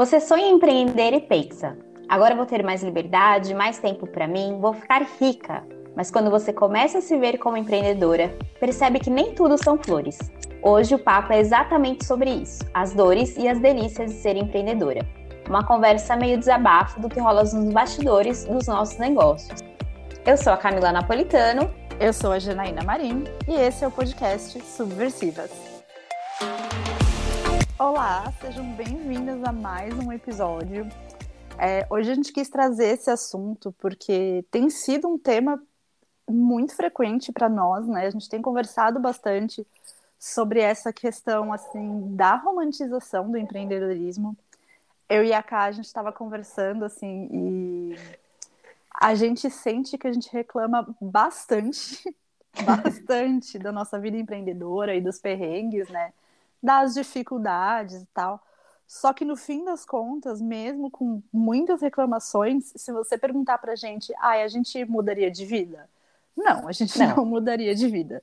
Você 0.00 0.18
sonha 0.18 0.46
em 0.46 0.54
empreender 0.54 1.12
e 1.12 1.20
pensa: 1.20 1.76
agora 2.08 2.34
vou 2.34 2.46
ter 2.46 2.64
mais 2.64 2.82
liberdade, 2.82 3.52
mais 3.52 3.78
tempo 3.80 4.06
para 4.06 4.26
mim, 4.26 4.56
vou 4.58 4.72
ficar 4.72 5.06
rica. 5.20 5.62
Mas 5.94 6.10
quando 6.10 6.30
você 6.30 6.54
começa 6.54 6.96
a 6.96 7.00
se 7.02 7.18
ver 7.18 7.36
como 7.36 7.58
empreendedora, 7.58 8.34
percebe 8.58 8.98
que 8.98 9.10
nem 9.10 9.34
tudo 9.34 9.62
são 9.62 9.76
flores. 9.76 10.18
Hoje 10.62 10.94
o 10.94 10.98
papo 10.98 11.34
é 11.34 11.38
exatamente 11.38 12.06
sobre 12.06 12.30
isso: 12.30 12.64
as 12.72 12.94
dores 12.94 13.36
e 13.36 13.46
as 13.46 13.60
delícias 13.60 14.10
de 14.10 14.16
ser 14.16 14.38
empreendedora. 14.38 15.06
Uma 15.46 15.66
conversa 15.66 16.16
meio 16.16 16.38
desabafo 16.38 16.98
do 16.98 17.10
que 17.10 17.20
rola 17.20 17.42
nos 17.42 17.70
bastidores 17.70 18.46
dos 18.46 18.68
nossos 18.68 18.96
negócios. 18.96 19.60
Eu 20.24 20.38
sou 20.38 20.54
a 20.54 20.56
Camila 20.56 20.92
Napolitano. 20.92 21.70
Eu 22.00 22.14
sou 22.14 22.32
a 22.32 22.38
Janaína 22.38 22.82
Marim 22.82 23.24
e 23.46 23.52
esse 23.52 23.84
é 23.84 23.86
o 23.86 23.90
podcast 23.90 24.62
Subversivas. 24.62 25.50
Olá, 27.80 28.30
sejam 28.42 28.74
bem-vindas 28.74 29.42
a 29.42 29.50
mais 29.52 29.94
um 29.94 30.12
episódio. 30.12 30.86
É, 31.58 31.86
hoje 31.88 32.10
a 32.10 32.14
gente 32.14 32.30
quis 32.30 32.50
trazer 32.50 32.88
esse 32.88 33.10
assunto 33.10 33.72
porque 33.78 34.44
tem 34.50 34.68
sido 34.68 35.08
um 35.08 35.16
tema 35.16 35.58
muito 36.28 36.76
frequente 36.76 37.32
para 37.32 37.48
nós, 37.48 37.88
né? 37.88 38.06
A 38.06 38.10
gente 38.10 38.28
tem 38.28 38.42
conversado 38.42 39.00
bastante 39.00 39.66
sobre 40.18 40.60
essa 40.60 40.92
questão 40.92 41.54
assim 41.54 42.14
da 42.14 42.34
romantização 42.34 43.30
do 43.30 43.38
empreendedorismo. 43.38 44.36
Eu 45.08 45.24
e 45.24 45.32
a 45.32 45.42
Ká, 45.42 45.62
a 45.62 45.72
gente 45.72 45.86
estava 45.86 46.12
conversando 46.12 46.84
assim 46.84 47.30
e 47.32 47.96
a 48.92 49.14
gente 49.14 49.48
sente 49.48 49.96
que 49.96 50.06
a 50.06 50.12
gente 50.12 50.30
reclama 50.30 50.86
bastante, 51.00 52.14
bastante 52.62 53.58
da 53.58 53.72
nossa 53.72 53.98
vida 53.98 54.18
empreendedora 54.18 54.94
e 54.94 55.00
dos 55.00 55.18
perrengues, 55.18 55.88
né? 55.88 56.12
Das 56.62 56.94
dificuldades 56.94 58.02
e 58.02 58.06
tal. 58.12 58.40
Só 58.86 59.12
que 59.12 59.24
no 59.24 59.36
fim 59.36 59.64
das 59.64 59.84
contas, 59.84 60.40
mesmo 60.40 60.90
com 60.90 61.22
muitas 61.32 61.80
reclamações, 61.80 62.72
se 62.74 62.92
você 62.92 63.16
perguntar 63.16 63.58
pra 63.58 63.76
gente, 63.76 64.12
ah, 64.18 64.42
a 64.42 64.48
gente 64.48 64.84
mudaria 64.84 65.30
de 65.30 65.44
vida? 65.44 65.88
Não, 66.36 66.66
a 66.66 66.72
gente 66.72 66.98
não, 66.98 67.16
não 67.16 67.24
mudaria 67.24 67.74
de 67.74 67.86
vida. 67.88 68.22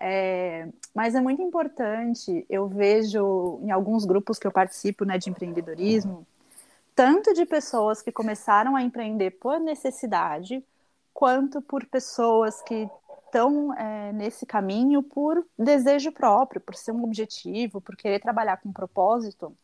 É, 0.00 0.68
mas 0.94 1.14
é 1.14 1.20
muito 1.20 1.42
importante, 1.42 2.46
eu 2.48 2.68
vejo 2.68 3.58
em 3.62 3.70
alguns 3.70 4.04
grupos 4.04 4.38
que 4.38 4.46
eu 4.46 4.52
participo 4.52 5.04
né, 5.04 5.18
de 5.18 5.28
empreendedorismo, 5.28 6.26
tanto 6.94 7.32
de 7.32 7.44
pessoas 7.44 8.02
que 8.02 8.12
começaram 8.12 8.76
a 8.76 8.82
empreender 8.82 9.32
por 9.32 9.58
necessidade, 9.58 10.64
quanto 11.12 11.60
por 11.60 11.84
pessoas 11.86 12.62
que 12.62 12.88
estão 13.28 13.72
é, 13.74 14.12
nesse 14.12 14.44
caminho 14.44 15.02
por 15.02 15.46
desejo 15.58 16.10
próprio, 16.10 16.60
por 16.60 16.74
ser 16.74 16.92
um 16.92 17.04
objetivo, 17.04 17.80
por 17.80 17.96
querer 17.96 18.20
trabalhar 18.20 18.56
com 18.56 18.70
um 18.70 18.72
propósito, 18.72 19.54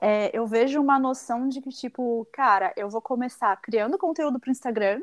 é, 0.00 0.36
eu 0.36 0.46
vejo 0.46 0.80
uma 0.80 0.98
noção 0.98 1.48
de 1.48 1.60
que, 1.60 1.70
tipo, 1.70 2.26
cara, 2.32 2.72
eu 2.76 2.90
vou 2.90 3.00
começar 3.00 3.56
criando 3.62 3.96
conteúdo 3.96 4.40
para 4.40 4.48
o 4.48 4.50
Instagram, 4.50 5.00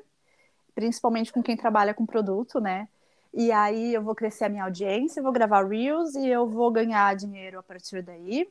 principalmente 0.75 1.31
com 1.31 1.41
quem 1.41 1.55
trabalha 1.55 1.94
com 1.94 2.05
produto, 2.05 2.59
né? 2.59 2.88
E 3.33 3.52
aí 3.52 3.93
eu 3.93 4.02
vou 4.02 4.14
crescer 4.14 4.45
a 4.45 4.49
minha 4.49 4.66
audiência, 4.66 5.23
vou 5.23 5.31
gravar 5.31 5.66
Reels 5.66 6.16
e 6.16 6.27
eu 6.27 6.47
vou 6.47 6.69
ganhar 6.69 7.16
dinheiro 7.16 7.59
a 7.59 7.64
partir 7.64 8.02
daí. 8.02 8.49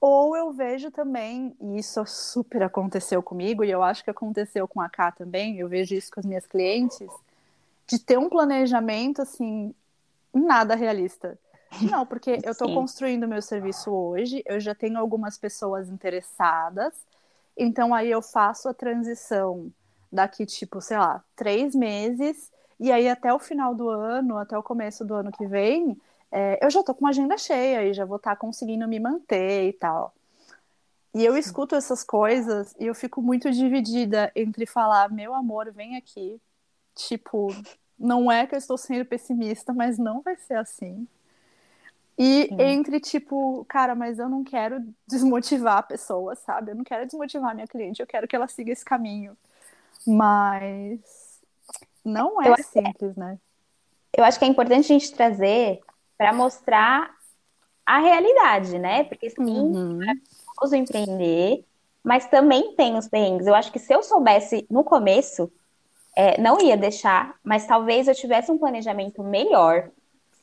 Ou 0.00 0.34
eu 0.34 0.50
vejo 0.50 0.90
também, 0.90 1.54
e 1.60 1.78
isso 1.78 2.02
super 2.06 2.62
aconteceu 2.62 3.22
comigo, 3.22 3.62
e 3.62 3.70
eu 3.70 3.82
acho 3.82 4.02
que 4.02 4.10
aconteceu 4.10 4.66
com 4.66 4.80
a 4.80 4.88
K 4.88 5.12
também, 5.12 5.58
eu 5.58 5.68
vejo 5.68 5.94
isso 5.94 6.10
com 6.10 6.20
as 6.20 6.26
minhas 6.26 6.46
clientes, 6.46 7.06
de 7.90 7.98
ter 7.98 8.18
um 8.18 8.28
planejamento 8.28 9.20
assim 9.20 9.74
nada 10.32 10.76
realista. 10.76 11.36
Não, 11.82 12.06
porque 12.06 12.38
eu 12.44 12.52
estou 12.52 12.72
construindo 12.72 13.28
meu 13.28 13.42
serviço 13.42 13.90
hoje, 13.90 14.42
eu 14.46 14.60
já 14.60 14.74
tenho 14.74 14.98
algumas 14.98 15.36
pessoas 15.36 15.88
interessadas, 15.88 16.94
então 17.56 17.94
aí 17.94 18.10
eu 18.10 18.22
faço 18.22 18.68
a 18.68 18.74
transição 18.74 19.72
daqui, 20.10 20.46
tipo, 20.46 20.80
sei 20.80 20.98
lá, 20.98 21.22
três 21.36 21.74
meses, 21.74 22.50
e 22.78 22.90
aí 22.90 23.08
até 23.08 23.32
o 23.32 23.38
final 23.38 23.74
do 23.74 23.88
ano, 23.88 24.36
até 24.36 24.56
o 24.56 24.62
começo 24.62 25.04
do 25.04 25.14
ano 25.14 25.30
que 25.30 25.46
vem, 25.46 26.00
é, 26.32 26.64
eu 26.64 26.70
já 26.70 26.80
estou 26.80 26.94
com 26.94 27.04
uma 27.04 27.10
agenda 27.10 27.36
cheia 27.36 27.84
e 27.84 27.92
já 27.92 28.04
vou 28.04 28.16
estar 28.16 28.30
tá 28.30 28.36
conseguindo 28.36 28.86
me 28.88 28.98
manter 28.98 29.68
e 29.68 29.72
tal. 29.72 30.14
E 31.12 31.24
eu 31.24 31.36
escuto 31.36 31.74
essas 31.74 32.04
coisas 32.04 32.74
e 32.78 32.86
eu 32.86 32.94
fico 32.94 33.20
muito 33.20 33.50
dividida 33.50 34.30
entre 34.34 34.64
falar, 34.64 35.10
meu 35.10 35.34
amor, 35.34 35.72
vem 35.72 35.96
aqui, 35.96 36.40
tipo, 37.08 37.48
não 37.98 38.30
é 38.30 38.46
que 38.46 38.54
eu 38.54 38.58
estou 38.58 38.78
sendo 38.78 39.04
pessimista, 39.04 39.72
mas 39.72 39.98
não 39.98 40.22
vai 40.22 40.36
ser 40.36 40.54
assim. 40.54 41.06
E 42.18 42.48
Sim. 42.48 42.56
entre, 42.60 43.00
tipo, 43.00 43.64
cara, 43.66 43.94
mas 43.94 44.18
eu 44.18 44.28
não 44.28 44.44
quero 44.44 44.82
desmotivar 45.06 45.78
a 45.78 45.82
pessoa, 45.82 46.34
sabe? 46.34 46.72
Eu 46.72 46.74
não 46.74 46.84
quero 46.84 47.06
desmotivar 47.06 47.50
a 47.50 47.54
minha 47.54 47.66
cliente, 47.66 48.00
eu 48.00 48.06
quero 48.06 48.28
que 48.28 48.36
ela 48.36 48.46
siga 48.46 48.72
esse 48.72 48.84
caminho. 48.84 49.36
Mas 50.06 51.00
não 52.04 52.40
é 52.42 52.54
simples, 52.62 53.16
né? 53.16 53.38
Eu 54.12 54.24
acho 54.24 54.38
que 54.38 54.44
é 54.44 54.48
importante 54.48 54.84
a 54.84 54.98
gente 54.98 55.12
trazer 55.12 55.80
para 56.18 56.32
mostrar 56.32 57.10
a 57.86 57.98
realidade, 57.98 58.78
né? 58.78 59.04
Porque 59.04 59.30
sim, 59.30 59.42
uhum. 59.42 60.00
é 60.02 60.76
empreender, 60.76 61.64
mas 62.04 62.26
também 62.26 62.74
tem 62.74 62.96
os 62.96 63.08
perrengues. 63.08 63.46
Eu 63.46 63.54
acho 63.54 63.72
que 63.72 63.78
se 63.78 63.94
eu 63.94 64.02
soubesse 64.02 64.66
no 64.70 64.84
começo 64.84 65.50
é, 66.16 66.40
não 66.40 66.60
ia 66.60 66.76
deixar, 66.76 67.34
mas 67.44 67.66
talvez 67.66 68.08
eu 68.08 68.14
tivesse 68.14 68.50
um 68.50 68.58
planejamento 68.58 69.22
melhor 69.22 69.90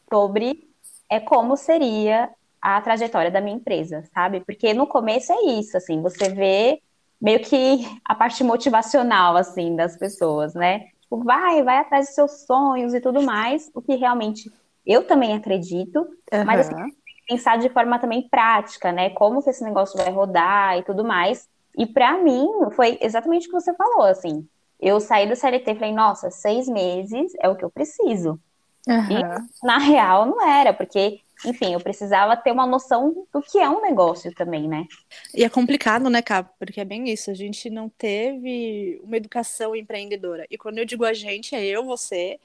sobre 0.10 0.68
é, 1.10 1.20
como 1.20 1.56
seria 1.56 2.30
a 2.62 2.82
trajetória 2.82 3.32
da 3.32 3.42
minha 3.42 3.56
empresa, 3.56 4.04
sabe? 4.14 4.42
Porque 4.42 4.74
no 4.74 4.88
começo 4.88 5.32
é 5.32 5.60
isso, 5.60 5.78
assim, 5.78 6.02
você 6.02 6.30
vê 6.30 6.82
meio 7.20 7.40
que 7.40 7.86
a 8.06 8.14
parte 8.16 8.44
motivacional, 8.44 9.36
assim, 9.36 9.76
das 9.76 9.98
pessoas, 9.98 10.54
né? 10.54 10.88
Tipo, 11.02 11.24
vai, 11.24 11.64
vai 11.64 11.78
atrás 11.78 12.08
dos 12.08 12.16
seus 12.16 12.32
sonhos 12.46 12.94
e 12.94 13.02
tudo 13.02 13.22
mais, 13.22 13.70
o 13.74 13.82
que 13.82 13.96
realmente 13.96 14.52
eu 14.86 15.06
também 15.06 15.34
acredito, 15.34 16.00
uhum. 16.32 16.46
mas 16.46 16.68
assim, 16.68 16.92
pensar 17.28 17.58
de 17.58 17.70
forma 17.70 18.00
também 18.00 18.28
prática, 18.30 18.92
né? 18.92 19.10
Como 19.12 19.42
que 19.44 19.50
esse 19.50 19.64
negócio 19.64 19.98
vai 19.98 20.12
rodar 20.12 20.78
e 20.78 20.84
tudo 20.84 21.04
mais. 21.04 21.48
E 21.78 21.86
para 21.86 22.18
mim, 22.18 22.48
foi 22.76 22.98
exatamente 23.02 23.48
o 23.48 23.52
que 23.52 23.60
você 23.60 23.74
falou, 23.74 24.04
assim, 24.04 24.48
eu 24.80 25.00
saí 25.00 25.28
do 25.28 25.36
CLT 25.36 25.72
e 25.72 25.76
falei, 25.76 25.94
nossa, 25.94 26.30
seis 26.30 26.68
meses 26.68 27.34
é 27.40 27.50
o 27.50 27.56
que 27.56 27.66
eu 27.66 27.70
preciso. 27.70 28.40
Uhum. 28.88 29.12
E 29.12 29.66
na 29.66 29.78
real 29.78 30.26
não 30.26 30.42
era, 30.42 30.74
porque, 30.74 31.20
enfim, 31.46 31.74
eu 31.74 31.80
precisava 31.80 32.38
ter 32.38 32.52
uma 32.52 32.66
noção 32.66 33.28
do 33.34 33.42
que 33.42 33.60
é 33.60 33.70
um 33.70 33.82
negócio 33.82 34.34
também, 34.34 34.68
né? 34.68 34.86
E 35.34 35.44
é 35.44 35.50
complicado, 35.50 36.10
né, 36.10 36.22
Cap? 36.22 36.50
Porque 36.58 36.80
é 36.80 36.86
bem 36.86 37.10
isso, 37.10 37.30
a 37.30 37.34
gente 37.34 37.70
não 37.70 37.90
teve 37.90 39.00
uma 39.04 39.18
educação 39.18 39.76
empreendedora. 39.76 40.46
E 40.50 40.58
quando 40.58 40.78
eu 40.78 40.86
digo 40.86 41.04
a 41.04 41.12
gente, 41.12 41.54
é 41.54 41.66
eu, 41.66 41.84
você 41.84 42.40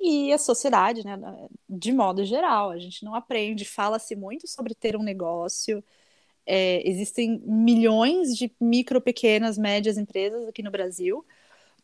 e 0.00 0.32
a 0.32 0.38
sociedade, 0.38 1.04
né? 1.04 1.18
De 1.68 1.92
modo 1.92 2.24
geral. 2.24 2.70
A 2.70 2.78
gente 2.78 3.04
não 3.04 3.14
aprende, 3.14 3.64
fala-se 3.64 4.14
muito 4.14 4.46
sobre 4.46 4.74
ter 4.74 4.96
um 4.96 5.02
negócio. 5.02 5.82
É, 6.46 6.88
existem 6.88 7.42
milhões 7.44 8.34
de 8.36 8.50
micro, 8.60 9.00
pequenas, 9.00 9.58
médias 9.58 9.98
empresas 9.98 10.48
aqui 10.48 10.62
no 10.62 10.70
Brasil 10.70 11.24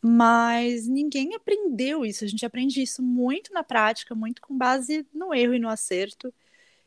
mas 0.08 0.86
ninguém 0.86 1.34
aprendeu 1.34 2.04
isso. 2.04 2.24
A 2.24 2.28
gente 2.28 2.46
aprende 2.46 2.80
isso 2.80 3.02
muito 3.02 3.52
na 3.52 3.64
prática, 3.64 4.14
muito 4.14 4.40
com 4.40 4.56
base 4.56 5.04
no 5.12 5.34
erro 5.34 5.54
e 5.54 5.58
no 5.58 5.68
acerto. 5.68 6.32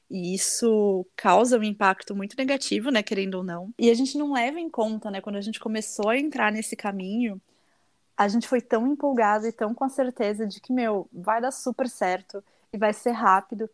E 0.09 0.33
isso 0.33 1.05
causa 1.17 1.59
um 1.59 1.63
impacto 1.63 2.15
muito 2.15 2.37
negativo, 2.37 2.89
né, 2.89 3.03
querendo 3.03 3.35
ou 3.35 3.43
não. 3.43 3.73
E 3.77 3.91
a 3.91 3.93
gente 3.93 4.17
não 4.17 4.31
leva 4.31 4.57
em 4.57 4.69
conta, 4.69 5.11
né, 5.11 5.19
quando 5.19 5.35
a 5.35 5.41
gente 5.41 5.59
começou 5.59 6.09
a 6.09 6.17
entrar 6.17 6.49
nesse 6.49 6.77
caminho, 6.77 7.41
a 8.15 8.27
gente 8.29 8.47
foi 8.47 8.61
tão 8.61 8.87
empolgado 8.87 9.45
e 9.45 9.51
tão 9.51 9.75
com 9.75 9.83
a 9.83 9.89
certeza 9.89 10.47
de 10.47 10.61
que, 10.61 10.71
meu, 10.71 11.05
vai 11.11 11.41
dar 11.41 11.51
super 11.51 11.89
certo 11.89 12.41
e 12.71 12.77
vai 12.77 12.93
ser 12.93 13.11
rápido, 13.11 13.69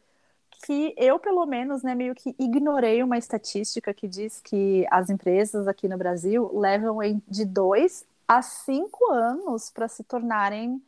que 0.66 0.96
eu, 0.98 1.20
pelo 1.20 1.46
menos, 1.46 1.84
né, 1.84 1.94
meio 1.94 2.16
que 2.16 2.36
ignorei 2.40 3.04
uma 3.04 3.18
estatística 3.18 3.94
que 3.94 4.08
diz 4.08 4.42
que 4.42 4.88
as 4.90 5.12
empresas 5.12 5.68
aqui 5.68 5.88
no 5.88 5.98
Brasil 6.00 6.50
levam 6.58 6.98
de 7.28 7.46
dois 7.46 8.06
há 8.28 8.42
cinco 8.42 9.12
anos 9.12 9.70
para 9.70 9.88
se 9.88 10.04
tornarem 10.04 10.82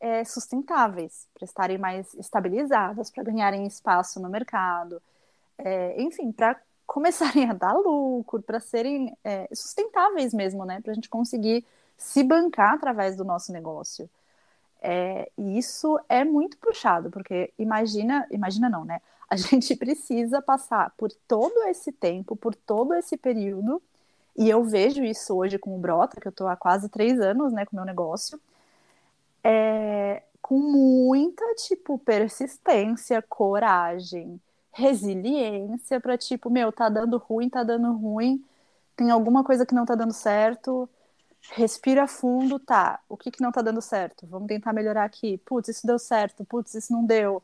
é, 0.00 0.24
sustentáveis, 0.24 1.26
para 1.34 1.44
estarem 1.44 1.78
mais 1.78 2.14
estabilizadas, 2.14 3.10
para 3.10 3.24
ganharem 3.24 3.66
espaço 3.66 4.20
no 4.20 4.28
mercado, 4.28 5.02
é, 5.58 6.00
enfim, 6.00 6.32
para 6.32 6.60
começarem 6.86 7.50
a 7.50 7.52
dar 7.52 7.74
lucro, 7.74 8.40
para 8.42 8.60
serem 8.60 9.16
é, 9.22 9.48
sustentáveis 9.52 10.32
mesmo, 10.32 10.64
né? 10.64 10.80
Para 10.80 10.92
a 10.92 10.94
gente 10.94 11.08
conseguir 11.08 11.64
se 11.96 12.22
bancar 12.22 12.74
através 12.74 13.16
do 13.16 13.24
nosso 13.24 13.52
negócio. 13.52 14.08
É, 14.80 15.30
e 15.36 15.58
isso 15.58 15.98
é 16.08 16.24
muito 16.24 16.56
puxado, 16.58 17.10
porque 17.10 17.52
imagina, 17.58 18.26
imagina 18.30 18.68
não, 18.68 18.84
né? 18.84 19.00
A 19.28 19.36
gente 19.36 19.74
precisa 19.76 20.40
passar 20.40 20.92
por 20.96 21.10
todo 21.26 21.64
esse 21.64 21.92
tempo, 21.92 22.36
por 22.36 22.54
todo 22.54 22.94
esse 22.94 23.16
período, 23.16 23.82
e 24.38 24.48
eu 24.48 24.62
vejo 24.64 25.02
isso 25.02 25.34
hoje 25.34 25.58
com 25.58 25.74
o 25.76 25.78
Brota, 25.80 26.20
que 26.20 26.28
eu 26.28 26.30
estou 26.30 26.46
há 26.46 26.56
quase 26.56 26.88
três 26.88 27.20
anos, 27.20 27.52
né, 27.52 27.66
com 27.66 27.72
o 27.72 27.76
meu 27.76 27.84
negócio, 27.84 28.40
é, 29.42 30.22
com 30.40 30.58
muita, 30.58 31.44
tipo, 31.56 31.98
persistência, 31.98 33.20
coragem, 33.20 34.40
resiliência 34.72 36.00
para 36.00 36.16
tipo, 36.16 36.48
meu, 36.48 36.70
tá 36.70 36.88
dando 36.88 37.18
ruim, 37.18 37.48
tá 37.48 37.64
dando 37.64 37.92
ruim, 37.92 38.44
tem 38.96 39.10
alguma 39.10 39.42
coisa 39.42 39.66
que 39.66 39.74
não 39.74 39.84
tá 39.84 39.96
dando 39.96 40.12
certo, 40.12 40.88
respira 41.52 42.06
fundo, 42.06 42.58
tá, 42.60 43.00
o 43.08 43.16
que 43.16 43.30
que 43.30 43.42
não 43.42 43.50
tá 43.50 43.60
dando 43.60 43.82
certo? 43.82 44.26
Vamos 44.26 44.48
tentar 44.48 44.72
melhorar 44.72 45.04
aqui. 45.04 45.38
Putz, 45.38 45.68
isso 45.68 45.86
deu 45.86 45.98
certo, 45.98 46.44
putz, 46.44 46.74
isso 46.74 46.92
não 46.92 47.04
deu. 47.04 47.42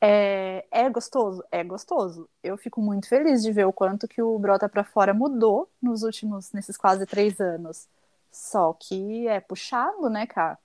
É, 0.00 0.64
é 0.70 0.88
gostoso? 0.88 1.44
É 1.50 1.62
gostoso. 1.62 2.28
Eu 2.42 2.56
fico 2.56 2.80
muito 2.80 3.08
feliz 3.08 3.42
de 3.42 3.52
ver 3.52 3.66
o 3.66 3.72
quanto 3.72 4.08
que 4.08 4.22
o 4.22 4.38
Brota 4.38 4.68
para 4.68 4.82
Fora 4.82 5.12
mudou 5.12 5.68
nos 5.82 6.02
últimos, 6.02 6.52
nesses 6.52 6.76
quase 6.76 7.04
três 7.04 7.38
anos. 7.40 7.86
Só 8.30 8.72
que 8.72 9.28
é 9.28 9.40
puxado, 9.40 10.08
né, 10.08 10.26
cara? 10.26 10.58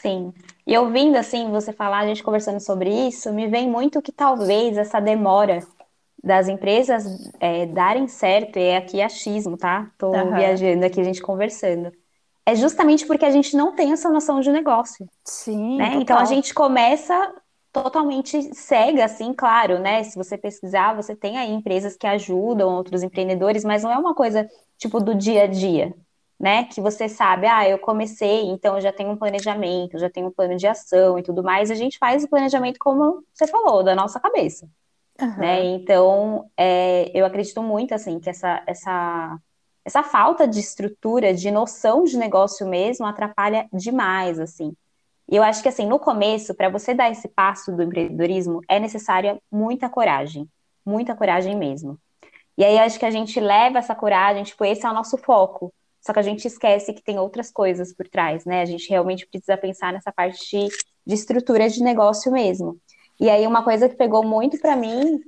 Sim. 0.00 0.32
E 0.66 0.76
ouvindo, 0.78 1.16
assim, 1.16 1.50
você 1.50 1.72
falar, 1.72 1.98
a 1.98 2.06
gente 2.06 2.22
conversando 2.22 2.60
sobre 2.60 2.90
isso, 2.90 3.32
me 3.32 3.46
vem 3.48 3.68
muito 3.68 4.00
que 4.00 4.12
talvez 4.12 4.78
essa 4.78 5.00
demora 5.00 5.60
das 6.22 6.48
empresas 6.48 7.30
é, 7.38 7.66
darem 7.66 8.08
certo, 8.08 8.58
e 8.58 8.62
é 8.62 8.76
aqui 8.78 9.02
achismo, 9.02 9.58
tá? 9.58 9.90
Tô 9.98 10.10
uhum. 10.10 10.34
viajando 10.34 10.86
aqui, 10.86 11.00
a 11.00 11.04
gente 11.04 11.20
conversando. 11.20 11.92
É 12.46 12.54
justamente 12.54 13.06
porque 13.06 13.24
a 13.24 13.30
gente 13.30 13.56
não 13.56 13.74
tem 13.74 13.92
essa 13.92 14.08
noção 14.08 14.40
de 14.40 14.50
negócio. 14.50 15.08
Sim. 15.22 15.76
Né? 15.76 15.94
Então 15.96 16.18
a 16.18 16.24
gente 16.24 16.54
começa 16.54 17.34
totalmente 17.74 18.54
cega, 18.54 19.04
assim, 19.04 19.34
claro, 19.34 19.80
né? 19.80 20.04
Se 20.04 20.16
você 20.16 20.38
pesquisar, 20.38 20.94
você 20.94 21.16
tem 21.16 21.36
aí 21.36 21.50
empresas 21.50 21.96
que 21.96 22.06
ajudam 22.06 22.72
outros 22.72 23.02
empreendedores, 23.02 23.64
mas 23.64 23.82
não 23.82 23.90
é 23.90 23.98
uma 23.98 24.14
coisa 24.14 24.48
tipo 24.78 25.00
do 25.00 25.12
dia 25.12 25.42
a 25.42 25.46
dia, 25.48 25.92
né? 26.38 26.66
Que 26.66 26.80
você 26.80 27.08
sabe, 27.08 27.48
ah, 27.48 27.68
eu 27.68 27.76
comecei, 27.80 28.42
então 28.42 28.76
eu 28.76 28.80
já 28.80 28.92
tenho 28.92 29.10
um 29.10 29.16
planejamento, 29.16 29.98
já 29.98 30.08
tenho 30.08 30.28
um 30.28 30.30
plano 30.30 30.56
de 30.56 30.68
ação 30.68 31.18
e 31.18 31.22
tudo 31.24 31.42
mais. 31.42 31.68
A 31.68 31.74
gente 31.74 31.98
faz 31.98 32.22
o 32.22 32.28
planejamento, 32.28 32.78
como 32.78 33.24
você 33.34 33.48
falou, 33.48 33.82
da 33.82 33.96
nossa 33.96 34.20
cabeça. 34.20 34.68
Uhum. 35.20 35.36
Né? 35.38 35.64
Então, 35.64 36.48
é, 36.56 37.10
eu 37.12 37.26
acredito 37.26 37.60
muito 37.60 37.92
assim 37.92 38.20
que 38.20 38.30
essa, 38.30 38.62
essa, 38.68 39.36
essa 39.84 40.04
falta 40.04 40.46
de 40.46 40.60
estrutura, 40.60 41.34
de 41.34 41.50
noção 41.50 42.04
de 42.04 42.16
negócio 42.16 42.68
mesmo, 42.68 43.04
atrapalha 43.04 43.68
demais, 43.72 44.38
assim. 44.38 44.72
E 45.30 45.36
eu 45.36 45.42
acho 45.42 45.62
que 45.62 45.68
assim, 45.68 45.86
no 45.86 45.98
começo, 45.98 46.54
para 46.54 46.68
você 46.68 46.94
dar 46.94 47.10
esse 47.10 47.28
passo 47.28 47.72
do 47.72 47.82
empreendedorismo, 47.82 48.60
é 48.68 48.78
necessária 48.78 49.40
muita 49.50 49.88
coragem, 49.88 50.48
muita 50.84 51.14
coragem 51.14 51.56
mesmo. 51.56 51.98
E 52.56 52.64
aí 52.64 52.78
acho 52.78 52.98
que 52.98 53.06
a 53.06 53.10
gente 53.10 53.40
leva 53.40 53.78
essa 53.78 53.94
coragem, 53.94 54.44
tipo, 54.44 54.64
esse 54.64 54.86
é 54.86 54.90
o 54.90 54.94
nosso 54.94 55.16
foco. 55.18 55.72
Só 56.00 56.12
que 56.12 56.18
a 56.18 56.22
gente 56.22 56.46
esquece 56.46 56.92
que 56.92 57.02
tem 57.02 57.18
outras 57.18 57.50
coisas 57.50 57.92
por 57.92 58.06
trás, 58.06 58.44
né? 58.44 58.60
A 58.60 58.66
gente 58.66 58.88
realmente 58.90 59.26
precisa 59.26 59.56
pensar 59.56 59.92
nessa 59.92 60.12
parte 60.12 60.68
de, 61.06 61.14
estrutura 61.14 61.68
de 61.68 61.82
negócio 61.82 62.30
mesmo. 62.30 62.78
E 63.18 63.30
aí, 63.30 63.46
uma 63.46 63.64
coisa 63.64 63.88
que 63.88 63.96
pegou 63.96 64.22
muito 64.22 64.58
para 64.58 64.76
mim 64.76 65.20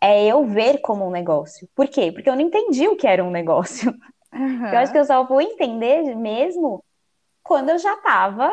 é 0.00 0.26
eu 0.26 0.44
ver 0.46 0.78
como 0.78 1.06
um 1.06 1.10
negócio. 1.10 1.68
Por 1.74 1.86
quê? 1.86 2.10
Porque 2.10 2.30
eu 2.30 2.34
não 2.34 2.40
entendi 2.40 2.88
o 2.88 2.96
que 2.96 3.06
era 3.06 3.22
um 3.22 3.30
negócio. 3.30 3.94
Uhum. 4.32 4.66
Eu 4.72 4.78
acho 4.78 4.90
que 4.90 4.98
eu 4.98 5.04
só 5.04 5.22
vou 5.24 5.42
entender 5.42 6.16
mesmo 6.16 6.82
quando 7.42 7.68
eu 7.68 7.78
já 7.78 7.92
estava, 7.92 8.50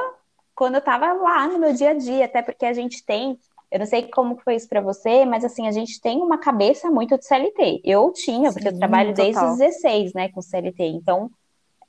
quando 0.59 0.75
eu 0.75 0.79
estava 0.79 1.13
lá 1.13 1.47
no 1.47 1.57
meu 1.57 1.71
dia 1.73 1.91
a 1.91 1.93
dia, 1.93 2.25
até 2.25 2.41
porque 2.41 2.65
a 2.65 2.73
gente 2.73 3.05
tem, 3.05 3.39
eu 3.71 3.79
não 3.79 3.85
sei 3.85 4.09
como 4.09 4.35
foi 4.43 4.55
isso 4.55 4.67
para 4.67 4.81
você, 4.81 5.23
mas 5.23 5.45
assim, 5.45 5.65
a 5.65 5.71
gente 5.71 6.01
tem 6.01 6.17
uma 6.17 6.37
cabeça 6.37 6.91
muito 6.91 7.17
de 7.17 7.25
CLT. 7.25 7.79
Eu 7.81 8.11
tinha, 8.11 8.49
Sim, 8.49 8.55
porque 8.55 8.67
eu 8.67 8.77
trabalho 8.77 9.13
total. 9.15 9.25
desde 9.25 9.45
os 9.45 9.57
16, 9.57 10.13
né, 10.13 10.27
com 10.27 10.41
CLT. 10.41 10.83
Então, 10.83 11.31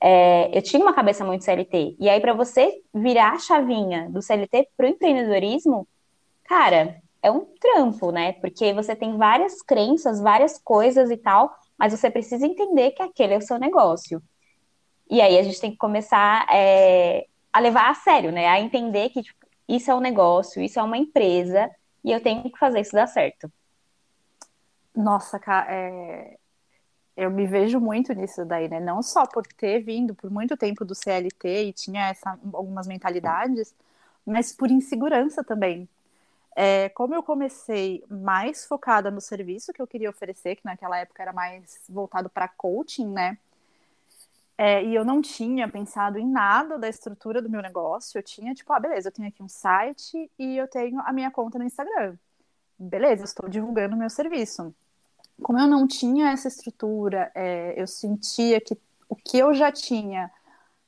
é, 0.01 0.57
eu 0.57 0.63
tinha 0.63 0.81
uma 0.81 0.93
cabeça 0.93 1.25
muito 1.25 1.43
CLT. 1.43 1.97
E 1.99 2.09
aí, 2.09 2.21
para 2.21 2.33
você 2.33 2.81
virar 2.95 3.33
a 3.33 3.39
chavinha 3.41 4.09
do 4.09 4.23
CLT 4.23 4.69
para 4.77 4.87
o 4.87 4.89
empreendedorismo, 4.89 5.85
cara, 6.45 7.03
é 7.21 7.29
um 7.29 7.45
trampo, 7.61 8.13
né? 8.13 8.35
Porque 8.35 8.73
você 8.73 8.95
tem 8.95 9.17
várias 9.17 9.61
crenças, 9.63 10.21
várias 10.21 10.61
coisas 10.63 11.11
e 11.11 11.17
tal, 11.17 11.53
mas 11.77 11.93
você 11.93 12.09
precisa 12.09 12.47
entender 12.47 12.93
que 12.93 13.03
aquele 13.03 13.35
é 13.35 13.39
o 13.39 13.43
seu 13.43 13.59
negócio. 13.59 14.23
E 15.11 15.21
aí 15.21 15.37
a 15.37 15.43
gente 15.43 15.61
tem 15.61 15.73
que 15.73 15.77
começar 15.77 16.47
é, 16.49 17.27
a 17.53 17.61
levar 17.61 17.91
a 17.91 17.95
sério, 17.95 18.33
né? 18.33 18.47
A 18.49 18.61
entender 18.61 19.11
que 19.11 19.23
tipo, 19.23 19.47
isso 19.69 19.91
é 19.91 19.95
um 19.95 20.01
negócio, 20.01 20.63
isso 20.63 20.79
é 20.79 20.83
uma 20.83 20.99
empresa, 20.99 21.71
e 22.05 22.13
eu 22.13 22.21
tenho 22.23 22.43
que 22.43 22.59
fazer 22.59 22.81
isso 22.81 22.93
dar 22.93 23.07
certo. 23.07 23.51
Nossa, 24.95 25.39
cara, 25.39 25.67
é... 25.73 26.39
eu 27.17 27.31
me 27.31 27.47
vejo 27.47 27.81
muito 27.81 28.13
nisso 28.13 28.45
daí, 28.45 28.69
né? 28.69 28.81
Não 28.81 29.03
só 29.03 29.27
por 29.27 29.47
ter 29.47 29.81
vindo 29.81 30.15
por 30.15 30.31
muito 30.31 30.57
tempo 30.57 30.85
do 30.85 30.95
CLT 30.95 31.65
e 31.67 31.73
tinha 31.73 32.09
essa, 32.09 32.39
algumas 32.53 32.87
mentalidades, 32.87 33.75
mas 34.27 34.53
por 34.53 34.71
insegurança 34.71 35.45
também. 35.45 35.89
É, 36.57 36.89
como 36.91 37.15
eu 37.15 37.23
comecei 37.23 38.05
mais 38.11 38.67
focada 38.67 39.11
no 39.11 39.21
serviço 39.21 39.73
que 39.73 39.81
eu 39.81 39.87
queria 39.87 40.11
oferecer, 40.11 40.57
que 40.57 40.65
naquela 40.65 40.99
época 40.99 41.23
era 41.23 41.33
mais 41.33 41.81
voltado 41.89 42.29
para 42.29 42.49
coaching, 42.49 43.07
né? 43.09 43.39
É, 44.63 44.85
e 44.85 44.95
eu 44.95 45.07
não 45.07 45.23
tinha 45.23 45.67
pensado 45.67 46.19
em 46.19 46.27
nada 46.29 46.79
da 46.79 46.87
estrutura 46.87 47.41
do 47.41 47.49
meu 47.49 47.63
negócio. 47.63 48.19
Eu 48.19 48.23
tinha, 48.23 48.53
tipo, 48.53 48.71
ah, 48.75 48.79
beleza, 48.79 49.09
eu 49.09 49.13
tenho 49.13 49.27
aqui 49.27 49.43
um 49.43 49.49
site 49.49 50.31
e 50.39 50.59
eu 50.59 50.69
tenho 50.69 51.01
a 51.01 51.15
minha 51.15 51.31
conta 51.31 51.59
no 51.59 51.65
Instagram. 51.65 52.15
Beleza, 52.79 53.25
estou 53.25 53.49
divulgando 53.49 53.97
o 53.97 53.99
meu 53.99 54.11
serviço. 54.11 54.75
Como 55.43 55.59
eu 55.59 55.67
não 55.67 55.87
tinha 55.89 56.31
essa 56.33 56.49
estrutura, 56.49 57.33
é, 57.35 57.73
eu 57.75 57.87
sentia 57.87 58.61
que 58.61 58.77
o 59.09 59.17
que 59.17 59.39
eu 59.39 59.55
já 59.55 59.73
tinha 59.73 60.31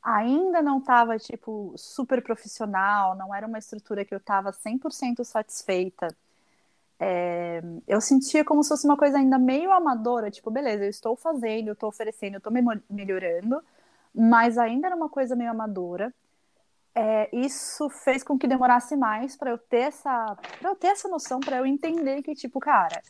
ainda 0.02 0.60
não 0.60 0.76
estava, 0.76 1.18
tipo, 1.18 1.72
super 1.74 2.22
profissional, 2.22 3.16
não 3.16 3.34
era 3.34 3.46
uma 3.46 3.58
estrutura 3.58 4.04
que 4.04 4.12
eu 4.12 4.18
estava 4.18 4.52
100% 4.52 5.24
satisfeita. 5.24 6.14
É, 7.04 7.60
eu 7.88 8.00
sentia 8.00 8.44
como 8.44 8.62
se 8.62 8.68
fosse 8.68 8.86
uma 8.86 8.96
coisa 8.96 9.18
ainda 9.18 9.36
meio 9.36 9.72
amadora, 9.72 10.30
tipo, 10.30 10.52
beleza, 10.52 10.84
eu 10.84 10.88
estou 10.90 11.16
fazendo, 11.16 11.66
eu 11.66 11.72
estou 11.72 11.88
oferecendo, 11.88 12.34
eu 12.34 12.38
estou 12.38 12.52
me 12.52 12.62
melhorando, 12.88 13.60
mas 14.14 14.56
ainda 14.56 14.86
era 14.86 14.94
uma 14.94 15.08
coisa 15.08 15.34
meio 15.34 15.50
amadora. 15.50 16.14
É, 16.94 17.28
isso 17.32 17.90
fez 17.90 18.22
com 18.22 18.38
que 18.38 18.46
demorasse 18.46 18.94
mais 18.94 19.34
para 19.36 19.50
eu 19.50 19.58
ter 19.58 19.88
essa, 19.88 20.36
para 20.60 20.70
eu 20.70 20.76
ter 20.76 20.88
essa 20.88 21.08
noção, 21.08 21.40
para 21.40 21.56
eu 21.56 21.66
entender 21.66 22.22
que 22.22 22.36
tipo, 22.36 22.60
cara, 22.60 23.02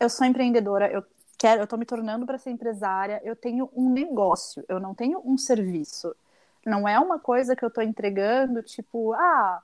eu 0.00 0.08
sou 0.08 0.26
empreendedora, 0.26 0.90
eu 0.90 1.04
quero, 1.36 1.60
eu 1.60 1.64
estou 1.64 1.78
me 1.78 1.84
tornando 1.84 2.24
para 2.24 2.38
ser 2.38 2.50
empresária, 2.50 3.20
eu 3.24 3.36
tenho 3.36 3.68
um 3.76 3.90
negócio, 3.90 4.64
eu 4.68 4.80
não 4.80 4.94
tenho 4.94 5.20
um 5.22 5.36
serviço. 5.36 6.16
Não 6.64 6.88
é 6.88 6.98
uma 6.98 7.18
coisa 7.18 7.54
que 7.54 7.64
eu 7.64 7.70
tô 7.70 7.82
entregando, 7.82 8.62
tipo, 8.62 9.12
ah, 9.12 9.62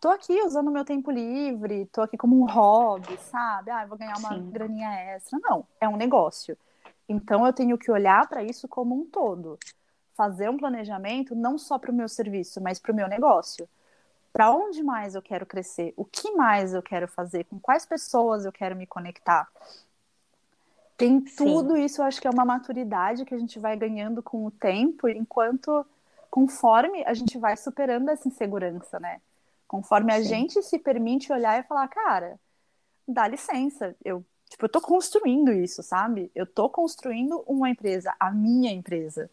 tô 0.00 0.08
aqui 0.08 0.42
usando 0.42 0.70
meu 0.70 0.84
tempo 0.84 1.10
livre, 1.10 1.86
tô 1.86 2.02
aqui 2.02 2.16
como 2.16 2.40
um 2.40 2.46
hobby, 2.46 3.16
sabe? 3.18 3.70
Ah, 3.70 3.86
vou 3.86 3.98
ganhar 3.98 4.16
uma 4.18 4.36
Sim. 4.36 4.50
graninha 4.50 4.90
extra. 5.14 5.38
Não, 5.42 5.66
é 5.80 5.88
um 5.88 5.96
negócio. 5.96 6.56
Então 7.08 7.46
eu 7.46 7.52
tenho 7.52 7.78
que 7.78 7.90
olhar 7.90 8.28
para 8.28 8.42
isso 8.42 8.68
como 8.68 8.94
um 8.94 9.04
todo. 9.04 9.58
Fazer 10.14 10.50
um 10.50 10.56
planejamento 10.56 11.34
não 11.34 11.56
só 11.56 11.78
para 11.78 11.90
o 11.90 11.94
meu 11.94 12.08
serviço, 12.08 12.60
mas 12.60 12.78
para 12.78 12.92
o 12.92 12.94
meu 12.94 13.08
negócio. 13.08 13.68
Para 14.32 14.50
onde 14.50 14.82
mais 14.82 15.14
eu 15.14 15.22
quero 15.22 15.46
crescer? 15.46 15.94
O 15.96 16.04
que 16.04 16.32
mais 16.32 16.74
eu 16.74 16.82
quero 16.82 17.08
fazer? 17.08 17.44
Com 17.44 17.58
quais 17.58 17.86
pessoas 17.86 18.44
eu 18.44 18.52
quero 18.52 18.76
me 18.76 18.86
conectar? 18.86 19.48
Tem 20.96 21.20
tudo 21.20 21.76
Sim. 21.76 21.84
isso, 21.84 22.00
eu 22.00 22.06
acho 22.06 22.20
que 22.20 22.26
é 22.26 22.30
uma 22.30 22.44
maturidade 22.44 23.24
que 23.24 23.34
a 23.34 23.38
gente 23.38 23.58
vai 23.58 23.76
ganhando 23.76 24.20
com 24.20 24.44
o 24.44 24.50
tempo, 24.50 25.08
enquanto 25.08 25.86
conforme 26.28 27.04
a 27.04 27.14
gente 27.14 27.38
vai 27.38 27.56
superando 27.56 28.08
essa 28.08 28.26
insegurança, 28.26 28.98
né? 28.98 29.20
Conforme 29.68 30.12
a 30.12 30.20
Sim. 30.22 30.30
gente 30.30 30.62
se 30.62 30.78
permite 30.78 31.32
olhar 31.32 31.60
e 31.60 31.64
falar, 31.64 31.88
cara, 31.88 32.40
dá 33.06 33.28
licença, 33.28 33.96
eu, 34.04 34.24
tipo, 34.50 34.64
eu 34.64 34.68
tô 34.68 34.80
construindo 34.80 35.52
isso, 35.52 35.82
sabe? 35.82 36.30
Eu 36.34 36.46
tô 36.46 36.68
construindo 36.70 37.44
uma 37.46 37.70
empresa, 37.70 38.14
a 38.20 38.30
minha 38.32 38.72
empresa. 38.72 39.30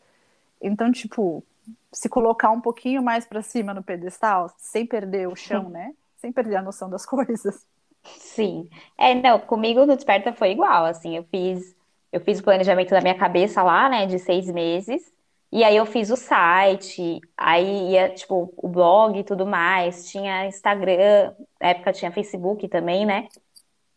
Então, 0.62 0.92
tipo, 0.92 1.44
se 1.92 2.10
colocar 2.10 2.52
um 2.52 2.62
pouquinho 2.62 3.04
mais 3.04 3.26
para 3.26 3.42
cima 3.42 3.74
no 3.74 3.84
pedestal, 3.84 4.54
sem 4.58 4.86
perder 4.86 5.28
o 5.30 5.36
chão, 5.36 5.70
né? 5.70 5.96
Sem 6.18 6.32
perder 6.32 6.58
a 6.58 6.62
noção 6.62 6.90
das 6.90 7.06
coisas. 7.08 7.66
Sim. 8.04 8.70
É, 8.98 9.14
não, 9.16 9.40
comigo 9.40 9.86
no 9.86 9.96
Desperta 9.96 10.34
foi 10.34 10.52
igual, 10.52 10.86
assim, 10.86 11.16
eu 11.18 11.24
fiz 11.26 11.76
eu 12.12 12.22
fiz 12.22 12.40
o 12.40 12.44
planejamento 12.44 12.92
da 12.92 13.02
minha 13.02 13.18
cabeça 13.18 13.62
lá, 13.62 13.90
né, 13.90 14.06
de 14.06 14.18
seis 14.20 14.48
meses, 14.50 15.12
e 15.56 15.64
aí 15.64 15.78
eu 15.78 15.86
fiz 15.86 16.10
o 16.10 16.18
site, 16.18 17.22
aí 17.38 17.92
ia, 17.92 18.10
tipo, 18.10 18.54
o 18.58 18.68
blog 18.68 19.18
e 19.18 19.24
tudo 19.24 19.46
mais, 19.46 20.12
tinha 20.12 20.48
Instagram, 20.48 21.34
na 21.62 21.70
época 21.70 21.94
tinha 21.94 22.12
Facebook 22.12 22.68
também, 22.68 23.06
né? 23.06 23.30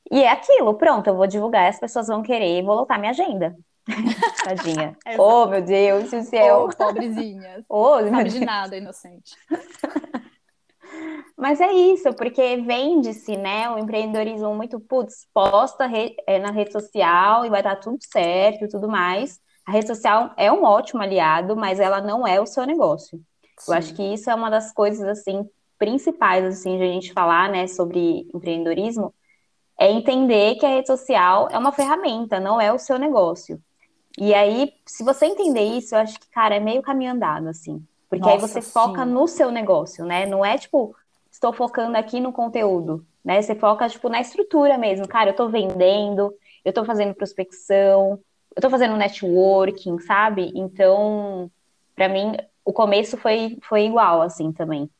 E 0.08 0.22
é 0.22 0.30
aquilo, 0.30 0.74
pronto, 0.74 1.08
eu 1.08 1.16
vou 1.16 1.26
divulgar, 1.26 1.68
as 1.68 1.80
pessoas 1.80 2.06
vão 2.06 2.22
querer, 2.22 2.62
vou 2.62 2.76
lotar 2.76 3.00
minha 3.00 3.10
agenda. 3.10 3.56
Tadinha. 4.44 4.96
oh, 5.18 5.46
meu 5.46 5.60
Deus 5.60 6.12
do 6.12 6.22
céu. 6.22 6.68
Oh, 6.70 6.76
pobrezinha. 6.76 7.64
Oh, 7.68 8.00
Não 8.02 8.10
sabe 8.10 8.30
de 8.30 8.44
nada, 8.44 8.76
inocente. 8.76 9.34
Mas 11.36 11.60
é 11.60 11.72
isso, 11.72 12.14
porque 12.14 12.58
vende-se, 12.58 13.36
né? 13.36 13.68
O 13.68 13.78
empreendedorismo 13.80 14.54
muito, 14.54 14.78
putz, 14.78 15.26
posta 15.34 15.86
re, 15.86 16.14
é, 16.24 16.38
na 16.38 16.52
rede 16.52 16.70
social 16.70 17.44
e 17.44 17.50
vai 17.50 17.64
dar 17.64 17.74
tudo 17.74 17.98
certo 18.00 18.64
e 18.64 18.68
tudo 18.68 18.86
mais 18.86 19.40
a 19.68 19.70
rede 19.70 19.86
social 19.86 20.32
é 20.38 20.50
um 20.50 20.64
ótimo 20.64 21.02
aliado, 21.02 21.54
mas 21.54 21.78
ela 21.78 22.00
não 22.00 22.26
é 22.26 22.40
o 22.40 22.46
seu 22.46 22.64
negócio. 22.64 23.20
Sim. 23.58 23.70
Eu 23.70 23.76
acho 23.76 23.94
que 23.94 24.02
isso 24.02 24.30
é 24.30 24.34
uma 24.34 24.48
das 24.48 24.72
coisas 24.72 25.06
assim 25.06 25.46
principais 25.78 26.42
assim 26.42 26.78
de 26.78 26.84
a 26.84 26.86
gente 26.86 27.12
falar, 27.12 27.50
né, 27.50 27.66
sobre 27.66 28.26
empreendedorismo, 28.34 29.12
é 29.78 29.90
entender 29.92 30.54
que 30.54 30.64
a 30.64 30.70
rede 30.70 30.86
social 30.86 31.48
é 31.52 31.58
uma 31.58 31.70
ferramenta, 31.70 32.40
não 32.40 32.58
é 32.58 32.72
o 32.72 32.78
seu 32.78 32.98
negócio. 32.98 33.62
E 34.18 34.32
aí, 34.32 34.72
se 34.86 35.04
você 35.04 35.26
entender 35.26 35.62
isso, 35.62 35.94
eu 35.94 35.98
acho 35.98 36.18
que, 36.18 36.30
cara, 36.30 36.56
é 36.56 36.60
meio 36.60 36.80
caminho 36.80 37.12
andado, 37.12 37.46
assim. 37.48 37.86
Porque 38.08 38.24
Nossa, 38.24 38.36
aí 38.36 38.40
você 38.40 38.62
sim. 38.62 38.72
foca 38.72 39.04
no 39.04 39.28
seu 39.28 39.50
negócio, 39.50 40.04
né? 40.06 40.24
Não 40.24 40.42
é 40.42 40.56
tipo, 40.56 40.96
estou 41.30 41.52
focando 41.52 41.98
aqui 41.98 42.20
no 42.20 42.32
conteúdo, 42.32 43.04
né? 43.22 43.42
Você 43.42 43.54
foca, 43.54 43.86
tipo, 43.86 44.08
na 44.08 44.20
estrutura 44.20 44.78
mesmo. 44.78 45.06
Cara, 45.06 45.30
eu 45.30 45.36
tô 45.36 45.46
vendendo, 45.50 46.34
eu 46.64 46.72
tô 46.72 46.86
fazendo 46.86 47.14
prospecção, 47.14 48.18
eu 48.58 48.60
tô 48.60 48.68
fazendo 48.68 48.96
networking, 48.96 50.00
sabe? 50.00 50.50
Então, 50.52 51.48
para 51.94 52.08
mim, 52.08 52.32
o 52.64 52.72
começo 52.72 53.16
foi, 53.16 53.56
foi 53.62 53.86
igual, 53.86 54.20
assim, 54.20 54.50
também. 54.50 54.90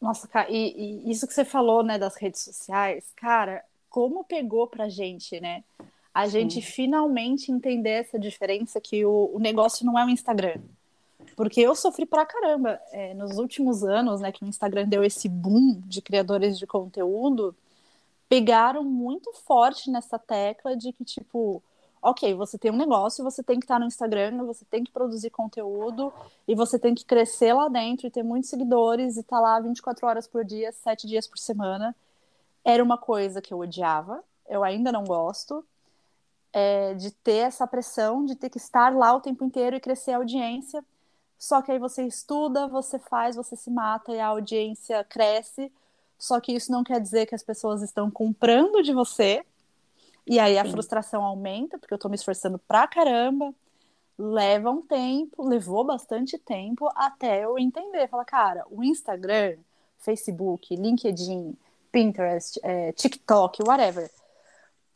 Nossa, 0.00 0.28
cara, 0.28 0.48
e, 0.48 1.02
e, 1.04 1.10
isso 1.10 1.26
que 1.26 1.34
você 1.34 1.44
falou, 1.44 1.82
né, 1.82 1.98
das 1.98 2.14
redes 2.14 2.42
sociais, 2.42 3.12
cara, 3.16 3.64
como 3.90 4.22
pegou 4.22 4.68
pra 4.68 4.88
gente, 4.88 5.40
né? 5.40 5.64
A 6.14 6.28
gente 6.28 6.54
Sim. 6.54 6.60
finalmente 6.60 7.50
entender 7.50 7.90
essa 7.90 8.20
diferença 8.20 8.80
que 8.80 9.04
o, 9.04 9.32
o, 9.34 9.40
negócio 9.40 9.84
não 9.84 9.98
é 9.98 10.04
o 10.04 10.08
Instagram. 10.08 10.60
Porque 11.34 11.60
eu 11.60 11.74
sofri 11.74 12.06
pra 12.06 12.24
caramba 12.24 12.80
é, 12.92 13.14
nos 13.14 13.36
últimos 13.36 13.82
anos, 13.82 14.20
né, 14.20 14.30
que 14.30 14.44
o 14.44 14.46
Instagram 14.46 14.86
deu 14.86 15.02
esse 15.02 15.28
boom 15.28 15.82
de 15.86 16.00
criadores 16.00 16.56
de 16.56 16.68
conteúdo, 16.68 17.52
pegaram 18.28 18.84
muito 18.84 19.32
forte 19.32 19.90
nessa 19.90 20.20
tecla 20.20 20.76
de 20.76 20.92
que, 20.92 21.04
tipo, 21.04 21.60
ok, 22.02 22.34
você 22.34 22.58
tem 22.58 22.70
um 22.70 22.76
negócio, 22.76 23.24
você 23.24 23.42
tem 23.42 23.58
que 23.58 23.64
estar 23.64 23.78
no 23.78 23.86
Instagram, 23.86 24.44
você 24.44 24.64
tem 24.64 24.84
que 24.84 24.92
produzir 24.92 25.30
conteúdo 25.30 26.12
e 26.46 26.54
você 26.54 26.78
tem 26.78 26.94
que 26.94 27.04
crescer 27.04 27.52
lá 27.52 27.68
dentro 27.68 28.06
e 28.06 28.10
ter 28.10 28.22
muitos 28.22 28.50
seguidores 28.50 29.16
e 29.16 29.20
estar 29.20 29.36
tá 29.36 29.42
lá 29.42 29.60
24 29.60 30.06
horas 30.06 30.26
por 30.26 30.44
dia, 30.44 30.72
7 30.72 31.06
dias 31.06 31.26
por 31.26 31.38
semana. 31.38 31.94
Era 32.64 32.82
uma 32.82 32.98
coisa 32.98 33.40
que 33.40 33.52
eu 33.52 33.58
odiava, 33.58 34.22
eu 34.48 34.62
ainda 34.62 34.92
não 34.92 35.04
gosto, 35.04 35.64
é, 36.52 36.94
de 36.94 37.10
ter 37.10 37.46
essa 37.46 37.66
pressão 37.66 38.24
de 38.24 38.34
ter 38.34 38.48
que 38.48 38.56
estar 38.56 38.94
lá 38.94 39.14
o 39.14 39.20
tempo 39.20 39.44
inteiro 39.44 39.76
e 39.76 39.80
crescer 39.80 40.12
a 40.12 40.16
audiência. 40.16 40.84
Só 41.38 41.60
que 41.60 41.70
aí 41.70 41.78
você 41.78 42.02
estuda, 42.04 42.66
você 42.66 42.98
faz, 42.98 43.36
você 43.36 43.54
se 43.56 43.70
mata 43.70 44.12
e 44.12 44.18
a 44.20 44.28
audiência 44.28 45.04
cresce. 45.04 45.70
Só 46.18 46.40
que 46.40 46.52
isso 46.52 46.72
não 46.72 46.82
quer 46.82 47.00
dizer 47.00 47.26
que 47.26 47.34
as 47.34 47.42
pessoas 47.42 47.82
estão 47.82 48.10
comprando 48.10 48.82
de 48.82 48.94
você, 48.94 49.44
e 50.26 50.40
aí 50.40 50.58
a 50.58 50.64
Sim. 50.64 50.72
frustração 50.72 51.22
aumenta, 51.22 51.78
porque 51.78 51.94
eu 51.94 51.98
tô 51.98 52.08
me 52.08 52.16
esforçando 52.16 52.58
pra 52.58 52.86
caramba. 52.86 53.54
Leva 54.18 54.70
um 54.70 54.82
tempo, 54.82 55.46
levou 55.46 55.84
bastante 55.84 56.38
tempo 56.38 56.88
até 56.94 57.44
eu 57.44 57.58
entender. 57.58 58.08
Falar, 58.08 58.24
cara, 58.24 58.64
o 58.70 58.82
Instagram, 58.82 59.56
Facebook, 59.98 60.74
LinkedIn, 60.74 61.54
Pinterest, 61.92 62.58
é, 62.62 62.92
TikTok, 62.92 63.62
whatever, 63.62 64.10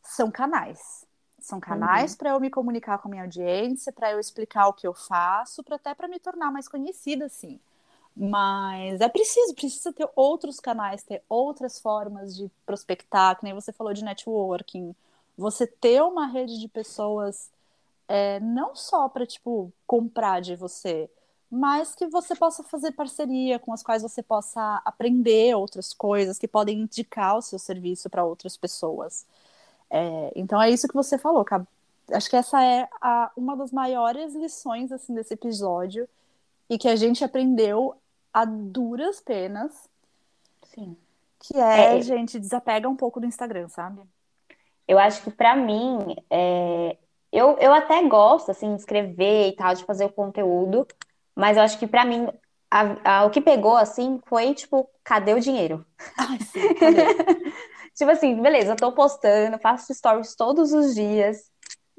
são 0.03 0.29
canais. 0.31 1.05
São 1.39 1.59
canais 1.59 2.11
uhum. 2.11 2.17
para 2.17 2.29
eu 2.31 2.39
me 2.39 2.49
comunicar 2.49 2.97
com 2.99 3.07
a 3.07 3.11
minha 3.11 3.23
audiência, 3.23 3.91
para 3.91 4.11
eu 4.11 4.19
explicar 4.19 4.67
o 4.67 4.73
que 4.73 4.85
eu 4.85 4.93
faço, 4.93 5.63
para 5.63 5.77
até 5.77 5.93
para 5.95 6.07
me 6.07 6.19
tornar 6.19 6.51
mais 6.51 6.67
conhecida, 6.67 7.25
assim. 7.25 7.59
Mas 8.15 8.99
é 9.01 9.07
preciso, 9.07 9.55
precisa 9.55 9.93
ter 9.93 10.07
outros 10.15 10.59
canais, 10.59 11.03
ter 11.03 11.23
outras 11.29 11.79
formas 11.79 12.35
de 12.35 12.51
prospectar, 12.65 13.37
que 13.37 13.43
nem 13.43 13.53
você 13.53 13.71
falou 13.71 13.93
de 13.93 14.03
networking, 14.03 14.93
você 15.37 15.65
ter 15.65 16.01
uma 16.01 16.27
rede 16.27 16.59
de 16.59 16.67
pessoas 16.67 17.49
é, 18.07 18.39
não 18.39 18.75
só 18.75 19.07
para 19.07 19.25
tipo 19.25 19.71
comprar 19.87 20.41
de 20.41 20.55
você, 20.55 21.09
mas 21.49 21.93
que 21.93 22.07
você 22.07 22.35
possa 22.35 22.63
fazer 22.63 22.91
parceria 22.93 23.59
com 23.59 23.73
as 23.73 23.83
quais 23.83 24.01
você 24.01 24.23
possa 24.23 24.81
aprender 24.85 25.55
outras 25.55 25.93
coisas 25.93 26.37
que 26.37 26.47
podem 26.47 26.81
indicar 26.81 27.37
o 27.37 27.41
seu 27.41 27.59
serviço 27.59 28.09
para 28.09 28.23
outras 28.23 28.55
pessoas. 28.55 29.25
É, 29.89 30.31
então 30.35 30.61
é 30.61 30.69
isso 30.69 30.87
que 30.87 30.93
você 30.93 31.17
falou, 31.17 31.43
cara. 31.43 31.67
Acho 32.11 32.29
que 32.29 32.35
essa 32.35 32.63
é 32.63 32.87
a, 33.01 33.31
uma 33.35 33.55
das 33.55 33.71
maiores 33.71 34.33
lições 34.33 34.91
assim 34.91 35.13
desse 35.13 35.33
episódio 35.33 36.07
e 36.69 36.77
que 36.77 36.87
a 36.87 36.95
gente 36.95 37.23
aprendeu 37.23 37.95
a 38.33 38.45
duras 38.45 39.19
penas. 39.19 39.89
Sim. 40.73 40.95
Que 41.39 41.57
é, 41.57 41.97
é, 41.97 42.01
gente, 42.01 42.39
desapega 42.39 42.87
um 42.87 42.95
pouco 42.95 43.19
do 43.19 43.25
Instagram, 43.25 43.67
sabe? 43.67 44.01
Eu 44.91 44.99
acho 44.99 45.23
que 45.23 45.31
para 45.31 45.55
mim, 45.55 46.17
é... 46.29 46.97
eu, 47.31 47.57
eu 47.59 47.73
até 47.73 48.05
gosto 48.09 48.51
assim 48.51 48.75
de 48.75 48.81
escrever 48.81 49.47
e 49.47 49.55
tal, 49.55 49.73
de 49.73 49.85
fazer 49.85 50.03
o 50.03 50.11
conteúdo, 50.11 50.85
mas 51.33 51.55
eu 51.55 51.63
acho 51.63 51.79
que 51.79 51.87
para 51.87 52.03
mim 52.03 52.27
a, 52.69 53.19
a, 53.19 53.25
o 53.25 53.29
que 53.29 53.39
pegou 53.39 53.77
assim 53.77 54.19
foi 54.25 54.53
tipo, 54.53 54.89
cadê 55.01 55.33
o 55.33 55.39
dinheiro? 55.39 55.85
Ai, 56.19 56.37
sim, 56.41 56.73
cadê? 56.73 57.05
tipo 57.95 58.11
assim, 58.11 58.41
beleza, 58.41 58.73
eu 58.73 58.75
tô 58.75 58.91
postando, 58.91 59.57
faço 59.59 59.93
stories 59.93 60.35
todos 60.35 60.73
os 60.73 60.93
dias 60.93 61.49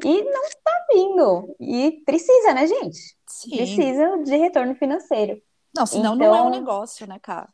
e 0.05 0.23
não 0.25 0.43
tá 0.63 0.87
vindo. 0.93 1.57
E 1.59 2.03
precisa, 2.05 2.53
né, 2.53 2.67
gente? 2.67 3.17
Sim. 3.27 3.57
Precisa 3.57 4.19
de 4.19 4.37
retorno 4.37 4.75
financeiro. 4.75 5.41
Não, 5.75 5.87
senão 5.87 6.15
então... 6.15 6.29
não 6.29 6.37
é 6.37 6.43
um 6.43 6.49
então 6.49 6.61
negócio, 6.61 7.07
né, 7.07 7.19
cara? 7.23 7.49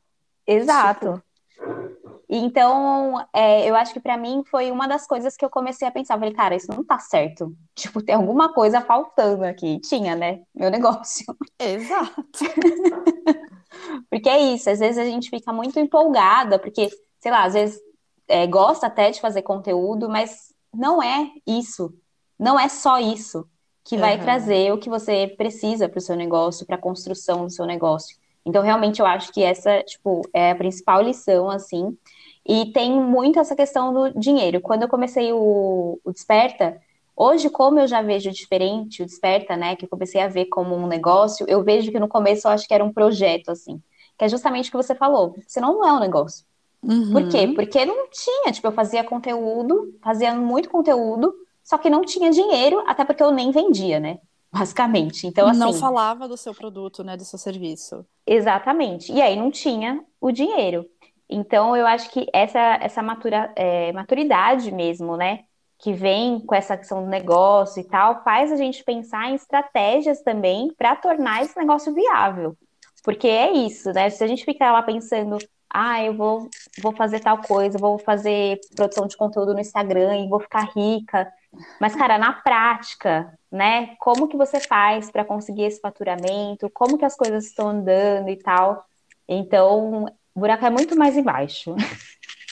Exato. 0.44 1.22
Tipo... 1.54 1.97
Então, 2.28 3.24
é, 3.32 3.68
eu 3.68 3.74
acho 3.74 3.94
que 3.94 4.00
para 4.00 4.18
mim 4.18 4.42
foi 4.50 4.70
uma 4.70 4.86
das 4.86 5.06
coisas 5.06 5.34
que 5.34 5.44
eu 5.44 5.48
comecei 5.48 5.88
a 5.88 5.90
pensar. 5.90 6.18
Falei, 6.18 6.34
cara, 6.34 6.54
isso 6.54 6.70
não 6.70 6.84
tá 6.84 6.98
certo. 6.98 7.56
Tipo, 7.74 8.02
tem 8.02 8.14
alguma 8.14 8.52
coisa 8.52 8.80
faltando 8.80 9.44
aqui. 9.44 9.80
Tinha, 9.80 10.14
né? 10.14 10.42
Meu 10.54 10.68
negócio. 10.70 11.24
Exato. 11.58 12.22
porque 14.10 14.28
é 14.28 14.38
isso, 14.52 14.68
às 14.68 14.78
vezes 14.78 14.98
a 14.98 15.04
gente 15.04 15.30
fica 15.30 15.52
muito 15.52 15.78
empolgada, 15.78 16.58
porque, 16.58 16.90
sei 17.20 17.30
lá, 17.30 17.44
às 17.44 17.54
vezes 17.54 17.80
é, 18.26 18.46
gosta 18.46 18.86
até 18.86 19.10
de 19.10 19.20
fazer 19.20 19.42
conteúdo, 19.42 20.08
mas 20.08 20.52
não 20.74 21.02
é 21.02 21.30
isso. 21.46 21.94
Não 22.38 22.60
é 22.60 22.68
só 22.68 22.98
isso 22.98 23.48
que 23.84 23.96
vai 23.96 24.16
uhum. 24.16 24.22
trazer 24.22 24.72
o 24.72 24.78
que 24.78 24.90
você 24.90 25.34
precisa 25.38 25.88
para 25.88 25.98
o 25.98 26.02
seu 26.02 26.14
negócio, 26.14 26.66
para 26.66 26.76
a 26.76 26.80
construção 26.80 27.46
do 27.46 27.50
seu 27.50 27.64
negócio. 27.64 28.18
Então, 28.44 28.62
realmente, 28.62 29.00
eu 29.00 29.06
acho 29.06 29.32
que 29.32 29.42
essa, 29.42 29.82
tipo, 29.82 30.22
é 30.32 30.50
a 30.50 30.54
principal 30.54 31.02
lição, 31.02 31.50
assim. 31.50 31.96
E 32.48 32.72
tem 32.72 32.98
muito 32.98 33.38
essa 33.38 33.54
questão 33.54 33.92
do 33.92 34.18
dinheiro. 34.18 34.60
Quando 34.60 34.82
eu 34.82 34.88
comecei 34.88 35.32
o, 35.32 36.00
o 36.02 36.12
Desperta, 36.12 36.80
hoje, 37.14 37.50
como 37.50 37.78
eu 37.78 37.86
já 37.86 38.00
vejo 38.00 38.30
diferente 38.30 39.02
o 39.02 39.06
Desperta, 39.06 39.54
né, 39.54 39.76
que 39.76 39.84
eu 39.84 39.88
comecei 39.88 40.20
a 40.22 40.28
ver 40.28 40.46
como 40.46 40.74
um 40.74 40.86
negócio, 40.86 41.44
eu 41.46 41.62
vejo 41.62 41.92
que 41.92 42.00
no 42.00 42.08
começo 42.08 42.48
eu 42.48 42.52
acho 42.52 42.66
que 42.66 42.72
era 42.72 42.82
um 42.82 42.92
projeto, 42.92 43.50
assim. 43.50 43.82
Que 44.16 44.24
é 44.24 44.28
justamente 44.28 44.68
o 44.68 44.70
que 44.70 44.76
você 44.78 44.94
falou, 44.94 45.36
senão 45.46 45.74
não 45.74 45.86
é 45.86 45.92
um 45.92 46.00
negócio. 46.00 46.46
Uhum. 46.82 47.12
Por 47.12 47.28
quê? 47.28 47.48
Porque 47.48 47.84
não 47.84 48.08
tinha, 48.10 48.50
tipo, 48.50 48.66
eu 48.66 48.72
fazia 48.72 49.04
conteúdo, 49.04 49.94
fazia 50.00 50.34
muito 50.34 50.70
conteúdo, 50.70 51.34
só 51.62 51.76
que 51.76 51.90
não 51.90 52.00
tinha 52.02 52.30
dinheiro, 52.30 52.82
até 52.86 53.04
porque 53.04 53.22
eu 53.22 53.30
nem 53.30 53.50
vendia, 53.50 54.00
né? 54.00 54.20
basicamente. 54.50 55.26
Então, 55.26 55.46
assim. 55.46 55.58
Não 55.58 55.72
falava 55.74 56.26
do 56.26 56.36
seu 56.36 56.54
produto, 56.54 57.04
né? 57.04 57.16
Do 57.16 57.24
seu 57.24 57.38
serviço. 57.38 58.04
Exatamente. 58.26 59.12
E 59.12 59.20
aí 59.20 59.36
não 59.36 59.50
tinha 59.50 60.02
o 60.20 60.32
dinheiro. 60.32 60.86
Então, 61.28 61.76
eu 61.76 61.86
acho 61.86 62.10
que 62.10 62.26
essa, 62.32 62.78
essa 62.80 63.02
matura, 63.02 63.52
é, 63.54 63.92
maturidade 63.92 64.72
mesmo, 64.72 65.16
né? 65.16 65.40
Que 65.78 65.92
vem 65.92 66.40
com 66.40 66.54
essa 66.54 66.76
questão 66.76 67.02
do 67.04 67.08
negócio 67.08 67.80
e 67.80 67.84
tal, 67.84 68.22
faz 68.24 68.50
a 68.50 68.56
gente 68.56 68.82
pensar 68.82 69.30
em 69.30 69.34
estratégias 69.34 70.22
também 70.22 70.72
para 70.76 70.96
tornar 70.96 71.42
esse 71.42 71.56
negócio 71.58 71.94
viável. 71.94 72.56
Porque 73.04 73.28
é 73.28 73.52
isso, 73.52 73.92
né? 73.92 74.10
Se 74.10 74.24
a 74.24 74.26
gente 74.26 74.44
ficar 74.44 74.72
lá 74.72 74.82
pensando, 74.82 75.38
ah, 75.70 76.02
eu 76.02 76.14
vou, 76.16 76.48
vou 76.82 76.92
fazer 76.92 77.20
tal 77.20 77.38
coisa, 77.42 77.78
vou 77.78 77.98
fazer 77.98 78.58
produção 78.74 79.06
de 79.06 79.16
conteúdo 79.16 79.52
no 79.54 79.60
Instagram 79.60 80.16
e 80.16 80.28
vou 80.28 80.40
ficar 80.40 80.70
rica. 80.74 81.30
Mas, 81.80 81.94
cara, 81.94 82.18
na 82.18 82.32
prática, 82.32 83.32
né? 83.50 83.96
Como 83.98 84.28
que 84.28 84.36
você 84.36 84.60
faz 84.60 85.10
para 85.10 85.24
conseguir 85.24 85.64
esse 85.64 85.80
faturamento? 85.80 86.70
Como 86.70 86.98
que 86.98 87.04
as 87.04 87.16
coisas 87.16 87.46
estão 87.46 87.68
andando 87.68 88.28
e 88.30 88.36
tal? 88.36 88.84
Então, 89.28 90.06
o 90.38 90.40
buraco 90.40 90.64
é 90.64 90.70
muito 90.70 90.96
mais 90.96 91.16
embaixo. 91.16 91.74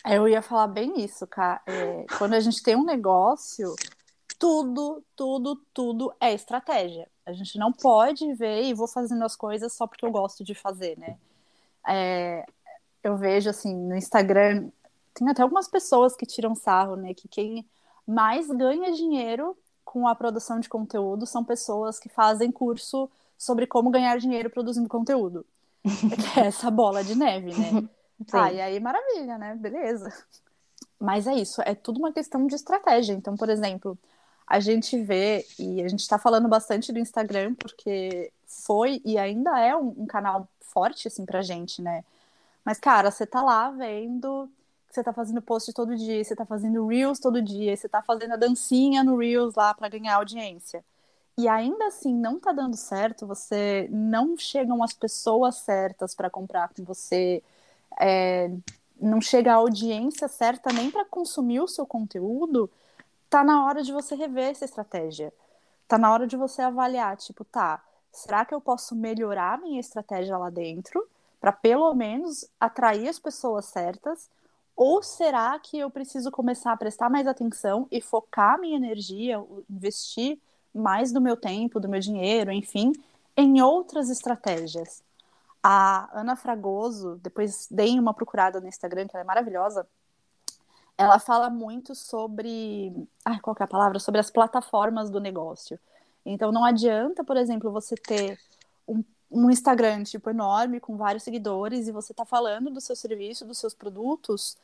Eu 0.04 0.26
ia 0.26 0.42
falar 0.42 0.66
bem 0.66 1.04
isso, 1.04 1.24
cara. 1.24 1.62
É, 1.64 2.04
quando 2.18 2.34
a 2.34 2.40
gente 2.40 2.60
tem 2.60 2.74
um 2.74 2.84
negócio, 2.84 3.76
tudo, 4.36 5.04
tudo, 5.14 5.54
tudo 5.72 6.12
é 6.20 6.34
estratégia. 6.34 7.08
A 7.24 7.32
gente 7.32 7.56
não 7.56 7.72
pode 7.72 8.34
ver 8.34 8.64
e 8.64 8.74
vou 8.74 8.88
fazendo 8.88 9.24
as 9.24 9.36
coisas 9.36 9.72
só 9.72 9.86
porque 9.86 10.04
eu 10.04 10.10
gosto 10.10 10.42
de 10.42 10.52
fazer, 10.52 10.98
né? 10.98 11.16
É, 11.86 12.44
eu 13.04 13.16
vejo 13.16 13.50
assim 13.50 13.72
no 13.72 13.94
Instagram, 13.94 14.68
tem 15.14 15.28
até 15.28 15.42
algumas 15.42 15.68
pessoas 15.68 16.16
que 16.16 16.26
tiram 16.26 16.56
sarro, 16.56 16.96
né? 16.96 17.14
Que 17.14 17.28
quem 17.28 17.64
mais 18.04 18.48
ganha 18.48 18.92
dinheiro 18.92 19.56
com 19.84 20.08
a 20.08 20.14
produção 20.16 20.58
de 20.58 20.68
conteúdo 20.68 21.24
são 21.24 21.44
pessoas 21.44 22.00
que 22.00 22.08
fazem 22.08 22.50
curso 22.50 23.08
sobre 23.38 23.64
como 23.64 23.90
ganhar 23.90 24.18
dinheiro 24.18 24.50
produzindo 24.50 24.88
conteúdo. 24.88 25.46
Que 25.86 26.40
é 26.40 26.46
essa 26.46 26.70
bola 26.70 27.02
de 27.02 27.14
neve, 27.14 27.54
né? 27.54 27.70
Sim. 28.26 28.32
Ah, 28.32 28.52
e 28.52 28.60
aí 28.60 28.80
maravilha, 28.80 29.36
né? 29.38 29.54
Beleza. 29.54 30.12
Mas 30.98 31.26
é 31.26 31.34
isso, 31.34 31.60
é 31.64 31.74
tudo 31.74 31.98
uma 31.98 32.12
questão 32.12 32.46
de 32.46 32.54
estratégia. 32.54 33.12
Então, 33.12 33.36
por 33.36 33.50
exemplo, 33.50 33.98
a 34.46 34.58
gente 34.58 35.00
vê, 35.02 35.46
e 35.58 35.82
a 35.82 35.88
gente 35.88 36.00
está 36.00 36.18
falando 36.18 36.48
bastante 36.48 36.92
do 36.92 36.98
Instagram, 36.98 37.54
porque 37.54 38.32
foi 38.46 39.02
e 39.04 39.18
ainda 39.18 39.58
é 39.60 39.76
um, 39.76 39.94
um, 39.98 40.06
canal 40.06 40.48
forte, 40.60 41.08
assim, 41.08 41.26
pra 41.26 41.42
gente, 41.42 41.82
né? 41.82 42.02
Mas, 42.64 42.78
cara, 42.78 43.10
você 43.10 43.26
tá 43.26 43.42
lá 43.42 43.70
vendo 43.70 44.50
você 44.96 45.04
tá 45.04 45.12
fazendo 45.12 45.42
post 45.42 45.72
todo 45.74 45.94
dia, 45.94 46.24
você 46.24 46.34
tá 46.34 46.46
fazendo 46.46 46.86
reels 46.86 47.18
todo 47.18 47.42
dia, 47.42 47.76
você 47.76 47.88
tá 47.88 48.00
fazendo 48.00 48.32
a 48.32 48.36
dancinha 48.36 49.04
no 49.04 49.16
reels 49.16 49.54
lá 49.54 49.74
para 49.74 49.88
ganhar 49.88 50.16
audiência. 50.16 50.82
E 51.38 51.48
ainda 51.48 51.86
assim 51.88 52.14
não 52.14 52.40
tá 52.40 52.52
dando 52.52 52.76
certo, 52.76 53.26
você 53.26 53.88
não 53.90 54.36
chegam 54.38 54.82
as 54.82 54.92
pessoas 54.94 55.56
certas 55.56 56.14
para 56.14 56.30
comprar 56.30 56.70
com 56.74 56.82
você, 56.82 57.42
é, 58.00 58.50
não 59.00 59.20
chega 59.20 59.52
a 59.52 59.56
audiência 59.56 60.28
certa 60.28 60.72
nem 60.72 60.90
para 60.90 61.04
consumir 61.04 61.60
o 61.60 61.68
seu 61.68 61.86
conteúdo, 61.86 62.70
tá 63.28 63.44
na 63.44 63.66
hora 63.66 63.82
de 63.82 63.92
você 63.92 64.14
rever 64.14 64.50
essa 64.50 64.64
estratégia. 64.64 65.32
Tá 65.88 65.98
na 65.98 66.12
hora 66.12 66.26
de 66.26 66.36
você 66.36 66.62
avaliar, 66.62 67.16
tipo, 67.16 67.44
tá, 67.44 67.82
será 68.10 68.44
que 68.44 68.54
eu 68.54 68.60
posso 68.60 68.96
melhorar 68.96 69.60
minha 69.60 69.78
estratégia 69.80 70.36
lá 70.38 70.50
dentro 70.50 71.06
para 71.40 71.52
pelo 71.52 71.94
menos 71.94 72.48
atrair 72.58 73.08
as 73.08 73.18
pessoas 73.18 73.66
certas? 73.66 74.30
Ou 74.74 75.02
será 75.02 75.58
que 75.58 75.78
eu 75.78 75.90
preciso 75.90 76.30
começar 76.30 76.72
a 76.72 76.76
prestar 76.76 77.10
mais 77.10 77.26
atenção 77.26 77.86
e 77.90 78.00
focar 78.00 78.58
minha 78.58 78.76
energia, 78.76 79.42
investir 79.70 80.38
mais 80.76 81.12
do 81.12 81.20
meu 81.20 81.36
tempo, 81.36 81.80
do 81.80 81.88
meu 81.88 82.00
dinheiro, 82.00 82.52
enfim, 82.52 82.92
em 83.36 83.62
outras 83.62 84.10
estratégias? 84.10 85.02
A 85.62 86.08
Ana 86.18 86.36
Fragoso, 86.36 87.18
depois 87.22 87.66
deem 87.70 87.98
uma 87.98 88.14
procurada 88.14 88.60
no 88.60 88.68
Instagram, 88.68 89.08
que 89.08 89.16
ela 89.16 89.24
é 89.24 89.26
maravilhosa. 89.26 89.86
Ela 90.96 91.18
fala 91.18 91.50
muito 91.50 91.94
sobre. 91.94 92.92
Ai, 93.24 93.40
qual 93.40 93.54
que 93.54 93.62
é 93.62 93.64
a 93.64 93.68
palavra? 93.68 93.98
Sobre 93.98 94.20
as 94.20 94.30
plataformas 94.30 95.10
do 95.10 95.20
negócio. 95.20 95.78
Então, 96.24 96.52
não 96.52 96.64
adianta, 96.64 97.24
por 97.24 97.36
exemplo, 97.36 97.70
você 97.70 97.96
ter 97.96 98.38
um, 98.86 99.04
um 99.30 99.50
Instagram, 99.50 100.04
tipo, 100.04 100.30
enorme, 100.30 100.80
com 100.80 100.96
vários 100.96 101.22
seguidores, 101.22 101.88
e 101.88 101.92
você 101.92 102.14
tá 102.14 102.24
falando 102.24 102.70
do 102.70 102.80
seu 102.80 102.96
serviço, 102.96 103.44
dos 103.44 103.58
seus 103.58 103.74
produtos, 103.74 104.56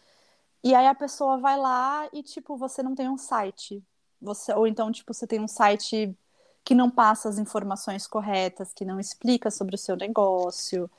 e 0.63 0.75
aí 0.75 0.87
a 0.87 0.95
pessoa 0.95 1.39
vai 1.39 1.59
lá 1.59 2.09
e, 2.13 2.23
tipo, 2.23 2.57
você 2.57 2.83
não 2.83 2.95
tem 2.95 3.09
um 3.09 3.19
site. 3.19 3.83
Você, 4.23 4.53
ou 4.55 4.67
então, 4.67 4.93
tipo, 4.93 5.13
você 5.15 5.27
tem 5.27 5.41
um 5.41 5.49
site 5.49 6.17
que 6.65 6.75
não 6.75 6.91
passa 6.91 7.29
as 7.29 7.39
informações 7.39 8.07
corretas, 8.07 8.73
que 8.73 8.85
não 8.85 9.01
explica 9.01 9.51
sobre 9.51 9.75
o 9.75 9.79
seu 9.79 9.97
negócio. 9.97 10.91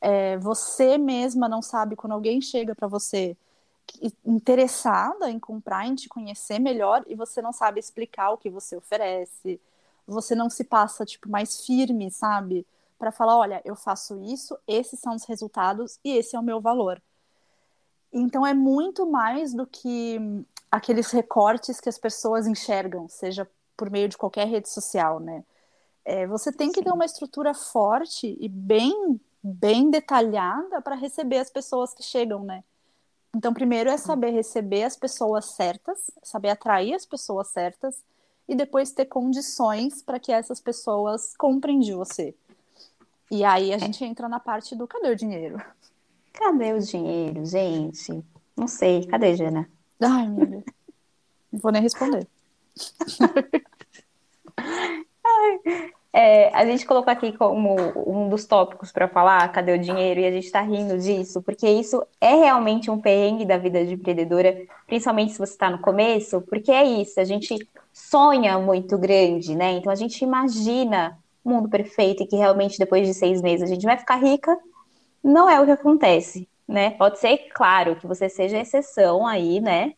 É, 0.00 0.38
você 0.38 0.98
mesma 0.98 1.48
não 1.48 1.62
sabe 1.62 1.96
quando 1.96 2.12
alguém 2.14 2.40
chega 2.40 2.74
para 2.74 2.88
você 2.88 3.36
interessada 4.24 5.30
em 5.30 5.38
comprar, 5.38 5.86
em 5.86 5.94
te 5.94 6.08
conhecer 6.08 6.58
melhor, 6.58 7.04
e 7.06 7.14
você 7.14 7.42
não 7.42 7.52
sabe 7.52 7.80
explicar 7.80 8.30
o 8.30 8.38
que 8.38 8.48
você 8.50 8.76
oferece. 8.76 9.60
Você 10.06 10.34
não 10.34 10.50
se 10.50 10.64
passa 10.64 11.04
tipo 11.04 11.28
mais 11.28 11.64
firme, 11.66 12.10
sabe? 12.10 12.66
Para 12.98 13.12
falar, 13.12 13.36
olha, 13.36 13.62
eu 13.64 13.76
faço 13.76 14.22
isso, 14.22 14.58
esses 14.66 15.00
são 15.00 15.14
os 15.14 15.24
resultados 15.24 15.98
e 16.04 16.16
esse 16.16 16.36
é 16.36 16.38
o 16.38 16.42
meu 16.42 16.60
valor. 16.60 17.00
Então 18.12 18.46
é 18.46 18.54
muito 18.54 19.06
mais 19.06 19.54
do 19.54 19.66
que 19.66 20.18
aqueles 20.70 21.10
recortes 21.10 21.80
que 21.80 21.88
as 21.88 21.98
pessoas 21.98 22.46
enxergam, 22.46 23.08
seja 23.08 23.48
por 23.76 23.90
meio 23.90 24.08
de 24.08 24.18
qualquer 24.18 24.46
rede 24.46 24.68
social, 24.68 25.20
né? 25.20 25.44
É, 26.04 26.26
você 26.26 26.52
tem 26.52 26.70
que 26.70 26.80
Sim. 26.80 26.84
ter 26.84 26.92
uma 26.92 27.04
estrutura 27.04 27.54
forte 27.54 28.36
e 28.40 28.48
bem, 28.48 29.20
bem 29.42 29.90
detalhada 29.90 30.80
para 30.80 30.94
receber 30.94 31.38
as 31.38 31.50
pessoas 31.50 31.94
que 31.94 32.02
chegam, 32.02 32.42
né? 32.42 32.64
Então, 33.34 33.54
primeiro 33.54 33.88
é 33.88 33.96
saber 33.96 34.30
receber 34.30 34.82
as 34.82 34.96
pessoas 34.96 35.44
certas, 35.52 36.10
saber 36.22 36.50
atrair 36.50 36.94
as 36.94 37.06
pessoas 37.06 37.48
certas 37.48 38.04
e 38.48 38.56
depois 38.56 38.90
ter 38.90 39.04
condições 39.06 40.02
para 40.02 40.18
que 40.18 40.32
essas 40.32 40.60
pessoas 40.60 41.36
comprem 41.36 41.78
de 41.78 41.94
você. 41.94 42.34
E 43.30 43.44
aí 43.44 43.72
a 43.72 43.76
é. 43.76 43.78
gente 43.78 44.04
entra 44.04 44.28
na 44.28 44.40
parte 44.40 44.74
do 44.74 44.88
cadê 44.88 45.10
o 45.10 45.16
dinheiro? 45.16 45.62
Cadê 46.32 46.72
o 46.72 46.80
dinheiro, 46.80 47.44
gente? 47.44 48.24
Não 48.56 48.66
sei. 48.68 49.06
Cadê, 49.06 49.34
Jana? 49.34 49.68
Ai, 50.00 50.28
meu 50.28 50.46
Deus. 50.46 50.64
Não 51.52 51.60
vou 51.60 51.72
nem 51.72 51.82
responder. 51.82 52.26
é, 56.12 56.48
a 56.54 56.64
gente 56.64 56.86
colocou 56.86 57.12
aqui 57.12 57.36
como 57.36 57.76
um 58.06 58.28
dos 58.28 58.46
tópicos 58.46 58.92
para 58.92 59.08
falar, 59.08 59.50
cadê 59.52 59.72
o 59.72 59.78
dinheiro? 59.78 60.20
E 60.20 60.26
a 60.26 60.30
gente 60.30 60.46
está 60.46 60.60
rindo 60.60 60.98
disso, 60.98 61.42
porque 61.42 61.68
isso 61.68 62.02
é 62.20 62.34
realmente 62.34 62.90
um 62.90 63.00
perrengue 63.00 63.44
da 63.44 63.58
vida 63.58 63.84
de 63.84 63.94
empreendedora, 63.94 64.56
principalmente 64.86 65.32
se 65.32 65.38
você 65.38 65.52
está 65.52 65.70
no 65.70 65.80
começo, 65.80 66.40
porque 66.42 66.70
é 66.70 66.84
isso, 66.84 67.20
a 67.20 67.24
gente 67.24 67.56
sonha 67.92 68.58
muito 68.58 68.96
grande, 68.96 69.54
né? 69.54 69.72
Então 69.72 69.92
a 69.92 69.96
gente 69.96 70.22
imagina 70.22 71.18
o 71.44 71.50
mundo 71.50 71.68
perfeito 71.68 72.22
e 72.22 72.26
que 72.26 72.36
realmente 72.36 72.78
depois 72.78 73.06
de 73.06 73.14
seis 73.14 73.42
meses 73.42 73.62
a 73.68 73.72
gente 73.72 73.84
vai 73.84 73.98
ficar 73.98 74.16
rica 74.16 74.56
não 75.22 75.48
é 75.48 75.60
o 75.60 75.64
que 75.64 75.70
acontece, 75.70 76.48
né? 76.66 76.90
Pode 76.92 77.18
ser, 77.18 77.48
claro, 77.54 77.96
que 77.96 78.06
você 78.06 78.28
seja 78.28 78.58
exceção 78.58 79.26
aí, 79.26 79.60
né? 79.60 79.94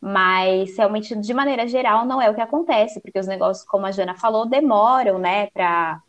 Mas 0.00 0.76
realmente, 0.76 1.16
de 1.16 1.34
maneira 1.34 1.66
geral, 1.66 2.04
não 2.04 2.20
é 2.20 2.30
o 2.30 2.34
que 2.34 2.40
acontece, 2.40 3.00
porque 3.00 3.18
os 3.18 3.26
negócios, 3.26 3.66
como 3.66 3.86
a 3.86 3.90
Jana 3.90 4.14
falou, 4.14 4.46
demoram, 4.46 5.18
né, 5.18 5.46
para 5.48 6.00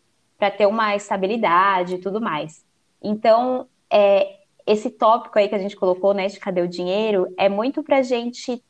ter 0.58 0.66
uma 0.66 0.96
estabilidade 0.96 1.96
e 1.96 1.98
tudo 2.00 2.22
mais. 2.22 2.66
Então, 3.02 3.68
é, 3.90 4.38
esse 4.66 4.90
tópico 4.90 5.40
aí 5.40 5.48
que 5.48 5.56
a 5.56 5.60
gente 5.60 5.76
colocou, 5.76 6.14
né, 6.14 6.28
de 6.28 6.40
cadê 6.40 6.62
o 6.62 6.68
dinheiro, 6.68 7.34
é 7.38 7.48
muito 7.48 7.82
para 7.82 8.02
gente, 8.02 8.62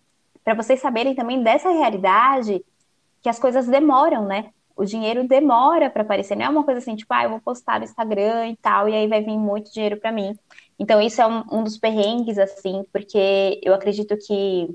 para 0.44 0.54
vocês 0.54 0.80
saberem 0.80 1.16
também 1.16 1.42
dessa 1.42 1.72
realidade 1.72 2.64
que 3.22 3.28
as 3.28 3.40
coisas 3.40 3.68
demoram, 3.68 4.26
né? 4.26 4.52
O 4.78 4.86
dinheiro 4.86 5.28
demora 5.28 5.90
para 5.90 6.04
aparecer, 6.04 6.36
não 6.36 6.46
é 6.46 6.50
uma 6.50 6.64
coisa 6.64 6.78
assim, 6.80 6.96
tipo, 6.96 7.14
ah, 7.14 7.24
eu 7.24 7.32
vou 7.32 7.42
postar 7.42 7.80
no 7.80 7.86
Instagram 7.86 8.50
e 8.50 8.56
tal, 8.58 8.88
e 8.88 8.96
aí 8.96 9.08
vai 9.08 9.22
vir 9.22 9.38
muito 9.38 9.74
dinheiro 9.74 9.98
para 9.98 10.12
mim. 10.12 10.38
Então, 10.80 11.02
isso 11.02 11.22
é 11.22 11.28
um, 11.28 11.44
um, 11.52 11.64
dos 11.64 11.78
perrengues, 11.78 12.38
assim, 12.38 12.86
porque 12.94 13.60
eu 13.64 13.74
acredito 13.74 14.16
que, 14.16 14.70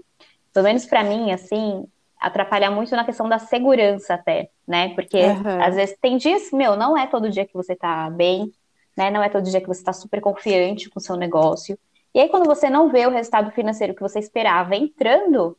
pelo 0.52 0.64
menos 0.64 0.84
para 0.84 1.04
mim, 1.04 1.30
assim, 1.30 1.86
atrapalha 2.18 2.70
muito 2.70 2.94
na 2.96 3.04
questão 3.04 3.28
da 3.28 3.38
segurança 3.38 4.14
até, 4.14 4.50
né? 4.66 4.94
Porque 4.94 5.18
uhum. 5.18 5.62
às 5.62 5.76
vezes 5.76 5.96
tem 6.00 6.16
dias, 6.16 6.50
meu, 6.52 6.76
não 6.76 6.96
é 6.98 7.06
todo 7.06 7.30
dia 7.30 7.46
que 7.46 7.54
você 7.54 7.76
tá 7.76 8.10
bem, 8.10 8.52
né? 8.96 9.10
Não 9.10 9.22
é 9.22 9.28
todo 9.28 9.48
dia 9.48 9.60
que 9.60 9.68
você 9.68 9.82
tá 9.82 9.92
super 9.92 10.20
confiante 10.20 10.90
com 10.90 10.98
o 10.98 11.02
seu 11.02 11.16
negócio. 11.16 11.78
E 12.14 12.20
aí, 12.20 12.28
quando 12.28 12.46
você 12.46 12.68
não 12.68 12.90
vê 12.90 13.06
o 13.06 13.10
resultado 13.10 13.50
financeiro 13.52 13.94
que 13.94 14.02
você 14.02 14.18
esperava 14.18 14.76
entrando, 14.76 15.56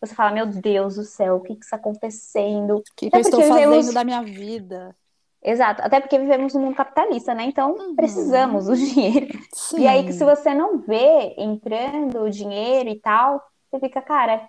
você 0.00 0.14
fala, 0.14 0.32
meu 0.32 0.46
Deus 0.46 0.96
do 0.96 1.04
céu, 1.04 1.36
o 1.36 1.40
que 1.40 1.52
está 1.52 1.76
acontecendo? 1.76 2.76
O 2.76 2.82
que, 2.96 3.10
que 3.10 3.16
eu 3.16 3.20
estou 3.20 3.40
fazendo 3.40 3.70
vivemos... 3.70 3.94
da 3.94 4.04
minha 4.04 4.22
vida? 4.22 4.96
Exato, 5.42 5.82
até 5.82 6.00
porque 6.00 6.18
vivemos 6.18 6.54
num 6.54 6.62
mundo 6.62 6.74
capitalista, 6.74 7.34
né? 7.34 7.44
Então 7.44 7.72
uhum. 7.72 7.94
precisamos 7.94 8.66
do 8.66 8.76
dinheiro. 8.76 9.28
Sim. 9.54 9.80
E 9.80 9.86
aí, 9.86 10.12
se 10.12 10.24
você 10.24 10.54
não 10.54 10.78
vê 10.78 11.34
entrando 11.36 12.22
o 12.22 12.30
dinheiro 12.30 12.88
e 12.88 12.98
tal, 12.98 13.42
você 13.70 13.80
fica, 13.80 14.02
cara, 14.02 14.48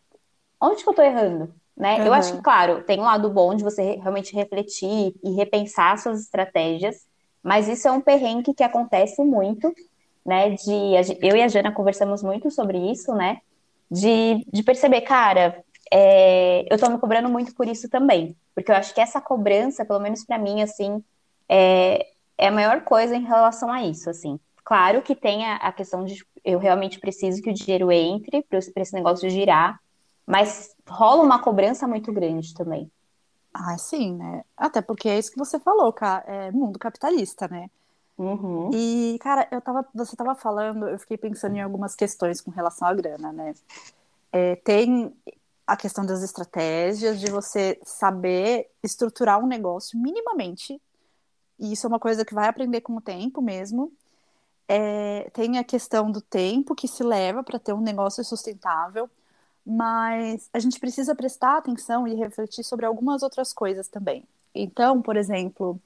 onde 0.60 0.84
que 0.84 0.90
eu 0.90 0.94
tô 0.94 1.02
errando? 1.02 1.54
Né? 1.76 2.00
Uhum. 2.00 2.08
Eu 2.08 2.14
acho 2.14 2.36
que, 2.36 2.42
claro, 2.42 2.84
tem 2.84 3.00
um 3.00 3.04
lado 3.04 3.30
bom 3.30 3.56
de 3.56 3.64
você 3.64 3.96
realmente 3.96 4.36
refletir 4.36 5.16
e 5.24 5.32
repensar 5.32 5.98
suas 5.98 6.22
estratégias, 6.22 7.06
mas 7.42 7.68
isso 7.68 7.88
é 7.88 7.92
um 7.92 8.02
perrengue 8.02 8.54
que 8.54 8.64
acontece 8.64 9.24
muito, 9.24 9.74
né? 10.26 10.52
De 10.52 10.72
eu 11.22 11.36
e 11.36 11.42
a 11.42 11.48
Jana 11.48 11.72
conversamos 11.72 12.22
muito 12.22 12.52
sobre 12.52 12.78
isso, 12.78 13.14
né? 13.14 13.40
De, 13.92 14.46
de 14.52 14.64
perceber, 14.64 15.02
cara, 15.02 15.62
é, 15.92 16.66
eu 16.74 16.80
tô 16.80 16.90
me 16.90 16.98
cobrando 16.98 17.28
muito 17.28 17.54
por 17.54 17.68
isso 17.68 17.90
também. 17.90 18.36
Porque 18.56 18.72
eu 18.72 18.76
acho 18.76 18.94
que 18.94 19.02
essa 19.02 19.20
cobrança, 19.20 19.84
pelo 19.84 20.00
menos 20.00 20.24
para 20.24 20.38
mim, 20.38 20.62
assim, 20.62 21.04
é, 21.50 22.08
é 22.38 22.48
a 22.48 22.52
maior 22.52 22.82
coisa 22.84 23.16
em 23.16 23.26
relação 23.26 23.72
a 23.72 23.84
isso, 23.84 24.10
assim. 24.10 24.40
Claro 24.64 25.02
que 25.02 25.16
tem 25.16 25.46
a, 25.46 25.58
a 25.58 25.72
questão 25.74 26.06
de 26.06 26.26
eu 26.44 26.58
realmente 26.58 27.00
preciso 27.00 27.42
que 27.42 27.50
o 27.50 27.54
dinheiro 27.54 27.92
entre 27.92 28.44
para 28.44 28.60
esse 28.82 28.94
negócio 28.94 29.30
girar, 29.30 29.80
mas 30.26 30.74
rola 30.88 31.24
uma 31.24 31.40
cobrança 31.40 31.88
muito 31.88 32.12
grande 32.14 32.54
também. 32.54 32.90
Ah, 33.54 33.78
sim, 33.78 34.16
né? 34.16 34.44
Até 34.56 34.82
porque 34.82 35.10
é 35.10 35.20
isso 35.20 35.32
que 35.32 35.38
você 35.38 35.60
falou, 35.60 35.92
cara, 35.92 36.24
é 36.26 36.52
mundo 36.52 36.80
capitalista, 36.80 37.48
né? 37.50 37.70
Uhum. 38.22 38.70
E, 38.72 39.18
cara, 39.20 39.48
eu 39.52 39.60
tava, 39.60 39.84
você 39.96 40.16
tava 40.16 40.36
falando, 40.36 40.88
eu 40.88 41.00
fiquei 41.00 41.18
pensando 41.18 41.56
em 41.56 41.62
algumas 41.62 41.96
questões 41.96 42.40
com 42.40 42.52
relação 42.52 42.88
à 42.88 42.94
grana, 42.94 43.34
né? 43.34 43.56
É, 44.32 44.56
tem 44.58 45.12
a 45.66 45.76
questão 45.76 46.06
das 46.06 46.22
estratégias, 46.22 47.20
de 47.20 47.32
você 47.32 47.80
saber 47.84 48.70
estruturar 48.84 49.44
um 49.44 49.48
negócio 49.48 50.00
minimamente, 50.00 50.80
e 51.58 51.74
isso 51.74 51.88
é 51.88 51.90
uma 51.90 52.00
coisa 52.00 52.24
que 52.24 52.34
vai 52.34 52.48
aprender 52.48 52.82
com 52.82 52.96
o 52.96 53.02
tempo 53.02 53.42
mesmo. 53.42 53.92
É, 54.68 55.30
tem 55.34 55.58
a 55.58 55.64
questão 55.64 56.12
do 56.12 56.22
tempo 56.22 56.76
que 56.76 56.88
se 56.88 57.04
leva 57.04 57.44
para 57.44 57.58
ter 57.58 57.74
um 57.74 57.82
negócio 57.82 58.24
sustentável, 58.24 59.10
mas 59.66 60.48
a 60.54 60.60
gente 60.60 60.80
precisa 60.80 61.16
prestar 61.16 61.58
atenção 61.58 62.08
e 62.08 62.14
refletir 62.14 62.64
sobre 62.64 62.86
algumas 62.86 63.24
outras 63.24 63.52
coisas 63.52 63.88
também. 63.88 64.24
Então, 64.54 65.02
por 65.02 65.18
exemplo, 65.18 65.80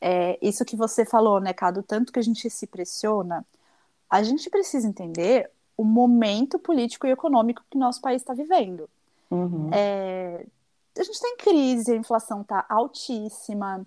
é, 0.00 0.38
isso 0.40 0.64
que 0.64 0.76
você 0.76 1.04
falou, 1.04 1.40
né, 1.40 1.52
Cado, 1.52 1.82
tanto 1.82 2.12
que 2.12 2.18
a 2.18 2.22
gente 2.22 2.48
se 2.48 2.66
pressiona, 2.66 3.44
a 4.08 4.22
gente 4.22 4.48
precisa 4.48 4.88
entender 4.88 5.50
o 5.76 5.84
momento 5.84 6.58
político 6.58 7.06
e 7.06 7.10
econômico 7.10 7.64
que 7.70 7.78
nosso 7.78 8.00
país 8.00 8.22
está 8.22 8.34
vivendo. 8.34 8.88
Uhum. 9.30 9.70
É, 9.72 10.44
a 10.98 11.02
gente 11.02 11.14
está 11.14 11.28
em 11.28 11.36
crise, 11.36 11.92
a 11.92 11.96
inflação 11.96 12.42
está 12.42 12.64
altíssima, 12.68 13.86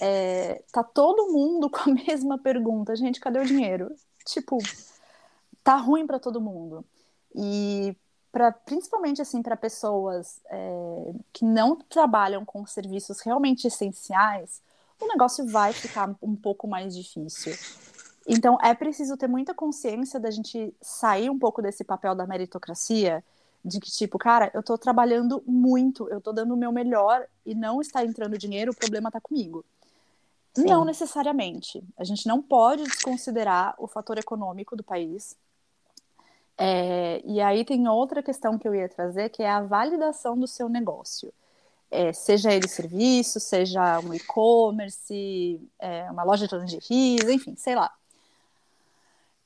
é, 0.00 0.62
tá 0.72 0.82
todo 0.82 1.32
mundo 1.32 1.68
com 1.70 1.90
a 1.90 1.94
mesma 1.94 2.38
pergunta, 2.38 2.96
gente, 2.96 3.20
cadê 3.20 3.38
o 3.38 3.44
dinheiro? 3.44 3.94
Tipo, 4.26 4.58
tá 5.62 5.76
ruim 5.76 6.06
para 6.06 6.18
todo 6.18 6.40
mundo. 6.40 6.84
E 7.34 7.96
para 8.32 8.52
principalmente 8.52 9.20
assim 9.20 9.42
para 9.42 9.56
pessoas 9.56 10.40
é, 10.50 11.12
que 11.32 11.44
não 11.44 11.76
trabalham 11.76 12.44
com 12.44 12.64
serviços 12.66 13.20
realmente 13.20 13.66
essenciais, 13.66 14.62
o 15.00 15.06
negócio 15.06 15.46
vai 15.46 15.72
ficar 15.72 16.14
um 16.22 16.36
pouco 16.36 16.68
mais 16.68 16.94
difícil. 16.94 17.52
Então 18.28 18.58
é 18.62 18.74
preciso 18.74 19.16
ter 19.16 19.26
muita 19.26 19.54
consciência 19.54 20.20
da 20.20 20.30
gente 20.30 20.74
sair 20.80 21.30
um 21.30 21.38
pouco 21.38 21.62
desse 21.62 21.82
papel 21.82 22.14
da 22.14 22.26
meritocracia, 22.26 23.24
de 23.64 23.80
que 23.80 23.90
tipo, 23.90 24.18
cara, 24.18 24.50
eu 24.54 24.62
tô 24.62 24.76
trabalhando 24.78 25.42
muito, 25.46 26.08
eu 26.08 26.20
tô 26.20 26.32
dando 26.32 26.54
o 26.54 26.56
meu 26.56 26.72
melhor 26.72 27.26
e 27.44 27.54
não 27.54 27.80
está 27.80 28.04
entrando 28.04 28.38
dinheiro, 28.38 28.72
o 28.72 28.76
problema 28.76 29.10
tá 29.10 29.20
comigo. 29.20 29.64
Sim. 30.54 30.64
Não 30.64 30.84
necessariamente. 30.84 31.82
A 31.96 32.04
gente 32.04 32.26
não 32.26 32.42
pode 32.42 32.84
desconsiderar 32.84 33.74
o 33.78 33.86
fator 33.86 34.18
econômico 34.18 34.76
do 34.76 34.82
país. 34.82 35.36
É, 36.58 37.22
e 37.24 37.40
aí 37.40 37.64
tem 37.64 37.88
outra 37.88 38.22
questão 38.22 38.58
que 38.58 38.68
eu 38.68 38.74
ia 38.74 38.88
trazer, 38.88 39.30
que 39.30 39.42
é 39.42 39.50
a 39.50 39.62
validação 39.62 40.38
do 40.38 40.46
seu 40.46 40.68
negócio. 40.68 41.32
É, 41.90 42.12
seja 42.12 42.52
ele 42.52 42.68
serviço, 42.68 43.40
seja 43.40 43.98
um 44.00 44.14
e-commerce, 44.14 45.60
é, 45.78 46.10
uma 46.10 46.22
loja 46.22 46.46
de 46.46 46.56
lingeries, 46.56 47.28
enfim, 47.28 47.56
sei 47.56 47.74
lá. 47.74 47.92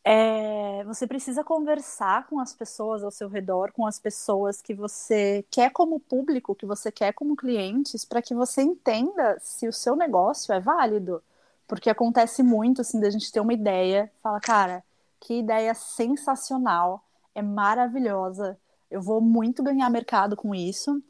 É, 0.06 0.84
você 0.84 1.06
precisa 1.06 1.42
conversar 1.42 2.26
com 2.26 2.38
as 2.38 2.52
pessoas 2.52 3.02
ao 3.02 3.10
seu 3.10 3.26
redor, 3.26 3.72
com 3.72 3.86
as 3.86 3.98
pessoas 3.98 4.60
que 4.60 4.74
você 4.74 5.42
quer 5.50 5.70
como 5.70 5.98
público, 5.98 6.54
que 6.54 6.66
você 6.66 6.92
quer 6.92 7.14
como 7.14 7.34
clientes, 7.34 8.04
para 8.04 8.20
que 8.20 8.34
você 8.34 8.60
entenda 8.60 9.38
se 9.40 9.66
o 9.66 9.72
seu 9.72 9.96
negócio 9.96 10.52
é 10.52 10.60
válido. 10.60 11.22
Porque 11.66 11.88
acontece 11.88 12.42
muito, 12.42 12.82
assim, 12.82 13.00
da 13.00 13.08
gente 13.08 13.32
ter 13.32 13.40
uma 13.40 13.54
ideia, 13.54 14.12
fala, 14.22 14.38
cara, 14.40 14.84
que 15.18 15.38
ideia 15.38 15.74
sensacional, 15.74 17.02
é 17.34 17.40
maravilhosa, 17.40 18.58
eu 18.90 19.00
vou 19.00 19.22
muito 19.22 19.62
ganhar 19.62 19.88
mercado 19.88 20.36
com 20.36 20.54
isso. 20.54 21.02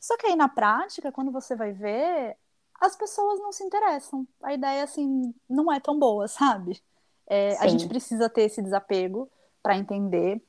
Só 0.00 0.16
que 0.16 0.26
aí 0.26 0.36
na 0.36 0.48
prática, 0.48 1.12
quando 1.12 1.30
você 1.30 1.56
vai 1.56 1.72
ver, 1.72 2.36
as 2.80 2.96
pessoas 2.96 3.40
não 3.40 3.52
se 3.52 3.64
interessam. 3.64 4.26
A 4.42 4.54
ideia, 4.54 4.84
assim, 4.84 5.34
não 5.48 5.72
é 5.72 5.80
tão 5.80 5.98
boa, 5.98 6.26
sabe? 6.28 6.80
É, 7.26 7.56
a 7.58 7.66
gente 7.68 7.86
precisa 7.86 8.28
ter 8.28 8.42
esse 8.42 8.62
desapego 8.62 9.28
para 9.62 9.76
entender. 9.76 10.40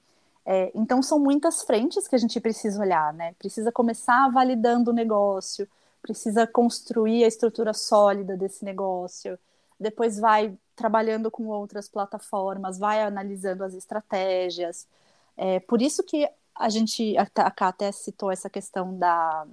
É, 0.45 0.71
então, 0.73 1.01
são 1.03 1.19
muitas 1.19 1.61
frentes 1.63 2.07
que 2.07 2.15
a 2.15 2.19
gente 2.19 2.39
precisa 2.39 2.79
olhar, 2.81 3.13
né? 3.13 3.33
Precisa 3.37 3.71
começar 3.71 4.29
validando 4.31 4.91
o 4.91 4.93
negócio, 4.93 5.67
precisa 6.01 6.47
construir 6.47 7.23
a 7.23 7.27
estrutura 7.27 7.73
sólida 7.73 8.37
desse 8.37 8.63
negócio, 8.63 9.37
depois 9.79 10.17
vai 10.19 10.57
trabalhando 10.75 11.29
com 11.29 11.47
outras 11.47 11.89
plataformas, 11.89 12.77
vai 12.77 13.01
analisando 13.01 13.63
as 13.63 13.73
estratégias. 13.73 14.87
É, 15.35 15.59
por 15.59 15.81
isso 15.81 16.03
que 16.03 16.29
a 16.59 16.67
gente, 16.67 17.17
a 17.17 17.25
Ká 17.25 17.69
até 17.69 17.89
citou 17.91 18.29
essa 18.29 18.49
questão 18.49 18.97
da 18.97 19.47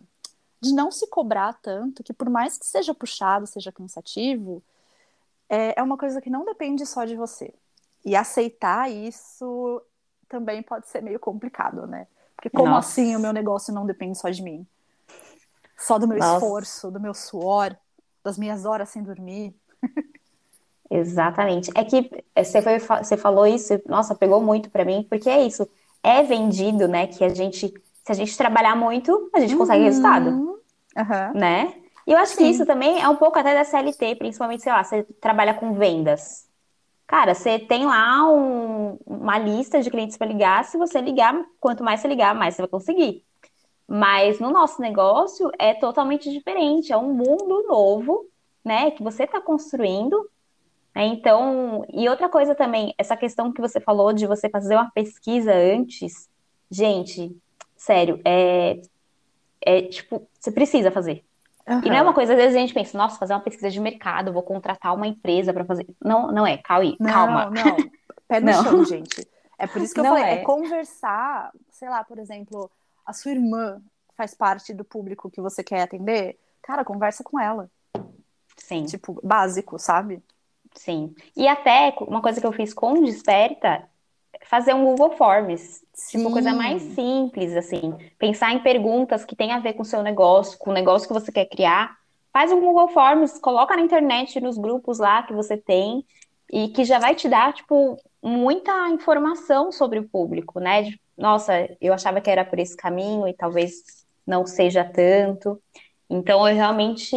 de 0.60 0.74
não 0.74 0.90
se 0.90 1.06
cobrar 1.06 1.52
tanto, 1.62 2.02
que 2.02 2.12
por 2.12 2.28
mais 2.28 2.58
que 2.58 2.66
seja 2.66 2.92
puxado, 2.94 3.46
seja 3.46 3.70
cansativo, 3.70 4.62
é, 5.48 5.78
é 5.78 5.82
uma 5.82 5.96
coisa 5.96 6.20
que 6.20 6.30
não 6.30 6.44
depende 6.44 6.84
só 6.84 7.04
de 7.04 7.14
você. 7.14 7.54
E 8.04 8.16
aceitar 8.16 8.90
isso 8.90 9.80
também 10.28 10.62
pode 10.62 10.88
ser 10.88 11.02
meio 11.02 11.20
complicado, 11.20 11.86
né? 11.86 12.08
Porque 12.34 12.50
como 12.50 12.70
Nossa. 12.70 12.88
assim 12.88 13.14
o 13.14 13.20
meu 13.20 13.32
negócio 13.32 13.72
não 13.72 13.86
depende 13.86 14.18
só 14.18 14.28
de 14.28 14.42
mim? 14.42 14.66
Só 15.78 15.98
do 15.98 16.08
meu 16.08 16.18
Nossa. 16.18 16.34
esforço, 16.34 16.90
do 16.90 16.98
meu 16.98 17.14
suor, 17.14 17.76
das 18.24 18.36
minhas 18.36 18.64
horas 18.64 18.88
sem 18.88 19.02
dormir. 19.02 19.54
Exatamente. 20.90 21.70
É 21.74 21.84
que 21.84 22.10
você, 22.36 22.62
foi, 22.62 22.78
você 22.78 23.16
falou 23.16 23.46
isso, 23.46 23.80
nossa, 23.86 24.14
pegou 24.14 24.40
muito 24.40 24.70
para 24.70 24.84
mim, 24.84 25.06
porque 25.08 25.28
é 25.28 25.46
isso. 25.46 25.68
É 26.06 26.22
vendido, 26.22 26.86
né, 26.86 27.08
que 27.08 27.24
a 27.24 27.28
gente, 27.28 27.74
se 28.04 28.12
a 28.12 28.14
gente 28.14 28.36
trabalhar 28.36 28.76
muito, 28.76 29.28
a 29.34 29.40
gente 29.40 29.54
uhum. 29.54 29.58
consegue 29.58 29.82
resultado. 29.82 30.28
Uhum. 30.30 31.32
Né? 31.34 31.74
E 32.06 32.12
eu 32.12 32.18
acho 32.18 32.34
Sim. 32.34 32.38
que 32.38 32.44
isso 32.44 32.64
também 32.64 33.00
é 33.00 33.08
um 33.08 33.16
pouco 33.16 33.38
até 33.38 33.52
da 33.52 33.64
CLT, 33.64 34.14
principalmente, 34.14 34.62
sei 34.62 34.72
lá, 34.72 34.84
você 34.84 35.02
trabalha 35.20 35.54
com 35.54 35.72
vendas. 35.72 36.46
Cara, 37.06 37.34
você 37.34 37.58
tem 37.58 37.86
lá 37.86 38.30
um, 38.30 38.98
uma 39.04 39.38
lista 39.38 39.80
de 39.82 39.90
clientes 39.90 40.16
para 40.16 40.26
ligar. 40.26 40.64
Se 40.64 40.78
você 40.78 41.00
ligar, 41.00 41.34
quanto 41.60 41.82
mais 41.82 42.00
você 42.00 42.08
ligar, 42.08 42.34
mais 42.34 42.54
você 42.54 42.62
vai 42.62 42.68
conseguir. 42.68 43.24
Mas 43.88 44.40
no 44.40 44.50
nosso 44.50 44.80
negócio 44.80 45.50
é 45.58 45.74
totalmente 45.74 46.30
diferente. 46.30 46.92
É 46.92 46.96
um 46.96 47.12
mundo 47.12 47.64
novo, 47.68 48.26
né? 48.64 48.90
Que 48.92 49.02
você 49.02 49.24
está 49.24 49.40
construindo 49.40 50.28
então, 51.04 51.84
e 51.92 52.08
outra 52.08 52.28
coisa 52.28 52.54
também, 52.54 52.94
essa 52.96 53.16
questão 53.16 53.52
que 53.52 53.60
você 53.60 53.78
falou 53.80 54.12
de 54.12 54.26
você 54.26 54.48
fazer 54.48 54.74
uma 54.74 54.90
pesquisa 54.90 55.52
antes, 55.52 56.28
gente, 56.70 57.36
sério, 57.76 58.20
é, 58.24 58.80
é 59.60 59.82
tipo, 59.82 60.26
você 60.38 60.50
precisa 60.50 60.90
fazer. 60.90 61.24
Uhum. 61.68 61.80
E 61.84 61.88
não 61.88 61.96
é 61.96 62.02
uma 62.02 62.14
coisa, 62.14 62.32
às 62.32 62.38
vezes 62.38 62.56
a 62.56 62.60
gente 62.60 62.72
pensa, 62.72 62.96
nossa, 62.96 63.18
fazer 63.18 63.34
uma 63.34 63.40
pesquisa 63.40 63.68
de 63.68 63.80
mercado, 63.80 64.32
vou 64.32 64.42
contratar 64.42 64.94
uma 64.94 65.06
empresa 65.06 65.52
para 65.52 65.64
fazer. 65.64 65.86
Não, 66.02 66.30
não 66.30 66.46
é, 66.46 66.56
Cauí, 66.56 66.96
não, 66.98 67.12
calma. 67.12 67.50
Não, 67.50 67.76
pé 68.28 68.40
no 68.40 68.46
não. 68.52 68.62
chão, 68.62 68.84
gente. 68.84 69.28
É 69.58 69.66
por 69.66 69.82
isso 69.82 69.92
que 69.92 70.00
eu 70.00 70.04
não 70.04 70.16
falei, 70.16 70.24
é. 70.24 70.34
é 70.34 70.44
conversar, 70.44 71.50
sei 71.70 71.88
lá, 71.88 72.04
por 72.04 72.18
exemplo, 72.18 72.70
a 73.04 73.12
sua 73.12 73.32
irmã 73.32 73.82
faz 74.16 74.32
parte 74.34 74.72
do 74.72 74.84
público 74.84 75.30
que 75.30 75.40
você 75.40 75.62
quer 75.62 75.82
atender, 75.82 76.38
cara, 76.62 76.84
conversa 76.84 77.24
com 77.24 77.38
ela. 77.38 77.70
Sim. 78.56 78.84
Tipo, 78.84 79.20
básico, 79.22 79.78
sabe? 79.78 80.22
Sim. 80.76 81.14
E 81.36 81.48
até 81.48 81.94
uma 82.00 82.22
coisa 82.22 82.40
que 82.40 82.46
eu 82.46 82.52
fiz 82.52 82.72
com 82.72 83.02
Desperta, 83.02 83.88
fazer 84.44 84.74
um 84.74 84.84
Google 84.84 85.16
Forms. 85.16 85.82
Sim. 85.92 86.18
Tipo, 86.18 86.32
coisa 86.32 86.52
mais 86.52 86.82
simples, 86.82 87.56
assim. 87.56 87.94
Pensar 88.18 88.52
em 88.52 88.62
perguntas 88.62 89.24
que 89.24 89.34
tem 89.34 89.52
a 89.52 89.58
ver 89.58 89.72
com 89.72 89.82
o 89.82 89.86
seu 89.86 90.02
negócio, 90.02 90.58
com 90.58 90.70
o 90.70 90.74
negócio 90.74 91.08
que 91.08 91.14
você 91.14 91.32
quer 91.32 91.46
criar. 91.46 91.96
Faz 92.32 92.52
um 92.52 92.60
Google 92.60 92.88
Forms, 92.88 93.38
coloca 93.40 93.74
na 93.74 93.82
internet, 93.82 94.40
nos 94.40 94.58
grupos 94.58 94.98
lá 94.98 95.22
que 95.22 95.32
você 95.32 95.56
tem, 95.56 96.04
e 96.52 96.68
que 96.68 96.84
já 96.84 96.98
vai 96.98 97.14
te 97.14 97.28
dar, 97.28 97.52
tipo, 97.52 97.98
muita 98.22 98.88
informação 98.90 99.72
sobre 99.72 99.98
o 99.98 100.08
público, 100.08 100.60
né? 100.60 100.82
De, 100.82 101.00
nossa, 101.16 101.68
eu 101.80 101.94
achava 101.94 102.20
que 102.20 102.30
era 102.30 102.44
por 102.44 102.58
esse 102.58 102.76
caminho 102.76 103.26
e 103.26 103.32
talvez 103.32 104.04
não 104.26 104.46
seja 104.46 104.84
tanto. 104.84 105.60
Então, 106.08 106.46
eu 106.46 106.54
realmente 106.54 107.16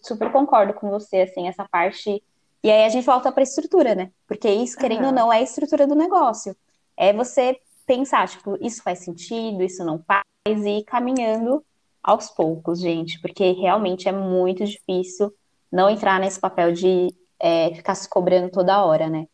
super 0.00 0.30
concordo 0.30 0.72
com 0.72 0.88
você, 0.88 1.22
assim, 1.22 1.48
essa 1.48 1.66
parte 1.68 2.22
e 2.64 2.70
aí 2.70 2.86
a 2.86 2.88
gente 2.88 3.04
volta 3.04 3.30
para 3.30 3.42
a 3.42 3.44
estrutura, 3.44 3.94
né? 3.94 4.10
Porque 4.26 4.48
isso, 4.48 4.78
querendo 4.78 5.02
uhum. 5.02 5.08
ou 5.08 5.12
não, 5.12 5.32
é 5.32 5.36
a 5.36 5.42
estrutura 5.42 5.86
do 5.86 5.94
negócio. 5.94 6.56
É 6.96 7.12
você 7.12 7.60
pensar, 7.86 8.26
tipo, 8.26 8.56
isso 8.58 8.82
faz 8.82 9.00
sentido, 9.00 9.62
isso 9.62 9.84
não 9.84 10.02
faz, 10.02 10.24
e 10.46 10.78
ir 10.78 10.84
caminhando 10.84 11.62
aos 12.02 12.30
poucos, 12.30 12.80
gente, 12.80 13.20
porque 13.20 13.52
realmente 13.52 14.08
é 14.08 14.12
muito 14.12 14.64
difícil 14.64 15.30
não 15.70 15.90
entrar 15.90 16.18
nesse 16.18 16.40
papel 16.40 16.72
de 16.72 17.14
é, 17.38 17.74
ficar 17.74 17.94
se 17.94 18.08
cobrando 18.08 18.50
toda 18.50 18.82
hora, 18.82 19.10
né? 19.10 19.28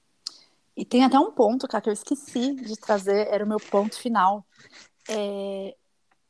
E 0.76 0.84
tem 0.84 1.04
até 1.04 1.16
um 1.16 1.30
ponto, 1.30 1.68
cara, 1.68 1.82
que 1.82 1.88
eu 1.88 1.94
esqueci 1.94 2.54
de 2.54 2.76
trazer, 2.76 3.28
era 3.28 3.44
o 3.44 3.48
meu 3.48 3.60
ponto 3.60 3.96
final. 3.96 4.44
É 5.08 5.76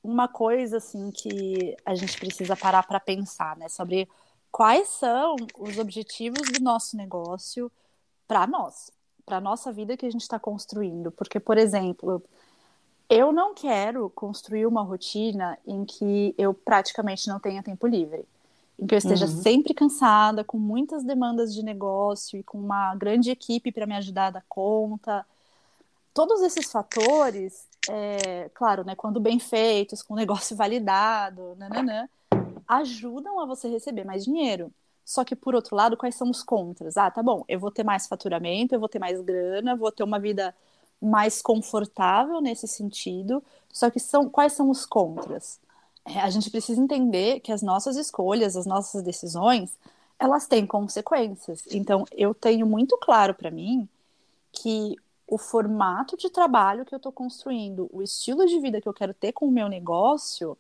uma 0.03 0.29
coisa, 0.29 0.77
assim, 0.77 1.11
que 1.11 1.75
a 1.87 1.95
gente 1.95 2.19
precisa 2.19 2.55
parar 2.55 2.83
para 2.83 3.01
pensar, 3.01 3.57
né? 3.57 3.71
Sobre 3.71 4.07
quais 4.51 4.89
são 4.89 5.37
os 5.59 5.79
objetivos 5.79 6.51
do 6.53 6.63
nosso 6.63 6.97
negócio 6.97 7.71
para 8.27 8.47
nós, 8.47 8.91
para 9.25 9.37
a 9.37 9.41
nossa 9.41 9.73
vida 9.73 9.97
que 9.97 10.07
a 10.07 10.11
gente 10.11 10.23
está 10.23 10.39
construindo. 10.39 11.11
Porque, 11.11 11.39
por 11.41 11.59
exemplo, 11.59 12.23
eu 13.09 13.33
não 13.33 13.55
quero 13.55 14.09
construir 14.11 14.67
uma 14.67 14.83
rotina 14.83 15.59
em 15.67 15.85
que 15.85 16.35
eu 16.39 16.55
praticamente 16.55 17.29
não 17.29 17.41
tenha 17.41 17.63
tempo 17.63 17.87
livre. 17.87 18.25
Em 18.79 18.87
que 18.87 18.95
eu 18.95 18.99
esteja 18.99 19.27
uhum. 19.27 19.43
sempre 19.43 19.75
cansada, 19.75 20.43
com 20.43 20.59
muitas 20.59 21.05
demandas 21.05 21.53
de 21.53 21.63
negócio 21.63 22.39
e 22.39 22.43
com 22.43 22.59
uma 22.59 22.95
grande 22.95 23.31
equipe 23.31 23.73
para 23.73 23.87
me 23.87 23.97
ajudar 23.97 24.29
a 24.29 24.31
dar 24.31 24.45
conta. 24.49 25.27
Todos 26.15 26.41
esses 26.41 26.71
fatores, 26.71 27.67
é, 27.89 28.51
claro, 28.55 28.85
né, 28.85 28.95
quando 28.95 29.21
bem 29.21 29.39
feitos, 29.39 30.03
com 30.03 30.15
negócio 30.15 30.55
validado, 30.57 31.55
nananã, 31.57 32.09
ajudam 32.69 33.41
a 33.41 33.47
você 33.47 33.69
receber 33.69 34.05
mais 34.05 34.25
dinheiro. 34.25 34.73
Só 35.05 35.25
que, 35.25 35.35
por 35.35 35.55
outro 35.55 35.75
lado, 35.75 35.97
quais 35.97 36.15
são 36.15 36.31
os 36.31 36.43
contras? 36.43 36.97
Ah, 36.97 37.11
tá 37.11 37.23
bom, 37.23 37.45
eu 37.49 37.59
vou 37.59 37.71
ter 37.71 37.83
mais 37.83 38.07
faturamento, 38.07 38.75
eu 38.75 38.81
vou 38.81 38.89
ter 38.89 38.99
mais 38.99 39.21
grana, 39.21 39.75
vou 39.75 39.91
ter 39.91 40.05
uma 40.05 40.21
vida 40.21 40.55
mais 41.01 41.43
confortável 41.43 42.41
nesse 42.41 42.69
sentido. 42.69 43.43
Só 43.73 43.91
que 43.91 43.99
são 43.99 44.29
quais 44.29 44.53
são 44.53 44.71
os 44.71 44.87
contras? 44.87 45.59
É, 46.05 46.21
a 46.21 46.31
gente 46.31 46.51
precisa 46.51 46.81
entender 46.81 47.41
que 47.41 47.53
as 47.53 47.63
nossas 47.63 47.97
escolhas, 47.97 48.57
as 48.57 48.67
nossas 48.67 49.03
decisões, 49.03 49.77
elas 50.19 50.47
têm 50.47 50.67
consequências. 50.67 51.65
Então, 51.73 52.05
eu 52.13 52.35
tenho 52.35 52.67
muito 52.67 52.97
claro 52.99 53.35
para 53.35 53.51
mim 53.51 53.89
que 54.53 54.97
o 55.31 55.39
formato 55.39 56.17
de 56.17 56.29
trabalho 56.29 56.85
que 56.85 56.93
eu 56.93 56.97
estou 56.97 57.13
construindo, 57.13 57.89
o 57.93 58.03
estilo 58.03 58.45
de 58.47 58.59
vida 58.59 58.81
que 58.81 58.89
eu 58.89 58.93
quero 58.93 59.15
ter 59.15 59.33
com 59.33 59.47
o 59.47 59.51
meu 59.51 59.69
negócio, 59.69 60.59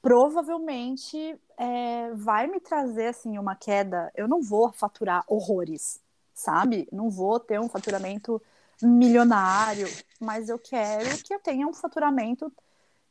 provavelmente 0.00 1.36
é, 1.56 2.12
vai 2.14 2.46
me 2.46 2.60
trazer 2.60 3.08
assim 3.08 3.36
uma 3.36 3.56
queda. 3.56 4.12
Eu 4.14 4.28
não 4.28 4.40
vou 4.40 4.72
faturar 4.72 5.24
horrores, 5.26 6.00
sabe? 6.32 6.88
Não 6.92 7.10
vou 7.10 7.40
ter 7.40 7.58
um 7.60 7.68
faturamento 7.68 8.40
milionário. 8.80 9.88
mas 10.20 10.48
eu 10.48 10.58
quero 10.58 11.18
que 11.24 11.34
eu 11.34 11.40
tenha 11.40 11.66
um 11.66 11.74
faturamento 11.74 12.52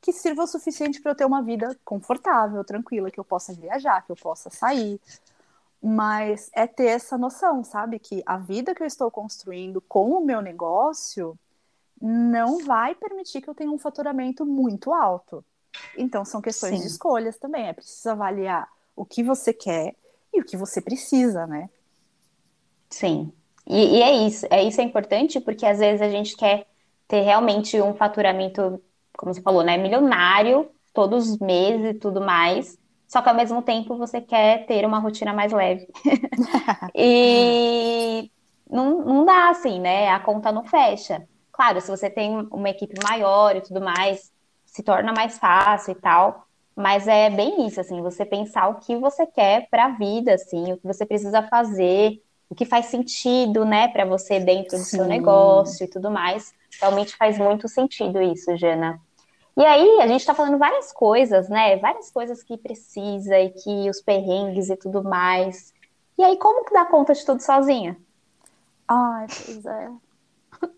que 0.01 0.13
sirva 0.13 0.43
o 0.43 0.47
suficiente 0.47 1.01
para 1.01 1.11
eu 1.11 1.15
ter 1.15 1.25
uma 1.25 1.41
vida 1.41 1.77
confortável, 1.83 2.63
tranquila, 2.63 3.11
que 3.11 3.19
eu 3.19 3.25
possa 3.25 3.53
viajar, 3.53 4.01
que 4.05 4.11
eu 4.13 4.15
possa 4.15 4.49
sair. 4.49 5.01
Mas 5.81 6.49
é 6.53 6.65
ter 6.65 6.87
essa 6.87 7.17
noção, 7.17 7.63
sabe? 7.63 7.99
Que 7.99 8.23
a 8.25 8.37
vida 8.37 8.73
que 8.73 8.81
eu 8.81 8.87
estou 8.87 9.11
construindo 9.11 9.79
com 9.81 10.11
o 10.11 10.25
meu 10.25 10.41
negócio 10.41 11.37
não 12.01 12.59
vai 12.65 12.95
permitir 12.95 13.41
que 13.41 13.49
eu 13.49 13.55
tenha 13.55 13.71
um 13.71 13.77
faturamento 13.77 14.45
muito 14.45 14.93
alto. 14.93 15.43
Então, 15.97 16.25
são 16.25 16.41
questões 16.41 16.75
Sim. 16.75 16.81
de 16.81 16.87
escolhas 16.87 17.37
também. 17.37 17.67
É 17.67 17.73
preciso 17.73 18.09
avaliar 18.09 18.67
o 18.95 19.05
que 19.05 19.23
você 19.23 19.53
quer 19.53 19.95
e 20.33 20.41
o 20.41 20.43
que 20.43 20.57
você 20.57 20.81
precisa, 20.81 21.45
né? 21.45 21.69
Sim. 22.89 23.31
E, 23.65 23.97
e 23.97 24.01
é 24.01 24.11
isso. 24.27 24.45
É 24.49 24.63
isso 24.63 24.81
é 24.81 24.83
importante 24.83 25.39
porque 25.39 25.65
às 25.65 25.79
vezes 25.79 26.01
a 26.01 26.09
gente 26.09 26.35
quer 26.35 26.65
ter 27.07 27.21
realmente 27.21 27.79
um 27.81 27.93
faturamento, 27.93 28.81
como 29.13 29.33
você 29.33 29.41
falou, 29.41 29.63
né, 29.63 29.77
milionário 29.77 30.69
todos 30.93 31.29
os 31.29 31.37
meses 31.37 31.91
e 31.91 31.93
tudo 31.93 32.19
mais. 32.19 32.77
Só 33.07 33.21
que 33.21 33.29
ao 33.29 33.35
mesmo 33.35 33.61
tempo 33.61 33.97
você 33.97 34.19
quer 34.19 34.65
ter 34.65 34.85
uma 34.85 34.99
rotina 34.99 35.33
mais 35.33 35.51
leve. 35.51 35.87
e 36.93 38.29
não, 38.69 39.03
não 39.03 39.25
dá 39.25 39.49
assim, 39.49 39.79
né? 39.79 40.09
A 40.09 40.19
conta 40.19 40.51
não 40.51 40.63
fecha. 40.65 41.27
Claro, 41.51 41.79
se 41.81 41.89
você 41.89 42.09
tem 42.09 42.47
uma 42.51 42.69
equipe 42.69 42.95
maior 43.01 43.55
e 43.55 43.61
tudo 43.61 43.81
mais, 43.81 44.31
se 44.65 44.83
torna 44.83 45.13
mais 45.13 45.37
fácil 45.39 45.93
e 45.93 45.95
tal. 45.95 46.45
Mas 46.75 47.07
é 47.07 47.29
bem 47.29 47.65
isso, 47.65 47.81
assim, 47.81 48.01
você 48.03 48.23
pensar 48.23 48.67
o 48.67 48.75
que 48.75 48.95
você 48.97 49.25
quer 49.25 49.67
para 49.67 49.85
a 49.85 49.89
vida, 49.89 50.35
assim, 50.35 50.73
o 50.73 50.77
que 50.77 50.85
você 50.85 51.07
precisa 51.07 51.41
fazer, 51.41 52.21
o 52.47 52.53
que 52.53 52.65
faz 52.65 52.85
sentido, 52.85 53.65
né, 53.65 53.87
para 53.87 54.05
você 54.05 54.39
dentro 54.39 54.77
do 54.77 54.83
Sim. 54.83 54.97
seu 54.97 55.05
negócio 55.05 55.85
e 55.85 55.89
tudo 55.89 56.11
mais. 56.11 56.53
Realmente 56.79 57.15
faz 57.15 57.39
muito 57.39 57.67
sentido 57.67 58.21
isso, 58.21 58.55
Jana. 58.55 59.01
E 59.57 59.65
aí, 59.65 60.01
a 60.01 60.07
gente 60.07 60.19
está 60.19 60.35
falando 60.35 60.59
várias 60.59 60.91
coisas, 60.91 61.49
né? 61.49 61.77
Várias 61.77 62.11
coisas 62.11 62.43
que 62.43 62.55
precisa 62.55 63.39
e 63.39 63.49
que 63.49 63.89
os 63.89 63.99
perrengues 63.99 64.69
e 64.69 64.75
tudo 64.75 65.03
mais. 65.03 65.73
E 66.15 66.23
aí, 66.23 66.37
como 66.37 66.63
que 66.63 66.71
dá 66.71 66.85
conta 66.85 67.11
de 67.15 67.25
tudo 67.25 67.41
sozinha? 67.41 67.97
Ai, 68.87 69.25
pois 69.27 69.65
é. 69.65 69.89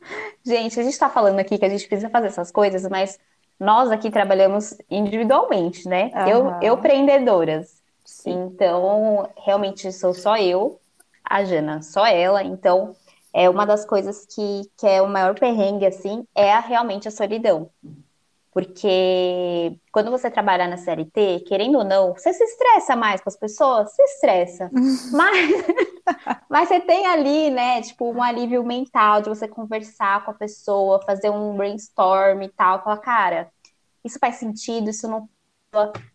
gente, 0.45 0.79
a 0.79 0.83
gente 0.83 0.93
está 0.93 1.09
falando 1.09 1.39
aqui 1.39 1.57
que 1.57 1.65
a 1.65 1.69
gente 1.69 1.85
precisa 1.89 2.09
fazer 2.09 2.27
essas 2.27 2.51
coisas, 2.51 2.87
mas 2.89 3.19
nós 3.59 3.91
aqui 3.91 4.09
trabalhamos 4.09 4.77
individualmente, 4.89 5.85
né? 5.85 6.09
Uhum. 6.15 6.27
Eu, 6.29 6.57
eu 6.61 6.73
empreendedoras. 6.75 7.83
Sim. 8.05 8.31
Então, 8.31 9.29
realmente 9.35 9.91
sou 9.91 10.13
só 10.13 10.37
eu, 10.37 10.79
a 11.21 11.43
Jana, 11.43 11.81
só 11.81 12.07
ela. 12.07 12.41
Então, 12.43 12.95
é 13.33 13.49
uma 13.49 13.65
das 13.65 13.83
coisas 13.83 14.25
que, 14.25 14.61
que 14.77 14.87
é 14.87 15.01
o 15.01 15.09
maior 15.09 15.37
perrengue, 15.37 15.85
assim, 15.85 16.25
é 16.33 16.53
a, 16.53 16.61
realmente 16.61 17.09
a 17.09 17.11
solidão. 17.11 17.69
Porque 18.51 19.77
quando 19.91 20.09
você 20.09 20.29
trabalha 20.29 20.67
na 20.67 20.75
CLT, 20.75 21.41
querendo 21.47 21.77
ou 21.77 21.83
não, 21.83 22.13
você 22.13 22.33
se 22.33 22.43
estressa 22.43 22.95
mais 22.95 23.21
com 23.21 23.29
as 23.29 23.37
pessoas? 23.37 23.91
Se 23.93 24.01
estressa. 24.01 24.71
mas, 25.13 25.65
mas 26.49 26.67
você 26.67 26.79
tem 26.79 27.05
ali, 27.05 27.51
né, 27.51 27.81
tipo, 27.81 28.11
um 28.11 28.23
alívio 28.23 28.63
mental 28.63 29.21
de 29.21 29.29
você 29.29 29.47
conversar 29.47 30.25
com 30.25 30.31
a 30.31 30.33
pessoa, 30.33 31.03
fazer 31.05 31.29
um 31.29 31.55
brainstorm 31.55 32.41
e 32.41 32.49
tal, 32.49 32.83
falar, 32.83 32.97
cara, 32.97 33.51
isso 34.03 34.17
faz 34.19 34.35
sentido, 34.35 34.89
isso 34.89 35.07
não 35.07 35.29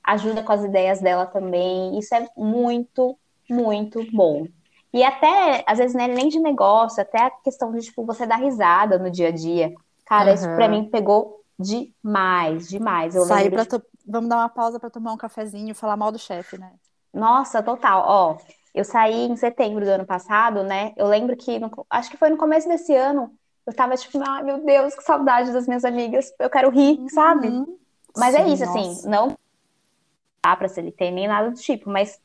ajuda 0.03 0.43
com 0.43 0.53
as 0.53 0.65
ideias 0.65 1.01
dela 1.01 1.27
também. 1.27 1.97
Isso 1.97 2.13
é 2.15 2.27
muito, 2.37 3.17
muito 3.49 4.05
bom. 4.11 4.47
E 4.93 5.03
até, 5.05 5.65
às 5.67 5.79
vezes, 5.79 5.95
né, 5.95 6.09
nem 6.09 6.29
de 6.29 6.41
negócio, 6.41 7.01
até 7.01 7.23
a 7.23 7.31
questão 7.31 7.73
de, 7.73 7.81
tipo, 7.81 8.05
você 8.05 8.27
dar 8.27 8.37
risada 8.37 8.99
no 8.99 9.11
dia 9.11 9.29
a 9.29 9.33
dia. 9.33 9.73
Cara, 10.05 10.31
uhum. 10.31 10.35
isso 10.35 10.45
pra 10.55 10.69
mim 10.69 10.89
pegou 10.91 11.44
demais, 11.59 12.69
demais. 12.69 13.15
Eu 13.15 13.27
pra 13.51 13.65
to... 13.65 13.83
Vamos 14.07 14.29
dar 14.29 14.37
uma 14.37 14.49
pausa 14.49 14.79
para 14.79 14.91
tomar 14.91 15.13
um 15.13 15.17
cafezinho 15.17 15.71
e 15.71 15.75
falar 15.75 15.97
mal 15.97 16.13
do 16.13 16.19
chefe, 16.19 16.59
né? 16.59 16.73
Nossa, 17.13 17.63
total. 17.63 18.05
Ó, 18.07 18.39
eu 18.75 18.85
saí 18.85 19.27
em 19.27 19.37
setembro 19.37 19.85
do 19.85 19.91
ano 19.91 20.05
passado, 20.05 20.63
né? 20.63 20.93
Eu 20.97 21.07
lembro 21.07 21.37
que, 21.37 21.59
no... 21.59 21.71
acho 21.89 22.11
que 22.11 22.17
foi 22.17 22.29
no 22.29 22.37
começo 22.37 22.69
desse 22.69 22.95
ano, 22.95 23.33
eu 23.67 23.73
tava 23.73 23.97
tipo, 23.97 24.19
ai 24.27 24.43
meu 24.43 24.65
Deus, 24.65 24.95
que 24.95 25.03
saudade 25.03 25.53
das 25.53 25.67
minhas 25.67 25.85
amigas. 25.85 26.33
Eu 26.39 26.51
quero 26.51 26.71
rir, 26.71 26.99
uhum. 26.99 27.09
sabe? 27.09 27.65
Mas 28.17 28.35
é 28.35 28.39
Sim, 28.39 28.51
é 28.51 28.55
isso, 28.55 28.65
assim, 28.65 28.87
nossa. 28.87 29.01
assim, 29.01 29.09
não 29.09 29.37
dá 30.45 30.55
pra 30.55 30.69
CLT 30.69 31.11
nem 31.11 31.27
nada 31.27 31.51
do 31.51 31.57
tipo, 31.57 31.89
mas 31.89 32.21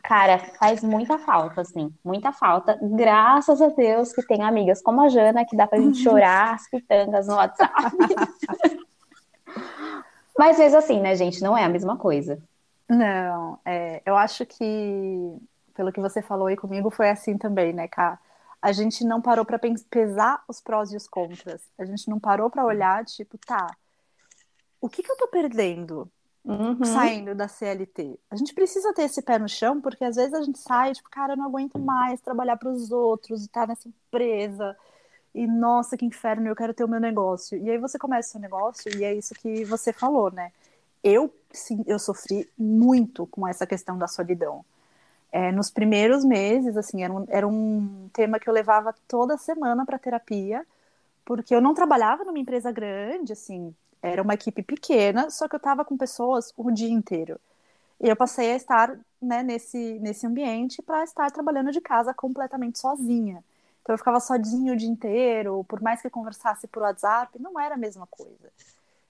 cara, 0.00 0.38
faz 0.58 0.82
muita 0.82 1.18
falta, 1.18 1.60
assim, 1.60 1.92
muita 2.04 2.32
falta. 2.32 2.78
Graças 2.82 3.62
a 3.62 3.68
Deus 3.68 4.12
que 4.12 4.26
tem 4.26 4.42
amigas 4.42 4.82
como 4.82 5.02
a 5.02 5.08
Jana, 5.08 5.44
que 5.44 5.56
dá 5.56 5.66
pra 5.66 5.78
gente 5.78 5.98
chorar 5.98 6.54
as 6.54 6.68
pitangas 6.68 7.26
no 7.26 7.34
WhatsApp. 7.34 7.72
Mas 10.36 10.58
vezes 10.58 10.74
assim, 10.74 11.00
né, 11.00 11.14
gente, 11.14 11.40
não 11.42 11.56
é 11.56 11.64
a 11.64 11.68
mesma 11.68 11.96
coisa. 11.96 12.42
Não, 12.88 13.58
é, 13.64 14.02
eu 14.04 14.16
acho 14.16 14.44
que, 14.44 15.38
pelo 15.74 15.92
que 15.92 16.00
você 16.00 16.20
falou 16.20 16.48
aí 16.48 16.56
comigo, 16.56 16.90
foi 16.90 17.08
assim 17.08 17.38
também, 17.38 17.72
né, 17.72 17.88
Cá? 17.88 18.18
A 18.60 18.72
gente 18.72 19.04
não 19.04 19.20
parou 19.20 19.44
para 19.44 19.60
pesar 19.90 20.42
os 20.48 20.60
prós 20.60 20.92
e 20.92 20.96
os 20.96 21.06
contras. 21.06 21.60
A 21.78 21.84
gente 21.84 22.08
não 22.08 22.18
parou 22.18 22.50
para 22.50 22.64
olhar, 22.64 23.04
tipo, 23.04 23.38
tá, 23.38 23.76
o 24.84 24.88
que, 24.88 25.02
que 25.02 25.10
eu 25.10 25.16
tô 25.16 25.28
perdendo? 25.28 26.10
Uhum. 26.44 26.84
saindo 26.84 27.34
da 27.34 27.48
CLT. 27.48 28.18
A 28.30 28.36
gente 28.36 28.54
precisa 28.54 28.92
ter 28.92 29.02
esse 29.02 29.22
pé 29.22 29.38
no 29.38 29.48
chão, 29.48 29.80
porque 29.80 30.04
às 30.04 30.16
vezes 30.16 30.34
a 30.34 30.42
gente 30.42 30.58
sai, 30.58 30.92
tipo, 30.92 31.08
cara, 31.10 31.32
eu 31.32 31.36
não 31.36 31.46
aguento 31.46 31.78
mais 31.78 32.20
trabalhar 32.20 32.56
para 32.56 32.68
os 32.68 32.90
outros 32.90 33.42
e 33.42 33.46
estar 33.46 33.62
tá 33.62 33.66
nessa 33.68 33.88
empresa. 33.88 34.76
E 35.34 35.46
nossa, 35.46 35.96
que 35.96 36.04
inferno, 36.04 36.46
eu 36.46 36.56
quero 36.56 36.74
ter 36.74 36.84
o 36.84 36.88
meu 36.88 37.00
negócio. 37.00 37.58
E 37.58 37.70
aí 37.70 37.78
você 37.78 37.98
começa 37.98 38.28
o 38.28 38.32
seu 38.32 38.40
negócio 38.40 38.96
e 38.96 39.04
é 39.04 39.14
isso 39.14 39.34
que 39.34 39.64
você 39.64 39.92
falou, 39.92 40.30
né? 40.30 40.52
Eu, 41.02 41.34
sim, 41.52 41.84
eu 41.86 41.98
sofri 41.98 42.48
muito 42.56 43.26
com 43.26 43.46
essa 43.46 43.66
questão 43.66 43.98
da 43.98 44.06
solidão. 44.06 44.64
É, 45.32 45.50
nos 45.50 45.68
primeiros 45.70 46.24
meses, 46.24 46.76
assim, 46.76 47.02
era 47.02 47.12
um, 47.12 47.24
era 47.28 47.48
um 47.48 48.08
tema 48.12 48.38
que 48.38 48.48
eu 48.48 48.54
levava 48.54 48.94
toda 49.08 49.36
semana 49.36 49.84
para 49.84 49.98
terapia, 49.98 50.64
porque 51.24 51.54
eu 51.54 51.60
não 51.60 51.74
trabalhava 51.74 52.24
numa 52.24 52.38
empresa 52.38 52.70
grande, 52.70 53.32
assim, 53.32 53.74
era 54.04 54.22
uma 54.22 54.34
equipe 54.34 54.62
pequena, 54.62 55.30
só 55.30 55.48
que 55.48 55.54
eu 55.54 55.58
estava 55.58 55.84
com 55.84 55.96
pessoas 55.96 56.52
o 56.56 56.70
dia 56.70 56.90
inteiro. 56.90 57.40
E 57.98 58.08
eu 58.08 58.14
passei 58.14 58.52
a 58.52 58.56
estar 58.56 58.98
né, 59.20 59.42
nesse, 59.42 59.98
nesse 60.00 60.26
ambiente 60.26 60.82
para 60.82 61.02
estar 61.04 61.30
trabalhando 61.30 61.72
de 61.72 61.80
casa 61.80 62.12
completamente 62.12 62.78
sozinha. 62.78 63.42
Então 63.80 63.94
eu 63.94 63.98
ficava 63.98 64.20
sozinho 64.20 64.74
o 64.74 64.76
dia 64.76 64.88
inteiro, 64.88 65.64
por 65.64 65.80
mais 65.80 66.02
que 66.02 66.10
conversasse 66.10 66.66
por 66.66 66.82
WhatsApp, 66.82 67.40
não 67.40 67.58
era 67.58 67.76
a 67.76 67.78
mesma 67.78 68.06
coisa. 68.06 68.52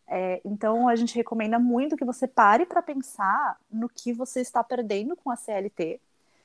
É, 0.06 0.40
então 0.44 0.88
a 0.88 0.94
gente 0.94 1.16
recomenda 1.16 1.58
muito 1.58 1.96
que 1.96 2.04
você 2.04 2.28
pare 2.28 2.64
para 2.64 2.82
pensar 2.82 3.58
no 3.70 3.88
que 3.88 4.12
você 4.12 4.40
está 4.40 4.62
perdendo 4.62 5.16
com 5.16 5.30
a 5.30 5.36
CLT, 5.36 6.00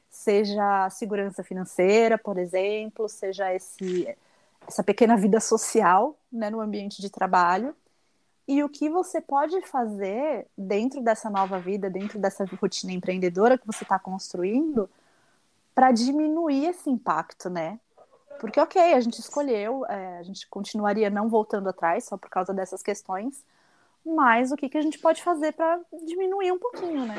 seja 0.10 0.90
segurança 0.90 1.44
financeira, 1.44 2.18
por 2.18 2.40
exemplo, 2.40 3.08
seja 3.08 3.54
esse, 3.54 4.08
essa 4.68 4.84
pequena 4.84 5.16
vida 5.16 5.40
social 5.40 6.18
né, 6.32 6.50
no 6.50 6.62
ambiente 6.62 7.00
de 7.02 7.10
trabalho, 7.12 7.76
e 8.50 8.64
o 8.64 8.68
que 8.68 8.90
você 8.90 9.22
pode 9.22 9.62
fazer 9.62 10.48
dentro 10.58 11.02
dessa 11.02 11.30
nova 11.30 11.60
vida, 11.60 11.88
dentro 11.88 12.18
dessa 12.18 12.44
rotina 12.60 12.92
empreendedora 12.92 13.60
que 13.60 13.68
você 13.68 13.84
está 13.84 14.00
construindo, 14.00 14.90
para 15.76 15.92
diminuir 15.92 16.66
esse 16.66 16.90
impacto, 16.90 17.48
né? 17.48 17.80
Porque, 18.40 18.60
ok, 18.60 18.96
a 18.96 19.00
gente 19.02 19.20
escolheu, 19.20 19.86
é, 19.86 20.18
a 20.18 20.24
gente 20.24 20.50
continuaria 20.50 21.12
não 21.12 21.30
voltando 21.30 21.70
atrás 21.70 22.06
só 22.06 22.18
por 22.18 22.28
causa 22.28 22.52
dessas 22.52 22.82
questões, 22.82 23.46
mas 24.04 24.52
o 24.52 24.56
que, 24.56 24.68
que 24.68 24.80
a 24.80 24.82
gente 24.82 24.98
pode 24.98 25.22
fazer 25.22 25.52
para 25.52 25.80
diminuir 26.08 26.52
um 26.52 26.58
pouquinho, 26.58 27.06
né? 27.06 27.16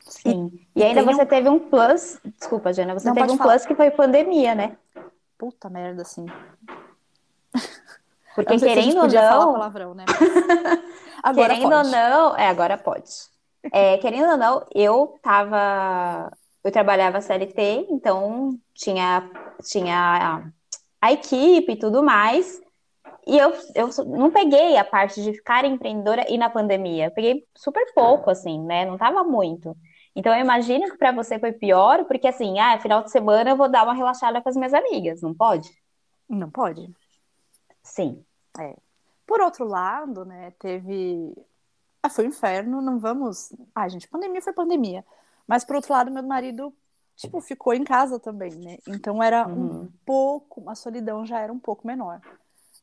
Sim. 0.00 0.50
E, 0.74 0.80
e 0.80 0.82
ainda 0.82 1.02
você 1.02 1.22
um... 1.24 1.26
teve 1.26 1.48
um 1.50 1.58
plus, 1.58 2.18
desculpa, 2.38 2.72
Jana, 2.72 2.94
você 2.94 3.08
não, 3.08 3.14
teve 3.14 3.32
um 3.32 3.36
falar. 3.36 3.52
plus 3.52 3.66
que 3.66 3.74
foi 3.74 3.90
pandemia, 3.90 4.54
né? 4.54 4.78
Puta 5.36 5.68
merda, 5.68 6.06
sim. 6.06 6.24
Porque 8.36 8.58
querendo 8.58 8.98
ou 8.98 9.08
não. 9.08 9.52
Palavrão, 9.54 9.94
né? 9.94 10.04
agora 11.22 11.54
querendo 11.54 11.70
pode. 11.70 11.86
ou 11.86 11.92
não. 11.92 12.36
É, 12.36 12.48
agora 12.48 12.76
pode. 12.76 13.10
É, 13.72 13.96
querendo 13.96 14.30
ou 14.30 14.36
não, 14.36 14.66
eu 14.74 15.18
tava. 15.22 16.30
Eu 16.62 16.70
trabalhava 16.70 17.20
CLT, 17.20 17.86
então 17.90 18.58
tinha, 18.74 19.30
tinha 19.64 20.52
a 21.00 21.12
equipe 21.12 21.72
e 21.72 21.78
tudo 21.78 22.02
mais. 22.02 22.60
E 23.26 23.38
eu, 23.38 23.52
eu 23.74 23.88
não 24.04 24.30
peguei 24.30 24.76
a 24.76 24.84
parte 24.84 25.22
de 25.22 25.32
ficar 25.32 25.64
empreendedora 25.64 26.26
e 26.28 26.36
na 26.36 26.50
pandemia. 26.50 27.06
Eu 27.06 27.10
peguei 27.12 27.44
super 27.56 27.84
pouco, 27.94 28.30
assim, 28.30 28.60
né? 28.60 28.84
Não 28.84 28.98
tava 28.98 29.24
muito. 29.24 29.76
Então 30.14 30.34
eu 30.34 30.40
imagino 30.40 30.90
que 30.90 30.98
para 30.98 31.12
você 31.12 31.38
foi 31.38 31.52
pior, 31.52 32.04
porque 32.04 32.28
assim, 32.28 32.58
ah, 32.58 32.78
final 32.78 33.02
de 33.02 33.10
semana 33.10 33.50
eu 33.50 33.56
vou 33.56 33.68
dar 33.68 33.84
uma 33.84 33.94
relaxada 33.94 34.40
com 34.42 34.48
as 34.48 34.56
minhas 34.56 34.74
amigas, 34.74 35.22
não 35.22 35.34
pode? 35.34 35.70
Não 36.28 36.50
pode. 36.50 36.90
Sim. 37.86 38.24
É. 38.58 38.76
Por 39.26 39.40
outro 39.40 39.64
lado, 39.66 40.24
né, 40.24 40.52
teve. 40.58 41.34
Ah, 42.02 42.10
foi 42.10 42.26
um 42.26 42.28
inferno, 42.28 42.82
não 42.82 42.98
vamos. 42.98 43.52
Ai, 43.74 43.90
gente, 43.90 44.08
pandemia 44.08 44.42
foi 44.42 44.52
pandemia. 44.52 45.04
Mas 45.46 45.64
por 45.64 45.76
outro 45.76 45.92
lado, 45.92 46.10
meu 46.10 46.22
marido, 46.22 46.74
tipo, 47.16 47.40
ficou 47.40 47.72
em 47.72 47.84
casa 47.84 48.18
também, 48.18 48.52
né? 48.56 48.78
Então 48.86 49.22
era 49.22 49.46
uhum. 49.46 49.82
um 49.82 49.88
pouco. 50.04 50.68
A 50.68 50.74
solidão 50.74 51.24
já 51.24 51.40
era 51.40 51.52
um 51.52 51.58
pouco 51.58 51.86
menor. 51.86 52.20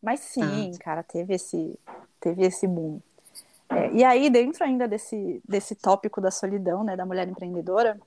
Mas 0.01 0.21
sim, 0.21 0.71
ah. 0.73 0.79
cara, 0.79 1.03
teve 1.03 1.35
esse, 1.35 1.79
teve 2.19 2.45
esse 2.45 2.67
boom. 2.67 2.99
É, 3.69 3.91
e 3.93 4.03
aí, 4.03 4.29
dentro 4.29 4.63
ainda 4.63 4.87
desse, 4.87 5.41
desse 5.47 5.75
tópico 5.75 6.19
da 6.19 6.29
solidão, 6.29 6.83
né, 6.83 6.95
da 6.95 7.05
mulher 7.05 7.27
empreendedora, 7.27 7.99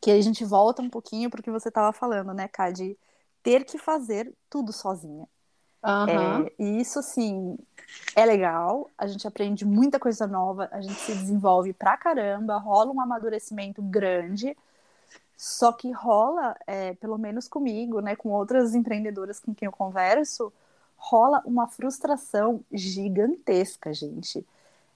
que 0.00 0.10
a 0.10 0.20
gente 0.20 0.44
volta 0.44 0.82
um 0.82 0.90
pouquinho 0.90 1.30
porque 1.30 1.50
você 1.50 1.68
estava 1.68 1.92
falando, 1.92 2.34
né, 2.34 2.48
Cá, 2.48 2.70
de 2.70 2.96
ter 3.42 3.64
que 3.64 3.78
fazer 3.78 4.32
tudo 4.50 4.72
sozinha. 4.72 5.26
Uhum. 5.86 6.46
É, 6.46 6.52
e 6.58 6.80
isso, 6.80 6.98
assim, 6.98 7.56
é 8.16 8.24
legal, 8.26 8.90
a 8.98 9.06
gente 9.06 9.26
aprende 9.26 9.64
muita 9.64 10.00
coisa 10.00 10.26
nova, 10.26 10.68
a 10.72 10.80
gente 10.80 10.98
se 10.98 11.12
desenvolve 11.12 11.72
pra 11.72 11.96
caramba, 11.96 12.58
rola 12.58 12.90
um 12.90 13.00
amadurecimento 13.00 13.80
grande, 13.80 14.56
só 15.36 15.70
que 15.70 15.92
rola, 15.92 16.56
é, 16.66 16.94
pelo 16.94 17.16
menos 17.16 17.46
comigo, 17.46 18.00
né, 18.00 18.16
com 18.16 18.30
outras 18.30 18.74
empreendedoras 18.74 19.38
com 19.38 19.54
quem 19.54 19.66
eu 19.66 19.72
converso, 19.72 20.52
rola 20.96 21.40
uma 21.44 21.68
frustração 21.68 22.60
gigantesca, 22.72 23.92
gente. 23.94 24.44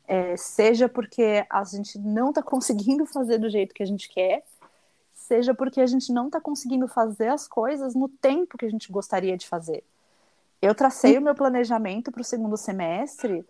É, 0.09 0.37
seja 0.37 0.89
porque 0.89 1.47
a 1.49 1.63
gente 1.63 1.97
não 1.99 2.31
está 2.31 2.43
conseguindo 2.43 3.07
fazer 3.07 3.39
do 3.39 3.49
jeito 3.49 3.73
que 3.73 3.83
a 3.83 3.87
gente 3.87 4.09
quer, 4.09 4.43
seja 5.15 5.55
porque 5.55 5.81
a 5.81 5.87
gente 5.87 6.13
não 6.13 6.27
está 6.27 6.41
conseguindo 6.41 6.89
fazer 6.89 7.29
as 7.29 7.47
coisas 7.47 7.95
no 7.95 8.09
tempo 8.09 8.59
que 8.59 8.65
a 8.65 8.71
gente 8.71 8.91
gostaria 8.91 9.37
de 9.37 9.47
fazer. 9.47 9.85
Eu 10.61 10.75
tracei 10.75 11.17
o 11.17 11.23
meu 11.23 11.35
planejamento 11.35 12.13
para 12.13 12.21
o 12.21 12.25
segundo 12.25 12.57
semestre, 12.57 13.47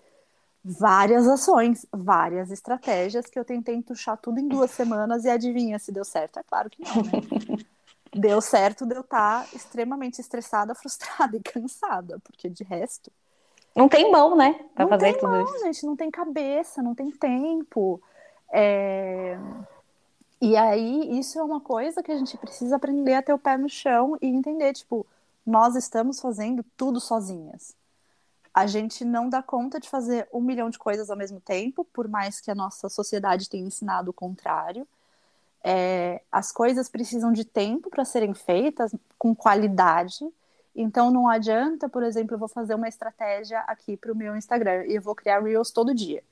várias 0.64 1.26
ações, 1.26 1.86
várias 1.92 2.50
estratégias 2.50 3.26
que 3.26 3.38
eu 3.38 3.44
tentei 3.44 3.74
entuchar 3.74 4.16
tudo 4.16 4.38
em 4.38 4.46
duas 4.46 4.70
semanas 4.70 5.24
e 5.24 5.30
adivinha 5.30 5.78
se 5.78 5.90
deu 5.90 6.04
certo? 6.04 6.38
É 6.38 6.42
claro 6.42 6.70
que 6.70 6.82
não, 6.82 7.02
né? 7.02 7.64
deu 8.14 8.40
certo 8.40 8.84
de 8.86 8.94
eu 8.94 9.00
estar 9.00 9.44
tá 9.44 9.48
extremamente 9.54 10.20
estressada, 10.20 10.74
frustrada 10.76 11.36
e 11.36 11.40
cansada, 11.40 12.18
porque 12.20 12.48
de 12.48 12.64
resto. 12.64 13.10
Não 13.74 13.88
tem 13.88 14.10
mão, 14.10 14.36
né? 14.36 14.58
Pra 14.74 14.84
não 14.84 14.90
fazer 14.90 15.12
tem 15.12 15.20
tudo 15.20 15.30
mão, 15.30 15.44
isso. 15.44 15.58
gente, 15.60 15.86
não 15.86 15.96
tem 15.96 16.10
cabeça, 16.10 16.82
não 16.82 16.94
tem 16.94 17.10
tempo. 17.10 18.00
É... 18.52 19.38
E 20.40 20.56
aí, 20.56 21.18
isso 21.18 21.38
é 21.38 21.42
uma 21.42 21.60
coisa 21.60 22.02
que 22.02 22.10
a 22.10 22.16
gente 22.16 22.36
precisa 22.38 22.76
aprender 22.76 23.14
a 23.14 23.22
ter 23.22 23.32
o 23.32 23.38
pé 23.38 23.56
no 23.56 23.68
chão 23.68 24.16
e 24.20 24.26
entender, 24.26 24.72
tipo, 24.72 25.06
nós 25.50 25.74
estamos 25.74 26.20
fazendo 26.20 26.64
tudo 26.76 27.00
sozinhas. 27.00 27.74
A 28.54 28.66
gente 28.66 29.04
não 29.04 29.28
dá 29.28 29.42
conta 29.42 29.80
de 29.80 29.88
fazer 29.88 30.28
um 30.32 30.40
milhão 30.40 30.70
de 30.70 30.78
coisas 30.78 31.10
ao 31.10 31.16
mesmo 31.16 31.40
tempo, 31.40 31.84
por 31.84 32.08
mais 32.08 32.40
que 32.40 32.50
a 32.50 32.54
nossa 32.54 32.88
sociedade 32.88 33.48
tenha 33.48 33.66
ensinado 33.66 34.10
o 34.10 34.14
contrário. 34.14 34.86
É, 35.62 36.22
as 36.30 36.52
coisas 36.52 36.88
precisam 36.88 37.32
de 37.32 37.44
tempo 37.44 37.90
para 37.90 38.04
serem 38.04 38.32
feitas 38.32 38.94
com 39.18 39.34
qualidade. 39.34 40.24
Então 40.74 41.10
não 41.10 41.28
adianta, 41.28 41.88
por 41.88 42.02
exemplo, 42.02 42.34
eu 42.34 42.38
vou 42.38 42.48
fazer 42.48 42.74
uma 42.74 42.88
estratégia 42.88 43.60
aqui 43.66 43.96
para 43.96 44.12
o 44.12 44.16
meu 44.16 44.36
Instagram 44.36 44.86
e 44.86 44.94
eu 44.94 45.02
vou 45.02 45.14
criar 45.14 45.42
Reels 45.42 45.70
todo 45.70 45.94
dia. 45.94 46.22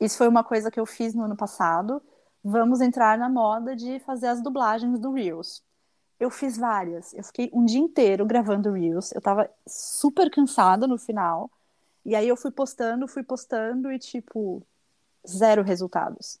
Isso 0.00 0.18
foi 0.18 0.28
uma 0.28 0.44
coisa 0.44 0.70
que 0.70 0.78
eu 0.78 0.86
fiz 0.86 1.14
no 1.14 1.24
ano 1.24 1.36
passado. 1.36 2.02
Vamos 2.42 2.80
entrar 2.80 3.18
na 3.18 3.28
moda 3.28 3.74
de 3.74 3.98
fazer 4.00 4.28
as 4.28 4.42
dublagens 4.42 4.98
do 4.98 5.12
Reels. 5.12 5.62
Eu 6.18 6.30
fiz 6.30 6.58
várias. 6.58 7.14
Eu 7.14 7.22
fiquei 7.22 7.50
um 7.52 7.64
dia 7.64 7.80
inteiro 7.80 8.26
gravando 8.26 8.72
Reels. 8.72 9.12
Eu 9.12 9.20
tava 9.20 9.48
super 9.66 10.30
cansada 10.30 10.86
no 10.86 10.98
final. 10.98 11.50
E 12.04 12.14
aí 12.14 12.26
eu 12.28 12.36
fui 12.36 12.50
postando, 12.50 13.06
fui 13.06 13.22
postando 13.22 13.92
e, 13.92 13.98
tipo, 13.98 14.62
zero 15.26 15.62
resultados. 15.62 16.40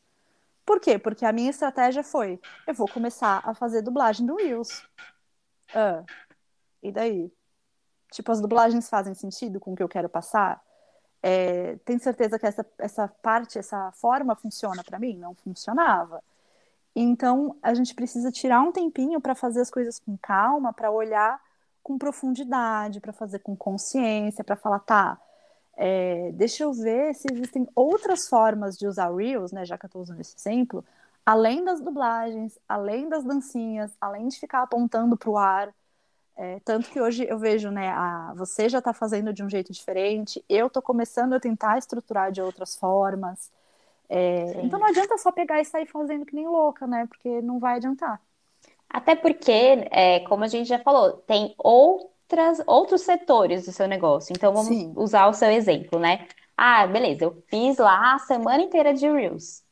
Por 0.64 0.80
quê? 0.80 0.98
Porque 0.98 1.24
a 1.24 1.32
minha 1.32 1.50
estratégia 1.50 2.02
foi: 2.02 2.40
eu 2.66 2.74
vou 2.74 2.88
começar 2.88 3.40
a 3.44 3.54
fazer 3.54 3.82
dublagem 3.82 4.26
do 4.26 4.36
Reels. 4.36 4.86
Ah, 5.74 6.04
e 6.82 6.92
daí? 6.92 7.32
Tipo, 8.10 8.32
as 8.32 8.40
dublagens 8.40 8.88
fazem 8.88 9.14
sentido 9.14 9.60
com 9.60 9.72
o 9.72 9.76
que 9.76 9.82
eu 9.82 9.88
quero 9.88 10.08
passar? 10.08 10.62
É, 11.22 11.76
tem 11.84 11.98
certeza 11.98 12.38
que 12.38 12.46
essa, 12.46 12.66
essa 12.78 13.08
parte, 13.08 13.58
essa 13.58 13.90
forma 13.92 14.36
funciona 14.36 14.82
para 14.84 14.98
mim? 14.98 15.16
Não 15.16 15.34
funcionava. 15.34 16.22
Então, 16.94 17.56
a 17.62 17.74
gente 17.74 17.94
precisa 17.94 18.30
tirar 18.30 18.60
um 18.60 18.72
tempinho 18.72 19.20
para 19.20 19.34
fazer 19.34 19.60
as 19.60 19.70
coisas 19.70 19.98
com 19.98 20.16
calma, 20.16 20.72
para 20.72 20.90
olhar 20.90 21.40
com 21.82 21.96
profundidade, 21.96 23.00
para 23.00 23.12
fazer 23.12 23.38
com 23.40 23.56
consciência, 23.56 24.44
para 24.44 24.56
falar, 24.56 24.80
tá, 24.80 25.18
é, 25.76 26.32
deixa 26.32 26.64
eu 26.64 26.72
ver 26.72 27.14
se 27.14 27.32
existem 27.32 27.66
outras 27.74 28.28
formas 28.28 28.76
de 28.76 28.86
usar 28.86 29.14
Reels, 29.14 29.52
né, 29.52 29.64
já 29.64 29.78
que 29.78 29.86
eu 29.86 29.88
estou 29.88 30.02
usando 30.02 30.20
esse 30.20 30.36
exemplo, 30.36 30.84
além 31.24 31.64
das 31.64 31.80
dublagens, 31.80 32.58
além 32.68 33.08
das 33.08 33.22
dancinhas, 33.22 33.92
além 34.00 34.26
de 34.26 34.40
ficar 34.40 34.62
apontando 34.62 35.16
para 35.16 35.30
o 35.30 35.38
ar. 35.38 35.72
É, 36.36 36.60
tanto 36.64 36.90
que 36.90 37.00
hoje 37.00 37.26
eu 37.28 37.38
vejo, 37.38 37.70
né, 37.70 37.90
a, 37.90 38.32
você 38.36 38.68
já 38.68 38.78
está 38.78 38.92
fazendo 38.92 39.32
de 39.32 39.42
um 39.42 39.48
jeito 39.48 39.72
diferente, 39.72 40.44
eu 40.48 40.66
estou 40.66 40.82
começando 40.82 41.34
a 41.34 41.40
tentar 41.40 41.78
estruturar 41.78 42.32
de 42.32 42.42
outras 42.42 42.76
formas. 42.76 43.50
É, 44.08 44.62
então 44.62 44.78
não 44.78 44.86
adianta 44.86 45.18
só 45.18 45.30
pegar 45.30 45.60
e 45.60 45.64
sair 45.64 45.86
fazendo 45.86 46.24
que 46.24 46.34
nem 46.34 46.48
louca, 46.48 46.86
né? 46.86 47.06
Porque 47.06 47.42
não 47.42 47.58
vai 47.58 47.76
adiantar. 47.76 48.20
Até 48.88 49.14
porque, 49.14 49.86
é, 49.90 50.20
como 50.20 50.44
a 50.44 50.48
gente 50.48 50.66
já 50.66 50.78
falou, 50.78 51.12
tem 51.26 51.54
outras, 51.58 52.62
outros 52.66 53.02
setores 53.02 53.66
do 53.66 53.72
seu 53.72 53.86
negócio. 53.86 54.32
Então 54.32 54.52
vamos 54.52 54.68
Sim. 54.68 54.92
usar 54.96 55.26
o 55.26 55.34
seu 55.34 55.50
exemplo, 55.50 55.98
né? 55.98 56.26
Ah, 56.56 56.86
beleza, 56.86 57.24
eu 57.24 57.42
fiz 57.48 57.76
lá 57.76 58.14
a 58.14 58.18
semana 58.18 58.62
inteira 58.62 58.94
de 58.94 59.08
Reels. 59.08 59.62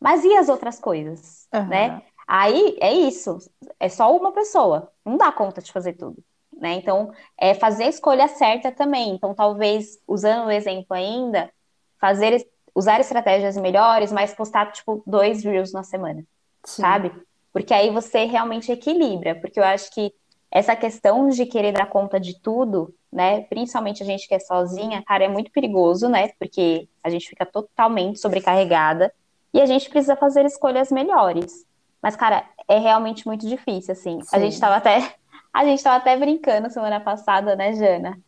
Mas 0.00 0.24
e 0.24 0.34
as 0.34 0.48
outras 0.48 0.80
coisas, 0.80 1.46
uhum. 1.54 1.68
né? 1.68 2.02
Aí 2.26 2.76
é 2.80 2.92
isso, 2.92 3.38
é 3.78 3.88
só 3.88 4.14
uma 4.16 4.32
pessoa, 4.32 4.90
não 5.04 5.16
dá 5.16 5.32
conta 5.32 5.60
de 5.60 5.72
fazer 5.72 5.94
tudo, 5.94 6.22
né? 6.52 6.74
Então, 6.74 7.12
é 7.36 7.54
fazer 7.54 7.84
a 7.84 7.88
escolha 7.88 8.28
certa 8.28 8.70
também. 8.70 9.10
Então, 9.14 9.34
talvez, 9.34 9.98
usando 10.06 10.46
o 10.46 10.50
exemplo 10.50 10.94
ainda, 10.94 11.50
fazer 11.98 12.46
usar 12.74 13.00
estratégias 13.00 13.56
melhores, 13.56 14.12
mas 14.12 14.34
postar, 14.34 14.72
tipo, 14.72 15.02
dois 15.06 15.44
reels 15.44 15.72
na 15.72 15.82
semana, 15.82 16.24
Sim. 16.64 16.82
sabe? 16.82 17.12
Porque 17.52 17.74
aí 17.74 17.90
você 17.90 18.24
realmente 18.24 18.70
equilibra, 18.70 19.34
porque 19.34 19.58
eu 19.58 19.64
acho 19.64 19.90
que 19.92 20.12
essa 20.50 20.74
questão 20.74 21.28
de 21.28 21.46
querer 21.46 21.72
dar 21.72 21.86
conta 21.86 22.18
de 22.18 22.40
tudo, 22.40 22.94
né, 23.12 23.42
principalmente 23.42 24.02
a 24.02 24.06
gente 24.06 24.26
que 24.26 24.34
é 24.34 24.38
sozinha, 24.38 25.02
cara, 25.06 25.24
é 25.24 25.28
muito 25.28 25.50
perigoso, 25.52 26.08
né, 26.08 26.28
porque 26.38 26.88
a 27.02 27.10
gente 27.10 27.28
fica 27.28 27.46
totalmente 27.46 28.18
sobrecarregada 28.18 29.12
e 29.54 29.60
a 29.60 29.66
gente 29.66 29.88
precisa 29.88 30.16
fazer 30.16 30.44
escolhas 30.44 30.90
melhores. 30.90 31.64
Mas, 32.02 32.16
cara, 32.16 32.44
é 32.66 32.78
realmente 32.78 33.26
muito 33.26 33.46
difícil, 33.46 33.92
assim. 33.92 34.20
Sim. 34.22 34.36
A 34.36 34.38
gente 34.38 34.58
tava 34.58 34.76
até, 34.76 35.14
a 35.52 35.64
gente 35.64 35.82
tava 35.82 35.96
até 35.96 36.16
brincando 36.16 36.70
semana 36.70 37.00
passada, 37.00 37.54
né, 37.54 37.72
Jana? 37.74 38.18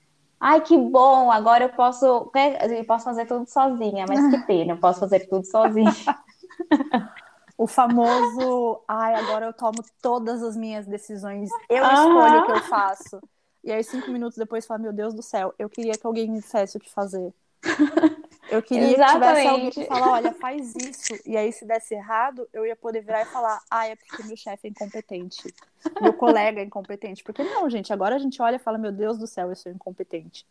Ai, 0.45 0.61
que 0.61 0.77
bom, 0.77 1.31
agora 1.31 1.67
eu 1.67 1.69
posso, 1.69 2.29
né, 2.35 2.59
eu 2.81 2.85
posso 2.85 3.05
fazer 3.05 3.27
tudo 3.27 3.49
sozinha, 3.49 4.05
mas 4.09 4.29
que 4.29 4.45
pena, 4.45 4.73
eu 4.73 4.77
posso 4.77 4.99
fazer 4.99 5.21
tudo 5.29 5.47
sozinha. 5.47 5.93
o 7.57 7.69
famoso, 7.69 8.81
ai, 8.89 9.15
agora 9.15 9.47
eu 9.47 9.53
tomo 9.53 9.85
todas 10.03 10.43
as 10.43 10.57
minhas 10.57 10.85
decisões, 10.85 11.49
eu 11.71 11.85
escolho 11.85 12.41
o 12.41 12.45
que 12.45 12.51
eu 12.51 12.61
faço. 12.61 13.21
E 13.63 13.71
aí, 13.71 13.85
cinco 13.85 14.11
minutos 14.11 14.37
depois, 14.37 14.67
fala, 14.67 14.81
meu 14.81 14.93
Deus 14.93 15.15
do 15.15 15.23
céu, 15.23 15.55
eu 15.57 15.71
queria 15.71 15.97
que 15.97 16.05
alguém 16.05 16.29
me 16.29 16.41
dissesse 16.41 16.77
o 16.77 16.81
que 16.81 16.91
fazer. 16.91 17.33
Eu 18.53 18.63
queria 18.63 18.93
Exatamente. 18.93 19.13
que 19.13 19.19
tivesse 19.19 19.47
alguém 19.49 19.71
que 19.71 19.85
falar, 19.87 20.11
olha, 20.13 20.33
faz 20.35 20.75
isso. 20.77 21.19
E 21.25 21.39
aí, 21.39 21.51
se 21.51 21.65
desse 21.65 21.95
errado, 21.95 22.47
eu 22.53 22.67
ia 22.67 22.77
poder 22.77 23.01
virar 23.01 23.23
e 23.23 23.25
falar, 23.25 23.59
ah, 23.71 23.89
é 23.89 23.97
porque 23.97 24.23
meu 24.25 24.37
chefe 24.37 24.69
é 24.69 24.71
incompetente. 24.71 25.55
Meu 25.99 26.13
colega 26.13 26.61
é 26.61 26.65
incompetente. 26.65 27.25
Porque 27.25 27.43
não, 27.43 27.71
gente, 27.71 27.95
agora 27.95 28.17
a 28.17 28.19
gente 28.19 28.43
olha 28.43 28.57
e 28.57 28.59
fala, 28.59 28.77
meu 28.77 28.93
Deus 28.93 29.17
do 29.17 29.27
céu, 29.27 29.49
eu 29.49 29.57
sou 29.57 29.73
incompetente. 29.73 30.47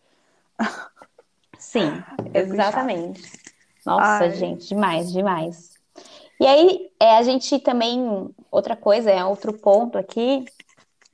Sim, 1.59 2.03
é 2.33 2.39
exatamente. 2.39 3.21
Nossa, 3.85 4.23
Ai. 4.23 4.31
gente, 4.31 4.67
demais, 4.67 5.11
demais. 5.11 5.75
E 6.39 6.47
aí, 6.47 6.89
é, 6.99 7.17
a 7.17 7.21
gente 7.21 7.59
também, 7.59 8.33
outra 8.49 8.75
coisa, 8.75 9.11
é 9.11 9.23
outro 9.23 9.53
ponto 9.53 9.95
aqui, 9.95 10.43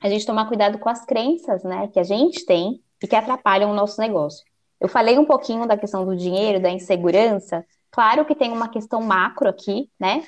a 0.00 0.08
gente 0.08 0.24
tomar 0.24 0.48
cuidado 0.48 0.78
com 0.78 0.88
as 0.88 1.04
crenças, 1.04 1.62
né, 1.64 1.86
que 1.88 2.00
a 2.00 2.02
gente 2.02 2.46
tem 2.46 2.82
e 3.02 3.06
que 3.06 3.14
atrapalham 3.14 3.70
o 3.70 3.74
nosso 3.74 4.00
negócio. 4.00 4.47
Eu 4.80 4.88
falei 4.88 5.18
um 5.18 5.24
pouquinho 5.24 5.66
da 5.66 5.76
questão 5.76 6.04
do 6.04 6.16
dinheiro, 6.16 6.60
da 6.60 6.70
insegurança. 6.70 7.64
Claro 7.90 8.24
que 8.24 8.34
tem 8.34 8.52
uma 8.52 8.68
questão 8.68 9.00
macro 9.02 9.48
aqui, 9.48 9.90
né? 9.98 10.24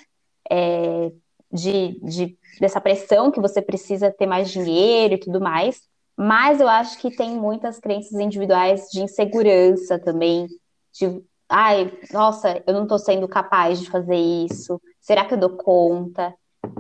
É, 0.51 1.12
de, 1.53 2.01
de, 2.01 2.38
dessa 2.61 2.80
pressão 2.80 3.30
que 3.30 3.40
você 3.40 3.61
precisa 3.62 4.11
ter 4.11 4.26
mais 4.26 4.51
dinheiro 4.51 5.14
e 5.14 5.20
tudo 5.20 5.40
mais. 5.40 5.80
Mas 6.16 6.61
eu 6.61 6.68
acho 6.68 6.98
que 6.98 7.14
tem 7.14 7.30
muitas 7.30 7.78
crenças 7.78 8.18
individuais 8.20 8.88
de 8.92 9.03
insegurança 9.03 9.98
também, 9.98 10.46
de 10.92 11.22
ai, 11.48 11.90
nossa, 12.12 12.62
eu 12.66 12.74
não 12.74 12.82
estou 12.82 12.98
sendo 12.98 13.26
capaz 13.26 13.80
de 13.80 13.90
fazer 13.90 14.16
isso, 14.16 14.80
será 15.01 15.24
que 15.24 15.34
eu 15.34 15.38
dou 15.38 15.57
conta? 15.57 16.34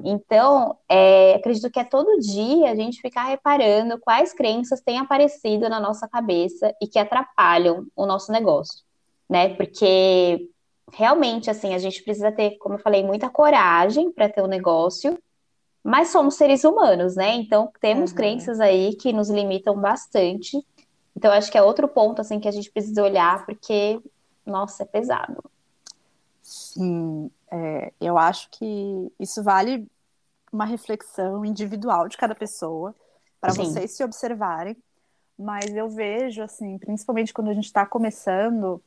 Então, 0.04 0.76
é, 0.88 1.34
acredito 1.34 1.70
que 1.70 1.80
é 1.80 1.84
todo 1.84 2.20
dia 2.20 2.70
a 2.70 2.74
gente 2.74 3.00
ficar 3.00 3.24
reparando 3.24 3.98
quais 3.98 4.32
crenças 4.32 4.80
têm 4.80 4.98
aparecido 4.98 5.68
na 5.68 5.80
nossa 5.80 6.08
cabeça 6.08 6.74
e 6.80 6.86
que 6.86 6.98
atrapalham 6.98 7.86
o 7.94 8.06
nosso 8.06 8.32
negócio, 8.32 8.82
né? 9.28 9.54
Porque 9.54 10.48
realmente, 10.92 11.50
assim, 11.50 11.74
a 11.74 11.78
gente 11.78 12.02
precisa 12.02 12.32
ter, 12.32 12.56
como 12.58 12.74
eu 12.74 12.78
falei, 12.78 13.02
muita 13.02 13.28
coragem 13.28 14.10
para 14.10 14.28
ter 14.28 14.42
o 14.42 14.44
um 14.44 14.48
negócio, 14.48 15.18
mas 15.82 16.08
somos 16.08 16.34
seres 16.34 16.64
humanos, 16.64 17.16
né? 17.16 17.34
Então, 17.34 17.70
temos 17.80 18.10
uhum. 18.10 18.16
crenças 18.16 18.60
aí 18.60 18.94
que 18.96 19.12
nos 19.12 19.30
limitam 19.30 19.76
bastante. 19.76 20.58
Então, 21.16 21.32
acho 21.32 21.50
que 21.50 21.58
é 21.58 21.62
outro 21.62 21.88
ponto, 21.88 22.20
assim, 22.20 22.38
que 22.38 22.48
a 22.48 22.52
gente 22.52 22.70
precisa 22.70 23.02
olhar, 23.02 23.44
porque, 23.46 24.00
nossa, 24.44 24.82
é 24.82 24.86
pesado. 24.86 25.42
Sim, 26.42 27.30
é, 27.50 27.92
eu 28.00 28.16
acho 28.16 28.48
que 28.50 29.12
isso 29.18 29.42
vale 29.42 29.86
uma 30.52 30.64
reflexão 30.64 31.44
individual 31.44 32.08
de 32.08 32.16
cada 32.16 32.34
pessoa, 32.34 32.94
para 33.40 33.52
vocês 33.52 33.92
se 33.92 34.04
observarem. 34.04 34.76
Mas 35.38 35.74
eu 35.74 35.88
vejo, 35.88 36.42
assim, 36.42 36.76
principalmente 36.78 37.32
quando 37.32 37.48
a 37.48 37.54
gente 37.54 37.64
está 37.64 37.86
começando, 37.86 38.82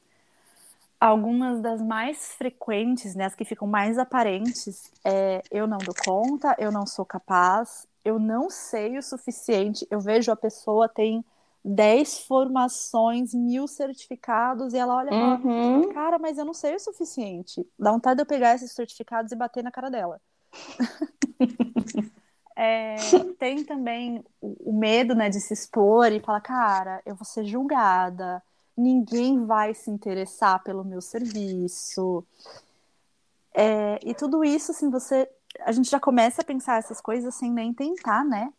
algumas 0.99 1.59
das 1.61 1.81
mais 1.81 2.33
frequentes, 2.35 3.15
né, 3.15 3.25
as 3.25 3.35
que 3.35 3.43
ficam 3.43 3.67
mais 3.67 3.97
aparentes, 3.97 4.91
é 5.03 5.41
eu 5.51 5.65
não 5.65 5.79
dou 5.79 5.95
conta, 6.05 6.55
eu 6.59 6.71
não 6.71 6.85
sou 6.85 7.05
capaz, 7.05 7.87
eu 8.05 8.19
não 8.19 8.49
sei 8.49 8.97
o 8.97 9.03
suficiente. 9.03 9.87
Eu 9.89 9.99
vejo 9.99 10.31
a 10.31 10.35
pessoa 10.35 10.87
tem 10.87 11.25
10 11.63 12.19
formações, 12.19 13.33
mil 13.33 13.67
certificados, 13.67 14.73
e 14.73 14.77
ela 14.77 14.95
olha 14.95 15.07
e 15.07 15.11
fala, 15.11 15.39
uhum. 15.43 15.93
cara, 15.93 16.19
mas 16.19 16.37
eu 16.37 16.45
não 16.45 16.53
sei 16.53 16.75
o 16.75 16.79
suficiente. 16.79 17.65
Dá 17.79 17.91
vontade 17.91 18.17
de 18.17 18.21
eu 18.23 18.25
pegar 18.25 18.55
esses 18.55 18.71
certificados 18.71 19.31
e 19.31 19.35
bater 19.35 19.63
na 19.63 19.71
cara 19.71 19.89
dela. 19.89 20.21
é, 22.55 22.95
tem 23.39 23.63
também 23.63 24.23
o, 24.41 24.71
o 24.71 24.73
medo 24.73 25.15
né, 25.15 25.29
de 25.29 25.39
se 25.39 25.53
expor 25.53 26.11
e 26.11 26.19
falar, 26.19 26.41
cara, 26.41 27.01
eu 27.05 27.15
vou 27.15 27.25
ser 27.25 27.45
julgada, 27.45 28.43
ninguém 28.75 29.45
vai 29.45 29.73
se 29.73 29.89
interessar 29.89 30.61
pelo 30.63 30.83
meu 30.83 30.99
serviço. 30.99 32.25
É, 33.53 33.99
e 34.03 34.13
tudo 34.13 34.43
isso, 34.43 34.71
assim, 34.71 34.89
você. 34.89 35.29
A 35.61 35.71
gente 35.71 35.89
já 35.89 35.99
começa 35.99 36.41
a 36.41 36.45
pensar 36.45 36.79
essas 36.79 36.99
coisas 36.99 37.35
sem 37.35 37.51
nem 37.51 37.71
tentar, 37.71 38.25
né? 38.25 38.51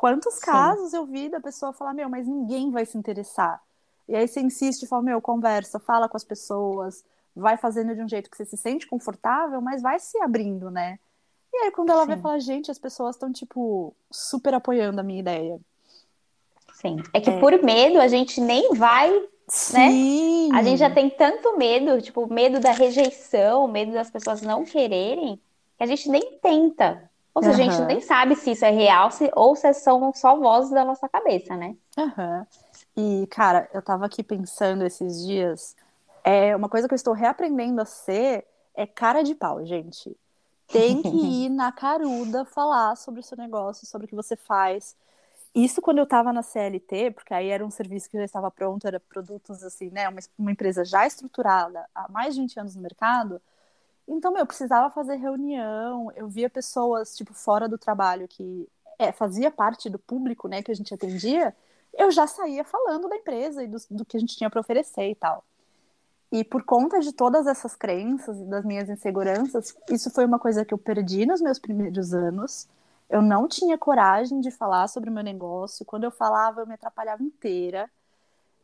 Quantos 0.00 0.36
Sim. 0.36 0.46
casos 0.46 0.94
eu 0.94 1.04
vi 1.04 1.28
da 1.28 1.38
pessoa 1.40 1.74
falar, 1.74 1.92
meu, 1.92 2.08
mas 2.08 2.26
ninguém 2.26 2.70
vai 2.70 2.86
se 2.86 2.96
interessar. 2.96 3.62
E 4.08 4.16
aí 4.16 4.26
você 4.26 4.40
insiste, 4.40 4.86
fala, 4.86 5.02
meu, 5.02 5.20
conversa, 5.20 5.78
fala 5.78 6.08
com 6.08 6.16
as 6.16 6.24
pessoas, 6.24 7.04
vai 7.36 7.58
fazendo 7.58 7.94
de 7.94 8.00
um 8.00 8.08
jeito 8.08 8.30
que 8.30 8.36
você 8.38 8.46
se 8.46 8.56
sente 8.56 8.86
confortável, 8.86 9.60
mas 9.60 9.82
vai 9.82 9.98
se 10.00 10.16
abrindo, 10.22 10.70
né? 10.70 10.98
E 11.52 11.64
aí 11.64 11.70
quando 11.70 11.90
ela 11.90 12.00
Sim. 12.00 12.06
vai 12.06 12.16
falar, 12.16 12.38
gente, 12.38 12.70
as 12.70 12.78
pessoas 12.78 13.14
estão, 13.14 13.30
tipo, 13.30 13.94
super 14.10 14.54
apoiando 14.54 15.00
a 15.00 15.04
minha 15.04 15.20
ideia. 15.20 15.60
Sim. 16.72 16.96
É 17.12 17.20
que 17.20 17.28
é. 17.28 17.38
por 17.38 17.62
medo 17.62 18.00
a 18.00 18.08
gente 18.08 18.40
nem 18.40 18.72
vai, 18.72 19.10
né? 19.12 19.26
Sim. 19.48 20.48
né? 20.48 20.58
A 20.58 20.62
gente 20.62 20.78
já 20.78 20.88
tem 20.88 21.10
tanto 21.10 21.58
medo, 21.58 22.00
tipo, 22.00 22.26
medo 22.26 22.58
da 22.58 22.72
rejeição, 22.72 23.68
medo 23.68 23.92
das 23.92 24.10
pessoas 24.10 24.40
não 24.40 24.64
quererem, 24.64 25.38
que 25.76 25.84
a 25.84 25.86
gente 25.86 26.08
nem 26.08 26.38
tenta. 26.38 27.09
Ou 27.34 27.42
seja, 27.42 27.62
uhum. 27.62 27.68
a 27.68 27.72
gente 27.72 27.86
nem 27.86 28.00
sabe 28.00 28.34
se 28.34 28.50
isso 28.52 28.64
é 28.64 28.70
real 28.70 29.10
se, 29.10 29.30
ou 29.34 29.54
se 29.54 29.72
são 29.74 30.12
só 30.14 30.36
vozes 30.36 30.70
da 30.70 30.84
nossa 30.84 31.08
cabeça, 31.08 31.56
né? 31.56 31.76
Uhum. 31.96 32.46
E, 32.96 33.26
cara, 33.28 33.68
eu 33.72 33.80
tava 33.80 34.06
aqui 34.06 34.22
pensando 34.22 34.84
esses 34.84 35.24
dias, 35.24 35.76
é 36.24 36.54
uma 36.54 36.68
coisa 36.68 36.88
que 36.88 36.94
eu 36.94 36.96
estou 36.96 37.14
reaprendendo 37.14 37.80
a 37.80 37.84
ser 37.84 38.44
é 38.74 38.86
cara 38.86 39.22
de 39.22 39.34
pau, 39.34 39.64
gente. 39.64 40.16
Tem 40.68 41.02
que 41.02 41.08
ir 41.46 41.48
na 41.48 41.72
caruda 41.72 42.44
falar 42.44 42.96
sobre 42.96 43.20
o 43.20 43.22
seu 43.22 43.36
negócio, 43.36 43.86
sobre 43.86 44.06
o 44.06 44.08
que 44.08 44.14
você 44.14 44.36
faz. 44.36 44.96
Isso 45.54 45.82
quando 45.82 45.98
eu 45.98 46.04
estava 46.04 46.32
na 46.32 46.42
CLT, 46.42 47.10
porque 47.12 47.34
aí 47.34 47.48
era 47.48 47.64
um 47.64 47.70
serviço 47.70 48.08
que 48.08 48.16
já 48.16 48.24
estava 48.24 48.50
pronto, 48.50 48.86
era 48.86 49.00
produtos 49.00 49.62
assim, 49.64 49.90
né? 49.90 50.08
Uma, 50.08 50.20
uma 50.38 50.52
empresa 50.52 50.84
já 50.84 51.06
estruturada 51.06 51.84
há 51.94 52.08
mais 52.08 52.34
de 52.34 52.40
20 52.40 52.60
anos 52.60 52.76
no 52.76 52.82
mercado. 52.82 53.40
Então, 54.12 54.36
eu 54.36 54.44
precisava 54.44 54.90
fazer 54.90 55.14
reunião, 55.16 56.10
eu 56.16 56.28
via 56.28 56.50
pessoas, 56.50 57.16
tipo, 57.16 57.32
fora 57.32 57.68
do 57.68 57.78
trabalho 57.78 58.26
que 58.26 58.68
é, 58.98 59.12
fazia 59.12 59.52
parte 59.52 59.88
do 59.88 60.00
público, 60.00 60.48
né, 60.48 60.62
que 60.62 60.70
a 60.72 60.74
gente 60.74 60.92
atendia, 60.92 61.54
eu 61.94 62.10
já 62.10 62.26
saía 62.26 62.64
falando 62.64 63.08
da 63.08 63.16
empresa 63.16 63.62
e 63.62 63.68
do, 63.68 63.78
do 63.90 64.04
que 64.04 64.16
a 64.16 64.20
gente 64.20 64.36
tinha 64.36 64.50
para 64.50 64.60
oferecer 64.60 65.08
e 65.10 65.14
tal. 65.14 65.44
E 66.32 66.44
por 66.44 66.64
conta 66.64 67.00
de 67.00 67.12
todas 67.12 67.46
essas 67.46 67.76
crenças 67.76 68.38
e 68.40 68.44
das 68.44 68.64
minhas 68.64 68.88
inseguranças, 68.88 69.76
isso 69.88 70.10
foi 70.10 70.24
uma 70.24 70.38
coisa 70.38 70.64
que 70.64 70.74
eu 70.74 70.78
perdi 70.78 71.24
nos 71.24 71.40
meus 71.40 71.58
primeiros 71.58 72.12
anos. 72.12 72.68
Eu 73.08 73.22
não 73.22 73.48
tinha 73.48 73.78
coragem 73.78 74.40
de 74.40 74.50
falar 74.50 74.88
sobre 74.88 75.10
o 75.10 75.12
meu 75.12 75.24
negócio. 75.24 75.84
Quando 75.84 76.04
eu 76.04 76.10
falava, 76.10 76.60
eu 76.60 76.66
me 76.66 76.74
atrapalhava 76.74 77.22
inteira. 77.22 77.90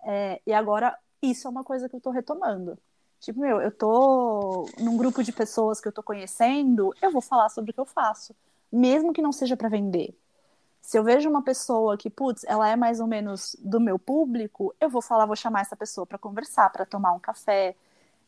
É, 0.04 0.40
e 0.46 0.52
agora, 0.52 0.96
isso 1.22 1.46
é 1.48 1.50
uma 1.50 1.64
coisa 1.64 1.88
que 1.88 1.96
eu 1.96 1.98
estou 1.98 2.12
retomando. 2.12 2.78
Tipo, 3.26 3.40
meu, 3.40 3.60
eu 3.60 3.72
tô 3.72 4.68
num 4.78 4.96
grupo 4.96 5.20
de 5.20 5.32
pessoas 5.32 5.80
que 5.80 5.88
eu 5.88 5.92
tô 5.92 6.00
conhecendo, 6.00 6.94
eu 7.02 7.10
vou 7.10 7.20
falar 7.20 7.48
sobre 7.48 7.72
o 7.72 7.74
que 7.74 7.80
eu 7.80 7.84
faço, 7.84 8.32
mesmo 8.70 9.12
que 9.12 9.20
não 9.20 9.32
seja 9.32 9.56
para 9.56 9.68
vender. 9.68 10.16
Se 10.80 10.96
eu 10.96 11.02
vejo 11.02 11.28
uma 11.28 11.42
pessoa 11.42 11.96
que, 11.96 12.08
putz, 12.08 12.44
ela 12.44 12.68
é 12.68 12.76
mais 12.76 13.00
ou 13.00 13.08
menos 13.08 13.56
do 13.58 13.80
meu 13.80 13.98
público, 13.98 14.72
eu 14.80 14.88
vou 14.88 15.02
falar, 15.02 15.26
vou 15.26 15.34
chamar 15.34 15.62
essa 15.62 15.74
pessoa 15.74 16.06
para 16.06 16.16
conversar, 16.16 16.70
para 16.70 16.86
tomar 16.86 17.14
um 17.14 17.18
café. 17.18 17.74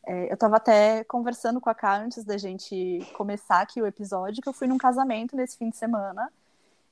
É, 0.03 0.33
eu 0.33 0.35
tava 0.35 0.57
até 0.57 1.05
conversando 1.05 1.61
com 1.61 1.69
a 1.69 1.73
Ká 1.73 1.95
antes 1.95 2.25
da 2.25 2.37
gente 2.37 2.99
começar 3.13 3.61
aqui 3.61 3.81
o 3.81 3.87
episódio, 3.87 4.43
que 4.43 4.49
eu 4.49 4.53
fui 4.53 4.67
num 4.67 4.77
casamento 4.77 5.33
nesse 5.33 5.57
fim 5.57 5.69
de 5.69 5.77
semana. 5.77 6.29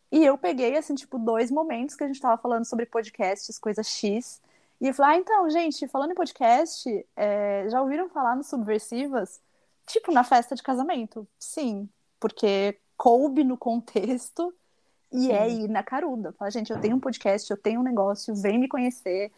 E 0.09 0.23
eu 0.23 0.37
peguei, 0.37 0.77
assim, 0.77 0.95
tipo, 0.95 1.19
dois 1.19 1.51
momentos 1.51 1.93
que 1.97 2.05
a 2.05 2.07
gente 2.07 2.21
tava 2.21 2.37
falando 2.41 2.63
sobre 2.63 2.85
podcasts, 2.85 3.59
coisa 3.59 3.83
X. 3.83 4.41
E 4.79 4.93
falei, 4.93 5.17
ah, 5.17 5.19
então, 5.19 5.49
gente, 5.49 5.87
falando 5.87 6.11
em 6.11 6.15
podcast, 6.15 7.05
é, 7.15 7.67
já 7.69 7.81
ouviram 7.81 8.09
falar 8.09 8.35
no 8.35 8.43
Subversivas? 8.43 9.41
Tipo, 9.87 10.11
na 10.11 10.23
festa 10.23 10.55
de 10.55 10.61
casamento. 10.61 11.27
Sim, 11.39 11.89
porque 12.19 12.77
coube 12.95 13.43
no 13.43 13.57
contexto 13.57 14.53
e 15.11 15.31
é 15.31 15.49
ir 15.49 15.67
na 15.67 15.81
caruda. 15.81 16.31
Fala, 16.33 16.51
gente, 16.51 16.71
eu 16.71 16.79
tenho 16.79 16.95
um 16.95 16.99
podcast, 16.99 17.49
eu 17.49 17.57
tenho 17.57 17.79
um 17.79 17.83
negócio, 17.83 18.35
vem 18.35 18.59
me 18.59 18.67
conhecer, 18.67 19.31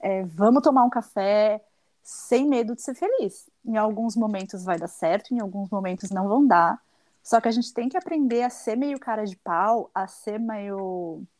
é, 0.00 0.22
vamos 0.24 0.62
tomar 0.62 0.84
um 0.84 0.90
café, 0.90 1.62
sem 2.02 2.46
medo 2.46 2.74
de 2.74 2.82
ser 2.82 2.94
feliz. 2.94 3.50
Em 3.64 3.76
alguns 3.76 4.16
momentos 4.16 4.64
vai 4.64 4.78
dar 4.78 4.88
certo, 4.88 5.34
em 5.34 5.40
alguns 5.40 5.68
momentos 5.68 6.10
não 6.10 6.28
vão 6.28 6.46
dar. 6.46 6.80
Só 7.22 7.40
que 7.40 7.48
a 7.48 7.50
gente 7.50 7.74
tem 7.74 7.88
que 7.88 7.96
aprender 7.98 8.42
a 8.44 8.50
ser 8.50 8.76
meio 8.76 8.98
cara 8.98 9.26
de 9.26 9.36
pau, 9.36 9.90
a 9.94 10.06
ser 10.06 10.38
meio. 10.38 11.22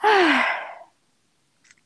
Ah 0.00 0.57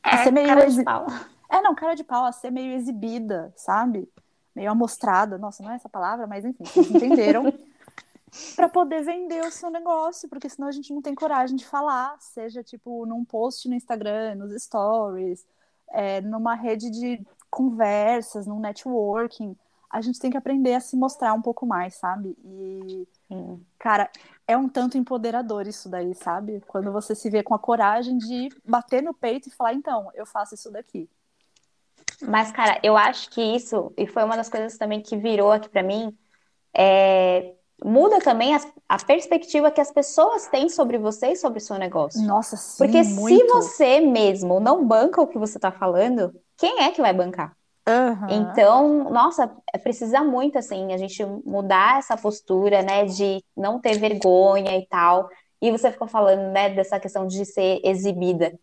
a 0.03 0.23
ser 0.23 0.31
meio 0.31 0.47
cara 0.47 0.69
de 0.69 0.83
pau. 0.83 1.07
É, 1.49 1.61
não, 1.61 1.75
cara 1.75 1.95
de 1.95 2.03
pau, 2.03 2.25
a 2.25 2.31
ser 2.31 2.51
meio 2.51 2.73
exibida, 2.73 3.53
sabe? 3.55 4.09
Meio 4.55 4.71
amostrada. 4.71 5.37
Nossa, 5.37 5.63
não 5.63 5.71
é 5.71 5.75
essa 5.75 5.89
palavra, 5.89 6.27
mas 6.27 6.43
enfim, 6.43 6.63
vocês 6.65 6.91
entenderam. 6.91 7.53
para 8.55 8.67
poder 8.67 9.03
vender 9.03 9.45
o 9.45 9.51
seu 9.51 9.69
negócio, 9.69 10.27
porque 10.27 10.49
senão 10.49 10.67
a 10.67 10.71
gente 10.71 10.91
não 10.91 11.01
tem 11.01 11.13
coragem 11.13 11.55
de 11.55 11.65
falar, 11.65 12.15
seja 12.19 12.63
tipo 12.63 13.05
num 13.05 13.23
post 13.23 13.69
no 13.69 13.75
Instagram, 13.75 14.35
nos 14.35 14.63
stories, 14.63 15.45
é, 15.91 16.19
numa 16.21 16.55
rede 16.55 16.89
de 16.89 17.21
conversas, 17.49 18.47
num 18.47 18.59
networking. 18.59 19.55
A 19.93 20.01
gente 20.01 20.19
tem 20.19 20.31
que 20.31 20.37
aprender 20.37 20.73
a 20.73 20.79
se 20.79 20.95
mostrar 20.97 21.33
um 21.33 21.41
pouco 21.41 21.67
mais, 21.67 21.93
sabe? 21.93 22.35
E, 22.43 23.07
Sim. 23.27 23.63
cara, 23.77 24.09
é 24.47 24.57
um 24.57 24.67
tanto 24.67 24.97
empoderador 24.97 25.67
isso 25.67 25.87
daí, 25.87 26.15
sabe? 26.15 26.63
Quando 26.67 26.91
você 26.91 27.13
se 27.13 27.29
vê 27.29 27.43
com 27.43 27.53
a 27.53 27.59
coragem 27.59 28.17
de 28.17 28.49
bater 28.65 29.03
no 29.03 29.13
peito 29.13 29.49
e 29.49 29.51
falar, 29.51 29.75
então, 29.75 30.09
eu 30.15 30.25
faço 30.25 30.55
isso 30.55 30.71
daqui. 30.71 31.07
Mas, 32.23 32.51
cara, 32.51 32.79
eu 32.81 32.97
acho 32.97 33.29
que 33.29 33.39
isso, 33.39 33.93
e 33.95 34.07
foi 34.07 34.23
uma 34.23 34.35
das 34.35 34.49
coisas 34.49 34.79
também 34.79 34.99
que 34.99 35.15
virou 35.15 35.51
aqui 35.51 35.69
para 35.69 35.83
mim, 35.83 36.17
é, 36.73 37.53
muda 37.85 38.19
também 38.19 38.55
a, 38.55 38.61
a, 38.89 38.97
perspectiva 38.97 39.69
que 39.69 39.81
as 39.81 39.91
pessoas 39.91 40.47
têm 40.47 40.69
sobre 40.69 40.97
você 40.97 41.33
e 41.33 41.35
sobre 41.35 41.59
o 41.59 41.61
seu 41.61 41.77
negócio. 41.77 42.25
Nossa, 42.25 42.57
sim, 42.57 42.77
Porque 42.79 43.03
muito. 43.03 43.27
se 43.27 43.47
você 43.47 43.99
mesmo 43.99 44.59
não 44.59 44.83
banca 44.83 45.21
o 45.21 45.27
que 45.27 45.37
você 45.37 45.59
está 45.59 45.71
falando, 45.71 46.33
quem 46.57 46.81
é 46.81 46.91
que 46.91 47.01
vai 47.01 47.13
bancar? 47.13 47.55
Uhum. 47.87 48.27
Então, 48.29 49.09
nossa, 49.09 49.51
precisa 49.81 50.23
muito, 50.23 50.57
assim, 50.57 50.93
a 50.93 50.97
gente 50.97 51.23
mudar 51.45 51.99
essa 51.99 52.15
postura, 52.15 52.81
né, 52.81 53.05
de 53.05 53.43
não 53.55 53.79
ter 53.79 53.97
vergonha 53.97 54.77
e 54.77 54.85
tal. 54.87 55.27
E 55.61 55.69
você 55.71 55.91
ficou 55.91 56.07
falando, 56.07 56.51
né, 56.51 56.69
dessa 56.69 56.99
questão 56.99 57.27
de 57.27 57.45
ser 57.45 57.81
exibida. 57.83 58.53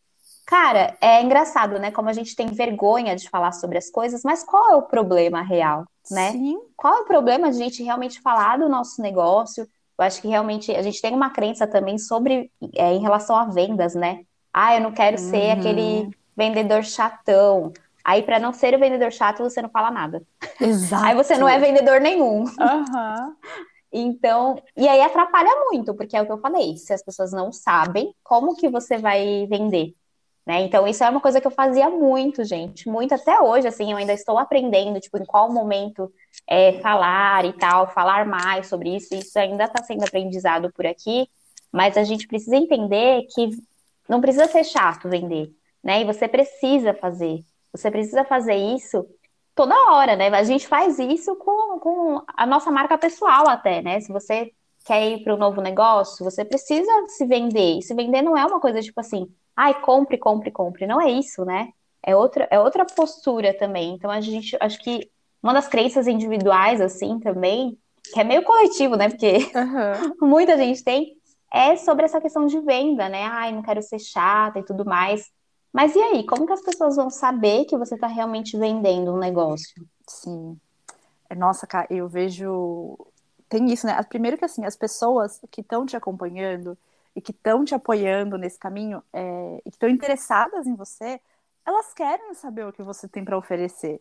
Cara, 0.46 0.96
é 1.00 1.22
engraçado, 1.22 1.78
né, 1.78 1.90
como 1.90 2.08
a 2.08 2.12
gente 2.12 2.34
tem 2.34 2.48
vergonha 2.48 3.14
de 3.14 3.28
falar 3.28 3.52
sobre 3.52 3.78
as 3.78 3.90
coisas, 3.90 4.22
mas 4.24 4.42
qual 4.42 4.72
é 4.72 4.76
o 4.76 4.82
problema 4.82 5.42
real, 5.42 5.84
né? 6.10 6.32
Sim. 6.32 6.58
Qual 6.76 6.96
é 6.96 7.00
o 7.02 7.04
problema 7.04 7.50
de 7.50 7.56
a 7.56 7.64
gente 7.64 7.82
realmente 7.82 8.20
falar 8.20 8.58
do 8.58 8.68
nosso 8.68 9.00
negócio? 9.00 9.68
Eu 9.98 10.04
acho 10.04 10.20
que 10.20 10.28
realmente 10.28 10.74
a 10.74 10.82
gente 10.82 11.00
tem 11.00 11.14
uma 11.14 11.30
crença 11.30 11.66
também 11.66 11.98
sobre, 11.98 12.50
é, 12.74 12.92
em 12.94 13.00
relação 13.00 13.36
a 13.36 13.44
vendas, 13.44 13.94
né? 13.94 14.22
Ah, 14.52 14.74
eu 14.74 14.80
não 14.80 14.92
quero 14.92 15.20
uhum. 15.20 15.30
ser 15.30 15.50
aquele 15.50 16.10
vendedor 16.36 16.82
chatão. 16.82 17.72
Aí, 18.10 18.24
para 18.24 18.40
não 18.40 18.52
ser 18.52 18.74
o 18.74 18.78
vendedor 18.78 19.12
chato, 19.12 19.38
você 19.38 19.62
não 19.62 19.68
fala 19.68 19.88
nada. 19.88 20.20
Exato. 20.60 21.04
Aí 21.04 21.14
você 21.14 21.38
não 21.38 21.48
é 21.48 21.60
vendedor 21.60 22.00
nenhum. 22.00 22.40
Uhum. 22.40 23.34
Então, 23.92 24.60
e 24.76 24.88
aí 24.88 25.00
atrapalha 25.00 25.50
muito, 25.70 25.94
porque 25.94 26.16
é 26.16 26.22
o 26.22 26.26
que 26.26 26.32
eu 26.32 26.40
falei, 26.40 26.76
se 26.76 26.92
as 26.92 27.04
pessoas 27.04 27.30
não 27.30 27.52
sabem, 27.52 28.12
como 28.24 28.56
que 28.56 28.68
você 28.68 28.98
vai 28.98 29.46
vender? 29.48 29.94
Né? 30.44 30.62
Então, 30.62 30.88
isso 30.88 31.04
é 31.04 31.08
uma 31.08 31.20
coisa 31.20 31.40
que 31.40 31.46
eu 31.46 31.52
fazia 31.52 31.88
muito, 31.88 32.42
gente, 32.42 32.88
muito 32.88 33.14
até 33.14 33.40
hoje, 33.40 33.68
assim, 33.68 33.92
eu 33.92 33.96
ainda 33.96 34.12
estou 34.12 34.40
aprendendo, 34.40 34.98
tipo, 34.98 35.16
em 35.16 35.24
qual 35.24 35.52
momento 35.52 36.12
é, 36.48 36.80
falar 36.80 37.44
e 37.44 37.52
tal, 37.52 37.92
falar 37.92 38.26
mais 38.26 38.66
sobre 38.66 38.96
isso, 38.96 39.14
isso 39.14 39.38
ainda 39.38 39.64
está 39.64 39.84
sendo 39.84 40.02
aprendizado 40.02 40.72
por 40.72 40.84
aqui, 40.84 41.28
mas 41.70 41.96
a 41.96 42.02
gente 42.02 42.26
precisa 42.26 42.56
entender 42.56 43.22
que 43.32 43.50
não 44.08 44.20
precisa 44.20 44.48
ser 44.48 44.64
chato 44.64 45.08
vender, 45.08 45.52
né? 45.84 46.00
E 46.00 46.04
você 46.04 46.26
precisa 46.26 46.92
fazer. 46.92 47.44
Você 47.72 47.90
precisa 47.90 48.24
fazer 48.24 48.54
isso 48.54 49.06
toda 49.54 49.92
hora, 49.92 50.16
né? 50.16 50.28
A 50.28 50.42
gente 50.42 50.66
faz 50.66 50.98
isso 50.98 51.36
com, 51.36 51.78
com 51.78 52.22
a 52.36 52.46
nossa 52.46 52.70
marca 52.70 52.96
pessoal 52.96 53.48
até, 53.48 53.82
né? 53.82 54.00
Se 54.00 54.12
você 54.12 54.52
quer 54.84 55.12
ir 55.12 55.22
para 55.22 55.34
um 55.34 55.38
novo 55.38 55.60
negócio, 55.60 56.24
você 56.24 56.44
precisa 56.44 56.90
se 57.08 57.26
vender. 57.26 57.78
E 57.78 57.82
se 57.82 57.94
vender 57.94 58.22
não 58.22 58.36
é 58.36 58.44
uma 58.44 58.60
coisa 58.60 58.80
tipo 58.80 59.00
assim, 59.00 59.28
ai, 59.56 59.80
compre, 59.82 60.18
compre, 60.18 60.50
compre. 60.50 60.86
Não 60.86 61.00
é 61.00 61.10
isso, 61.10 61.44
né? 61.44 61.68
É 62.02 62.16
outra, 62.16 62.48
é 62.50 62.58
outra 62.58 62.86
postura 62.86 63.56
também. 63.56 63.94
Então 63.94 64.10
a 64.10 64.20
gente, 64.20 64.56
acho 64.60 64.78
que 64.80 65.10
uma 65.42 65.52
das 65.52 65.68
crenças 65.68 66.06
individuais, 66.06 66.80
assim, 66.80 67.18
também, 67.20 67.78
que 68.12 68.20
é 68.20 68.24
meio 68.24 68.42
coletivo, 68.42 68.96
né? 68.96 69.08
Porque 69.08 69.38
uhum. 69.54 70.16
muita 70.28 70.56
gente 70.56 70.82
tem, 70.82 71.14
é 71.52 71.76
sobre 71.76 72.04
essa 72.04 72.20
questão 72.20 72.46
de 72.46 72.58
venda, 72.60 73.08
né? 73.08 73.24
Ai, 73.24 73.52
não 73.52 73.62
quero 73.62 73.82
ser 73.82 73.98
chata 73.98 74.58
e 74.58 74.64
tudo 74.64 74.84
mais. 74.84 75.28
Mas 75.72 75.94
e 75.94 76.00
aí, 76.00 76.26
como 76.26 76.46
que 76.46 76.52
as 76.52 76.62
pessoas 76.62 76.96
vão 76.96 77.10
saber 77.10 77.64
que 77.64 77.76
você 77.76 77.94
está 77.94 78.06
realmente 78.06 78.56
vendendo 78.56 79.12
um 79.12 79.18
negócio? 79.18 79.86
Sim. 80.06 80.58
É, 81.28 81.34
nossa, 81.34 81.66
cara, 81.66 81.86
eu 81.90 82.08
vejo. 82.08 82.98
Tem 83.48 83.70
isso, 83.72 83.86
né? 83.86 84.00
Primeiro 84.04 84.36
que 84.36 84.44
assim, 84.44 84.64
as 84.64 84.76
pessoas 84.76 85.40
que 85.50 85.60
estão 85.60 85.86
te 85.86 85.96
acompanhando 85.96 86.76
e 87.14 87.20
que 87.20 87.30
estão 87.30 87.64
te 87.64 87.74
apoiando 87.74 88.36
nesse 88.36 88.58
caminho 88.58 89.02
é... 89.12 89.60
e 89.64 89.70
que 89.70 89.76
estão 89.76 89.88
interessadas 89.88 90.66
em 90.66 90.74
você, 90.74 91.20
elas 91.66 91.92
querem 91.92 92.34
saber 92.34 92.66
o 92.66 92.72
que 92.72 92.82
você 92.82 93.08
tem 93.08 93.24
para 93.24 93.38
oferecer. 93.38 94.00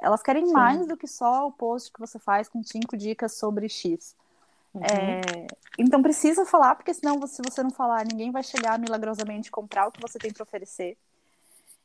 Elas 0.00 0.22
querem 0.22 0.46
Sim. 0.46 0.52
mais 0.52 0.86
do 0.86 0.96
que 0.96 1.06
só 1.06 1.46
o 1.46 1.52
post 1.52 1.92
que 1.92 2.00
você 2.00 2.18
faz 2.18 2.48
com 2.48 2.62
cinco 2.62 2.96
dicas 2.96 3.34
sobre 3.34 3.68
X. 3.68 4.16
Uhum. 4.74 4.82
É, 4.82 5.46
então 5.78 6.02
precisa 6.02 6.44
falar, 6.44 6.74
porque 6.76 6.94
senão, 6.94 7.26
se 7.26 7.42
você 7.42 7.62
não 7.62 7.70
falar, 7.70 8.04
ninguém 8.04 8.30
vai 8.30 8.42
chegar 8.42 8.78
milagrosamente 8.78 9.50
comprar 9.50 9.88
o 9.88 9.92
que 9.92 10.00
você 10.00 10.18
tem 10.18 10.32
para 10.32 10.42
oferecer. 10.42 10.96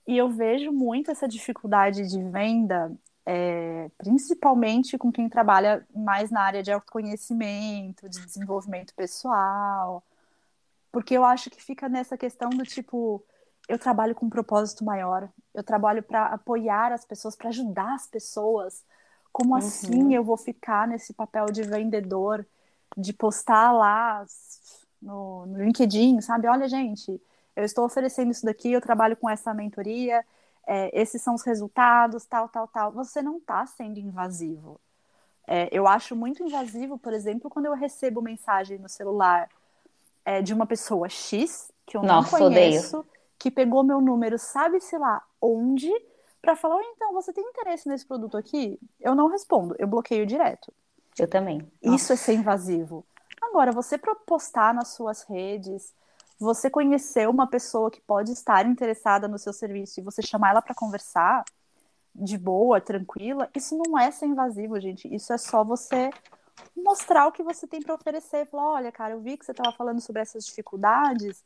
E 0.07 0.17
eu 0.17 0.29
vejo 0.29 0.71
muito 0.71 1.09
essa 1.09 1.27
dificuldade 1.27 2.07
de 2.07 2.21
venda, 2.23 2.91
é, 3.25 3.89
principalmente 3.97 4.97
com 4.97 5.11
quem 5.11 5.27
trabalha 5.27 5.85
mais 5.95 6.29
na 6.29 6.41
área 6.41 6.61
de 6.61 6.71
autoconhecimento, 6.71 8.07
de 8.07 8.23
desenvolvimento 8.23 8.93
pessoal, 8.93 10.03
porque 10.91 11.13
eu 11.13 11.25
acho 11.25 11.49
que 11.49 11.61
fica 11.61 11.89
nessa 11.89 12.17
questão 12.17 12.49
do 12.49 12.63
tipo, 12.63 13.21
eu 13.67 13.79
trabalho 13.79 14.13
com 14.13 14.27
um 14.27 14.29
propósito 14.29 14.85
maior, 14.85 15.27
eu 15.53 15.63
trabalho 15.63 16.03
para 16.03 16.27
apoiar 16.27 16.93
as 16.93 17.03
pessoas, 17.03 17.35
para 17.35 17.49
ajudar 17.49 17.95
as 17.95 18.07
pessoas. 18.07 18.83
Como 19.31 19.51
uhum. 19.51 19.57
assim 19.57 20.15
eu 20.15 20.23
vou 20.23 20.37
ficar 20.37 20.87
nesse 20.87 21.13
papel 21.13 21.47
de 21.47 21.63
vendedor? 21.63 22.47
De 22.95 23.13
postar 23.13 23.71
lá 23.71 24.25
no, 25.01 25.45
no 25.45 25.63
LinkedIn, 25.63 26.21
sabe? 26.21 26.47
Olha, 26.47 26.67
gente, 26.67 27.21
eu 27.55 27.63
estou 27.63 27.85
oferecendo 27.85 28.31
isso 28.31 28.45
daqui, 28.45 28.71
eu 28.71 28.81
trabalho 28.81 29.15
com 29.15 29.29
essa 29.29 29.53
mentoria, 29.53 30.25
é, 30.67 30.89
esses 30.99 31.21
são 31.21 31.35
os 31.35 31.43
resultados, 31.43 32.25
tal, 32.25 32.49
tal, 32.49 32.67
tal. 32.67 32.91
Você 32.91 33.21
não 33.21 33.37
está 33.37 33.65
sendo 33.65 33.99
invasivo. 33.99 34.79
É, 35.47 35.69
eu 35.71 35.87
acho 35.87 36.15
muito 36.15 36.43
invasivo, 36.43 36.97
por 36.97 37.13
exemplo, 37.13 37.49
quando 37.49 37.67
eu 37.67 37.73
recebo 37.73 38.21
mensagem 38.21 38.79
no 38.79 38.89
celular 38.89 39.47
é, 40.25 40.41
de 40.41 40.53
uma 40.53 40.65
pessoa 40.65 41.07
X, 41.07 41.71
que 41.85 41.95
eu 41.95 42.01
Nossa, 42.01 42.39
não 42.39 42.49
conheço, 42.49 42.99
odeio. 42.99 43.13
que 43.37 43.51
pegou 43.51 43.83
meu 43.83 44.01
número, 44.01 44.39
sabe-se 44.39 44.97
lá 44.97 45.21
onde, 45.39 45.91
para 46.41 46.55
falar, 46.55 46.81
então, 46.83 47.13
você 47.13 47.31
tem 47.31 47.43
interesse 47.47 47.87
nesse 47.87 48.05
produto 48.05 48.35
aqui? 48.35 48.79
Eu 48.99 49.13
não 49.13 49.27
respondo, 49.27 49.75
eu 49.77 49.87
bloqueio 49.87 50.25
direto. 50.25 50.73
Eu 51.17 51.29
também. 51.29 51.59
Isso 51.81 51.91
Nossa. 51.91 52.13
é 52.13 52.17
ser 52.17 52.33
invasivo. 52.33 53.05
Agora, 53.41 53.71
você 53.71 53.97
postar 53.97 54.73
nas 54.73 54.89
suas 54.89 55.23
redes, 55.23 55.93
você 56.39 56.69
conhecer 56.69 57.29
uma 57.29 57.47
pessoa 57.47 57.89
que 57.89 58.01
pode 58.01 58.31
estar 58.31 58.65
interessada 58.65 59.27
no 59.27 59.39
seu 59.39 59.53
serviço 59.53 59.99
e 59.99 60.03
você 60.03 60.21
chamar 60.21 60.49
ela 60.49 60.61
para 60.61 60.75
conversar 60.75 61.43
de 62.13 62.37
boa, 62.37 62.79
tranquila, 62.79 63.49
isso 63.55 63.77
não 63.77 63.97
é 63.97 64.09
ser 64.11 64.25
invasivo, 64.25 64.79
gente. 64.79 65.13
Isso 65.13 65.33
é 65.33 65.37
só 65.37 65.63
você 65.63 66.09
mostrar 66.75 67.27
o 67.27 67.31
que 67.31 67.43
você 67.43 67.67
tem 67.67 67.81
para 67.81 67.95
oferecer. 67.95 68.45
Falar, 68.47 68.73
olha, 68.73 68.91
cara, 68.91 69.13
eu 69.13 69.21
vi 69.21 69.37
que 69.37 69.45
você 69.45 69.51
estava 69.51 69.75
falando 69.75 70.01
sobre 70.01 70.21
essas 70.21 70.45
dificuldades. 70.45 71.43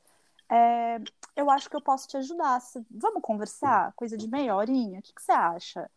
É, 0.49 0.99
eu 1.35 1.49
acho 1.49 1.69
que 1.69 1.75
eu 1.75 1.81
posso 1.81 2.07
te 2.07 2.17
ajudar. 2.17 2.59
Vamos 2.89 3.21
conversar? 3.21 3.93
Coisa 3.95 4.17
de 4.17 4.27
meia 4.27 4.55
horinha? 4.55 4.99
O 4.99 5.01
que, 5.01 5.13
que 5.13 5.21
você 5.21 5.31
acha? 5.31 5.89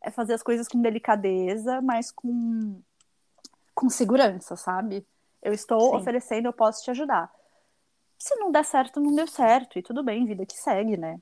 É 0.00 0.10
fazer 0.10 0.34
as 0.34 0.42
coisas 0.42 0.68
com 0.68 0.80
delicadeza, 0.80 1.80
mas 1.80 2.10
com 2.10 2.80
com 3.78 3.88
segurança, 3.88 4.56
sabe? 4.56 5.06
Eu 5.40 5.52
estou 5.52 5.80
Sim. 5.80 5.96
oferecendo, 5.96 6.46
eu 6.46 6.52
posso 6.52 6.82
te 6.82 6.90
ajudar. 6.90 7.30
Se 8.18 8.34
não 8.34 8.50
der 8.50 8.64
certo, 8.64 8.98
não 9.00 9.14
deu 9.14 9.28
certo. 9.28 9.78
E 9.78 9.82
tudo 9.82 10.02
bem, 10.02 10.26
vida 10.26 10.44
que 10.44 10.56
segue, 10.56 10.96
né? 10.96 11.20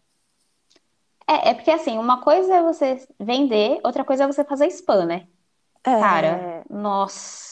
É, 1.28 1.50
é 1.50 1.54
porque 1.54 1.70
assim, 1.70 1.98
uma 1.98 2.22
coisa 2.22 2.54
é 2.54 2.62
você 2.62 3.06
vender, 3.20 3.78
outra 3.84 4.02
coisa 4.04 4.24
é 4.24 4.26
você 4.26 4.42
fazer 4.42 4.68
spam, 4.68 5.04
né? 5.04 5.28
É... 5.84 6.00
Cara, 6.00 6.64
nossa. 6.70 7.44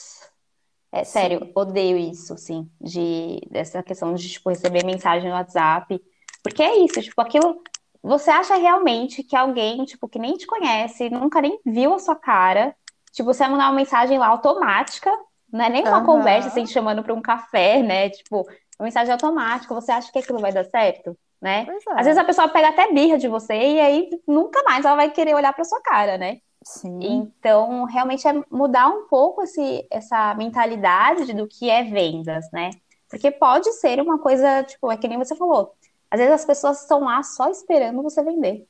É 0.91 1.05
Sim. 1.05 1.13
sério, 1.13 1.53
odeio 1.55 1.99
isso, 1.99 2.39
sim, 2.39 2.71
de 2.81 3.41
dessa 3.51 3.83
questão 3.83 4.15
de 4.15 4.29
tipo, 4.29 4.49
receber 4.49 4.87
mensagem 4.87 5.29
no 5.29 5.35
WhatsApp. 5.35 6.01
Porque 6.43 6.63
é 6.63 6.79
isso, 6.79 7.03
tipo, 7.03 7.21
aquilo. 7.21 7.61
Você 8.03 8.31
acha 8.31 8.55
realmente 8.55 9.23
que 9.23 9.37
alguém, 9.37 9.85
tipo, 9.85 10.09
que 10.09 10.19
nem 10.19 10.35
te 10.35 10.47
conhece, 10.47 11.11
nunca 11.11 11.43
nem 11.43 11.61
viu 11.67 11.93
a 11.93 11.99
sua 11.99 12.15
cara, 12.15 12.75
Tipo, 13.15 13.33
você 13.33 13.47
mandar 13.47 13.67
uma 13.67 13.77
mensagem 13.77 14.19
lá 14.19 14.27
automática, 14.27 15.11
não 15.51 15.65
é 15.65 15.71
nem 15.71 15.87
uma 15.87 16.01
uhum. 16.01 16.05
conversa 16.05 16.49
assim, 16.49 16.67
chamando 16.67 17.01
para 17.03 17.15
um 17.15 17.23
café, 17.23 17.81
né? 17.81 18.11
Tipo, 18.11 18.41
uma 18.77 18.85
mensagem 18.85 19.13
automática, 19.13 19.73
você 19.73 19.93
acha 19.93 20.11
que 20.11 20.19
aquilo 20.19 20.41
vai 20.41 20.53
dar 20.53 20.65
certo? 20.65 21.17
Né? 21.41 21.65
É. 21.69 21.93
Às 21.93 22.07
vezes 22.07 22.19
a 22.19 22.25
pessoa 22.25 22.49
pega 22.49 22.71
até 22.71 22.93
birra 22.93 23.17
de 23.17 23.29
você 23.29 23.55
e 23.55 23.81
aí 23.81 24.11
nunca 24.27 24.63
mais 24.65 24.85
ela 24.85 24.97
vai 24.97 25.11
querer 25.11 25.35
olhar 25.35 25.53
para 25.53 25.65
sua 25.65 25.81
cara, 25.81 26.19
né? 26.19 26.39
Sim. 26.65 26.99
Então, 27.03 27.85
realmente 27.85 28.27
é 28.27 28.33
mudar 28.51 28.89
um 28.89 29.07
pouco 29.07 29.43
esse, 29.43 29.87
essa 29.91 30.35
mentalidade 30.35 31.33
do 31.35 31.47
que 31.47 31.71
é 31.71 31.85
vendas, 31.85 32.51
né? 32.51 32.71
Porque 33.09 33.31
pode 33.31 33.71
ser 33.75 34.01
uma 34.01 34.19
coisa, 34.19 34.65
tipo, 34.65 34.91
é 34.91 34.97
que 34.97 35.07
nem 35.07 35.19
você 35.19 35.37
falou. 35.37 35.73
Às 36.11 36.19
vezes 36.19 36.35
as 36.35 36.45
pessoas 36.45 36.81
estão 36.81 37.01
lá 37.05 37.23
só 37.23 37.49
esperando 37.49 38.03
você 38.03 38.25
vender. 38.25 38.67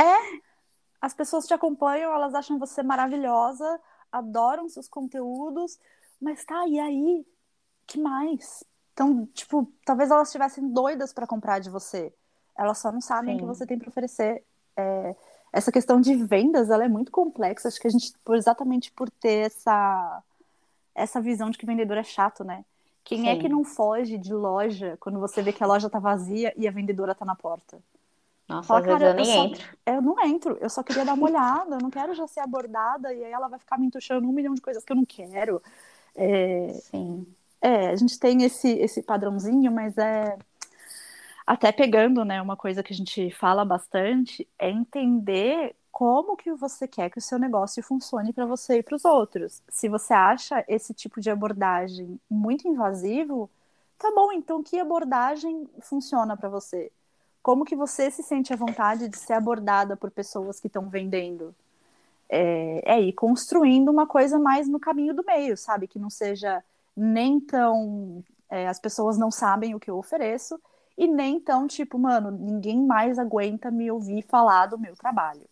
É, 0.00 0.16
as 1.04 1.12
pessoas 1.12 1.46
te 1.46 1.52
acompanham, 1.52 2.14
elas 2.14 2.34
acham 2.34 2.58
você 2.58 2.82
maravilhosa, 2.82 3.78
adoram 4.10 4.70
seus 4.70 4.88
conteúdos, 4.88 5.78
mas 6.18 6.42
tá, 6.46 6.66
e 6.66 6.80
aí? 6.80 7.26
Que 7.86 8.00
mais? 8.00 8.64
Então, 8.94 9.26
tipo, 9.26 9.70
talvez 9.84 10.10
elas 10.10 10.28
estivessem 10.28 10.66
doidas 10.66 11.12
para 11.12 11.26
comprar 11.26 11.58
de 11.58 11.68
você. 11.68 12.10
Elas 12.56 12.78
só 12.78 12.90
não 12.90 13.02
sabem 13.02 13.36
o 13.36 13.38
que 13.38 13.44
você 13.44 13.66
tem 13.66 13.78
para 13.78 13.90
oferecer. 13.90 14.42
É, 14.74 15.14
essa 15.52 15.70
questão 15.70 16.00
de 16.00 16.14
vendas, 16.14 16.70
ela 16.70 16.86
é 16.86 16.88
muito 16.88 17.12
complexa. 17.12 17.68
Acho 17.68 17.78
que 17.78 17.88
a 17.88 17.90
gente, 17.90 18.14
exatamente 18.30 18.90
por 18.90 19.10
ter 19.10 19.48
essa, 19.48 20.22
essa 20.94 21.20
visão 21.20 21.50
de 21.50 21.58
que 21.58 21.66
vendedor 21.66 21.98
é 21.98 22.04
chato, 22.04 22.42
né? 22.42 22.64
Quem 23.04 23.20
Sim. 23.20 23.28
é 23.28 23.36
que 23.36 23.46
não 23.46 23.62
foge 23.62 24.16
de 24.16 24.32
loja 24.32 24.96
quando 24.98 25.20
você 25.20 25.42
vê 25.42 25.52
que 25.52 25.62
a 25.62 25.66
loja 25.66 25.90
tá 25.90 25.98
vazia 25.98 26.54
e 26.56 26.66
a 26.66 26.70
vendedora 26.70 27.14
tá 27.14 27.26
na 27.26 27.36
porta? 27.36 27.78
Nossa, 28.48 28.68
Fala, 28.68 28.80
às 28.80 28.86
vezes 28.86 29.02
eu 29.02 29.14
nem 29.14 29.26
eu 29.26 29.44
entro. 29.44 29.62
Só, 29.62 29.92
eu 29.92 30.02
não 30.02 30.20
entro, 30.24 30.58
eu 30.60 30.70
só 30.70 30.82
queria 30.82 31.04
dar 31.04 31.14
uma 31.14 31.26
olhada, 31.26 31.76
eu 31.76 31.80
não 31.80 31.90
quero 31.90 32.14
já 32.14 32.26
ser 32.26 32.40
abordada 32.40 33.12
e 33.12 33.24
aí 33.24 33.32
ela 33.32 33.48
vai 33.48 33.58
ficar 33.58 33.78
me 33.78 33.86
entuchando 33.86 34.28
um 34.28 34.32
milhão 34.32 34.54
de 34.54 34.60
coisas 34.60 34.84
que 34.84 34.92
eu 34.92 34.96
não 34.96 35.04
quero. 35.04 35.62
É, 36.14 36.68
Sim. 36.74 37.26
É, 37.60 37.88
a 37.88 37.96
gente 37.96 38.18
tem 38.18 38.42
esse, 38.42 38.68
esse 38.68 39.02
padrãozinho, 39.02 39.72
mas 39.72 39.96
é. 39.96 40.36
Até 41.46 41.72
pegando, 41.72 42.24
né, 42.24 42.40
uma 42.40 42.56
coisa 42.56 42.82
que 42.82 42.92
a 42.92 42.96
gente 42.96 43.30
fala 43.30 43.64
bastante 43.64 44.46
é 44.58 44.70
entender 44.70 45.74
como 45.90 46.36
que 46.36 46.52
você 46.52 46.88
quer 46.88 47.08
que 47.08 47.18
o 47.18 47.22
seu 47.22 47.38
negócio 47.38 47.82
funcione 47.82 48.32
para 48.32 48.44
você 48.44 48.78
e 48.78 48.82
para 48.82 48.96
os 48.96 49.04
outros. 49.04 49.62
Se 49.68 49.88
você 49.88 50.12
acha 50.12 50.64
esse 50.68 50.92
tipo 50.92 51.20
de 51.20 51.30
abordagem 51.30 52.20
muito 52.28 52.66
invasivo, 52.68 53.48
tá 53.98 54.10
bom, 54.14 54.32
então 54.32 54.62
que 54.62 54.78
abordagem 54.78 55.68
funciona 55.80 56.36
para 56.36 56.48
você? 56.48 56.90
Como 57.44 57.66
que 57.66 57.76
você 57.76 58.10
se 58.10 58.22
sente 58.22 58.54
à 58.54 58.56
vontade 58.56 59.06
de 59.06 59.18
ser 59.18 59.34
abordada 59.34 59.98
por 59.98 60.10
pessoas 60.10 60.58
que 60.58 60.66
estão 60.66 60.88
vendendo? 60.88 61.54
É, 62.26 62.94
é 62.96 63.00
ir 63.02 63.12
construindo 63.12 63.90
uma 63.90 64.06
coisa 64.06 64.38
mais 64.38 64.66
no 64.66 64.80
caminho 64.80 65.14
do 65.14 65.22
meio, 65.22 65.54
sabe? 65.54 65.86
Que 65.86 65.98
não 65.98 66.08
seja 66.08 66.64
nem 66.96 67.38
tão. 67.38 68.24
É, 68.48 68.66
as 68.66 68.80
pessoas 68.80 69.18
não 69.18 69.30
sabem 69.30 69.74
o 69.74 69.78
que 69.78 69.90
eu 69.90 69.98
ofereço, 69.98 70.58
e 70.96 71.06
nem 71.06 71.38
tão 71.38 71.66
tipo, 71.66 71.98
mano, 71.98 72.30
ninguém 72.30 72.82
mais 72.82 73.18
aguenta 73.18 73.70
me 73.70 73.90
ouvir 73.90 74.22
falar 74.22 74.64
do 74.66 74.78
meu 74.78 74.96
trabalho. 74.96 75.42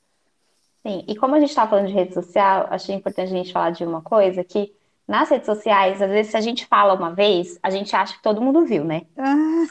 Sim, 0.82 1.04
e 1.06 1.14
como 1.14 1.34
a 1.34 1.40
gente 1.40 1.50
está 1.50 1.68
falando 1.68 1.88
de 1.88 1.92
rede 1.92 2.14
social, 2.14 2.68
achei 2.70 2.94
importante 2.94 3.34
a 3.34 3.36
gente 3.36 3.52
falar 3.52 3.70
de 3.70 3.84
uma 3.84 4.00
coisa 4.00 4.42
que 4.42 4.74
nas 5.06 5.28
redes 5.28 5.46
sociais, 5.46 6.00
às 6.00 6.10
vezes, 6.10 6.30
se 6.30 6.36
a 6.36 6.40
gente 6.40 6.64
fala 6.66 6.94
uma 6.94 7.14
vez, 7.14 7.58
a 7.62 7.70
gente 7.70 7.94
acha 7.94 8.14
que 8.14 8.22
todo 8.22 8.40
mundo 8.40 8.64
viu, 8.64 8.84
né? 8.84 9.02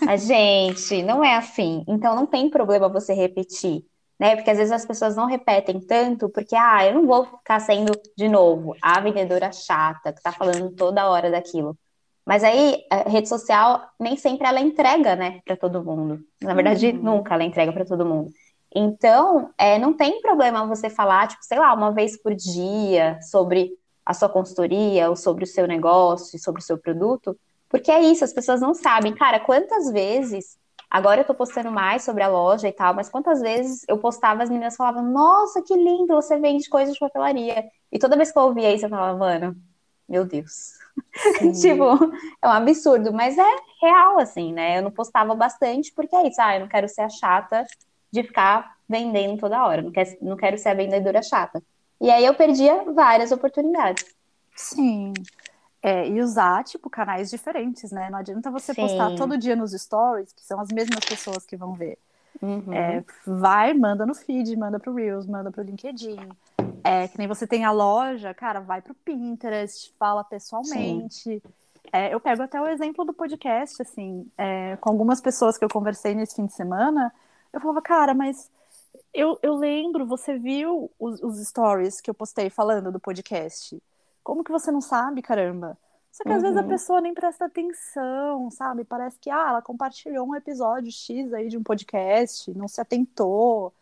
Mas, 0.06 0.26
gente, 0.26 1.02
não 1.04 1.24
é 1.24 1.36
assim. 1.36 1.84
Então, 1.88 2.16
não 2.16 2.26
tem 2.26 2.50
problema 2.50 2.90
você 2.90 3.14
repetir, 3.14 3.84
né? 4.20 4.36
Porque 4.36 4.52
às 4.52 4.58
vezes 4.58 4.72
as 4.72 4.86
pessoas 4.86 5.16
não 5.16 5.26
repetem 5.26 5.80
tanto, 5.80 6.30
porque, 6.30 6.56
ah, 6.56 6.86
eu 6.86 6.94
não 6.94 7.08
vou 7.08 7.26
ficar 7.26 7.60
sendo, 7.60 7.92
de 8.18 8.28
novo, 8.28 8.76
a 8.82 9.00
vendedora 9.00 9.52
chata, 9.52 10.14
que 10.14 10.22
tá 10.22 10.32
falando 10.32 10.76
toda 10.76 11.10
hora 11.10 11.32
daquilo. 11.32 11.78
Mas 12.26 12.44
aí, 12.44 12.84
a 12.90 13.10
rede 13.10 13.28
social, 13.28 13.82
nem 14.00 14.16
sempre 14.16 14.48
ela 14.48 14.60
entrega, 14.60 15.16
né, 15.16 15.40
para 15.44 15.58
todo 15.58 15.84
mundo. 15.84 16.20
Na 16.42 16.54
verdade, 16.54 16.88
uhum. 16.88 17.02
nunca 17.02 17.34
ela 17.34 17.44
entrega 17.44 17.72
para 17.74 17.86
todo 17.86 18.06
mundo. 18.06 18.30
Então, 18.74 19.50
é, 19.58 19.78
não 19.78 19.94
tem 19.94 20.22
problema 20.22 20.66
você 20.66 20.90
falar, 20.90 21.28
tipo, 21.28 21.44
sei 21.44 21.60
lá, 21.60 21.74
uma 21.74 21.92
vez 21.92 22.22
por 22.22 22.34
dia 22.34 23.20
sobre 23.22 23.72
a 24.06 24.14
sua 24.14 24.30
consultoria, 24.30 25.10
ou 25.10 25.16
sobre 25.16 25.44
o 25.44 25.48
seu 25.48 25.68
negócio, 25.68 26.40
sobre 26.40 26.62
o 26.62 26.64
seu 26.64 26.78
produto, 26.78 27.38
porque 27.70 27.90
é 27.90 28.02
isso, 28.02 28.24
as 28.24 28.34
pessoas 28.34 28.60
não 28.60 28.74
sabem. 28.74 29.14
Cara, 29.16 29.40
quantas 29.40 29.90
vezes, 29.92 30.58
agora 30.90 31.22
eu 31.22 31.26
tô 31.26 31.34
postando 31.34 31.72
mais 31.72 32.04
sobre 32.04 32.22
a 32.22 32.28
loja 32.28 32.68
e 32.68 32.74
tal, 32.74 32.94
mas 32.94 33.10
quantas 33.10 33.40
vezes 33.40 33.86
eu 33.88 33.98
postava, 33.98 34.44
as 34.44 34.50
meninas 34.50 34.76
falavam, 34.76 35.04
nossa, 35.04 35.62
que 35.62 35.74
lindo, 35.74 36.14
você 36.14 36.38
vende 36.38 36.70
coisas 36.70 36.94
de 36.94 37.00
papelaria. 37.00 37.64
E 37.92 37.98
toda 37.98 38.18
vez 38.18 38.32
que 38.32 38.38
eu 38.38 38.44
ouvia 38.44 38.74
isso, 38.74 38.86
eu 38.86 38.90
falava, 38.90 39.18
mano, 39.18 39.56
meu 40.08 40.26
Deus. 40.26 40.74
tipo, 41.62 41.84
é 42.42 42.48
um 42.48 42.52
absurdo, 42.52 43.14
mas 43.14 43.38
é 43.38 43.56
real, 43.82 44.20
assim, 44.20 44.52
né? 44.52 44.78
Eu 44.80 44.84
não 44.84 44.92
postava 44.92 45.34
bastante 45.34 45.94
porque 45.94 46.16
é 46.16 46.28
isso, 46.28 46.42
ah, 46.42 46.56
eu 46.56 46.62
não 46.62 46.68
quero 46.68 46.90
ser 46.90 47.02
a 47.02 47.10
chata 47.10 47.66
de 48.12 48.24
ficar 48.24 48.76
vendendo 48.90 49.40
toda 49.40 49.66
hora, 49.66 49.82
não 49.82 49.92
quero, 49.92 50.18
não 50.22 50.36
quero 50.36 50.58
ser 50.58 50.70
a 50.70 50.74
vendedora 50.74 51.24
chata. 51.24 51.64
E 52.02 52.10
aí 52.10 52.26
eu 52.26 52.34
perdia 52.34 52.84
várias 52.92 53.32
oportunidades. 53.32 54.06
Sim. 54.56 55.14
É, 55.84 56.08
e 56.08 56.20
usar, 56.20 56.64
tipo, 56.64 56.90
canais 56.90 57.30
diferentes, 57.30 57.92
né? 57.92 58.10
Não 58.10 58.18
adianta 58.18 58.50
você 58.50 58.74
Sim. 58.74 58.82
postar 58.82 59.16
todo 59.16 59.38
dia 59.38 59.56
nos 59.56 59.72
stories, 59.72 60.34
que 60.34 60.44
são 60.44 60.60
as 60.60 60.70
mesmas 60.70 61.06
pessoas 61.06 61.46
que 61.46 61.56
vão 61.56 61.74
ver. 61.74 61.98
Uhum. 62.42 62.74
É, 62.74 63.04
vai, 63.26 63.74
manda 63.74 64.06
no 64.06 64.16
feed, 64.16 64.56
manda 64.56 64.80
pro 64.80 64.94
Reels, 64.94 65.28
manda 65.28 65.52
pro 65.52 65.64
LinkedIn. 65.64 66.18
É, 66.84 67.08
que 67.08 67.18
nem 67.20 67.28
você 67.28 67.46
tem 67.46 67.66
a 67.66 67.72
loja, 67.72 68.34
cara, 68.34 68.60
vai 68.60 68.82
pro 68.82 68.96
Pinterest, 68.96 69.94
fala 70.00 70.24
pessoalmente. 70.24 71.42
É, 71.94 72.14
eu 72.14 72.20
pego 72.20 72.42
até 72.42 72.60
o 72.60 72.68
exemplo 72.68 73.06
do 73.06 73.14
podcast, 73.14 73.82
assim, 73.82 74.28
é, 74.38 74.76
com 74.78 74.90
algumas 74.90 75.22
pessoas 75.22 75.58
que 75.58 75.66
eu 75.66 75.70
conversei 75.70 76.16
nesse 76.16 76.36
fim 76.36 76.46
de 76.46 76.54
semana, 76.54 77.14
eu 77.54 77.60
falava, 77.60 77.82
cara, 77.82 78.14
mas 78.14 78.50
eu, 79.14 79.38
eu 79.42 79.56
lembro, 79.56 80.06
você 80.06 80.38
viu 80.38 80.90
os, 81.00 81.22
os 81.22 81.48
stories 81.48 82.00
que 82.00 82.10
eu 82.10 82.14
postei 82.14 82.50
falando 82.50 82.92
do 82.92 83.00
podcast. 83.00 83.82
Como 84.24 84.44
que 84.44 84.52
você 84.52 84.72
não 84.72 84.82
sabe, 84.82 85.22
caramba? 85.22 85.78
Só 86.12 86.24
que 86.24 86.30
uhum. 86.30 86.36
às 86.36 86.42
vezes 86.42 86.58
a 86.58 86.62
uhum. 86.62 86.68
pessoa 86.68 87.02
nem 87.02 87.14
presta 87.14 87.46
atenção, 87.46 88.52
sabe? 88.52 88.84
Parece 88.84 89.18
que 89.20 89.30
ah, 89.30 89.48
ela 89.50 89.62
compartilhou 89.62 90.28
um 90.28 90.36
episódio 90.36 90.92
X 90.92 91.34
aí 91.34 91.48
de 91.48 91.58
um 91.58 91.64
podcast, 91.64 92.52
não 92.54 92.68
se 92.68 92.82
atentou. 92.82 93.74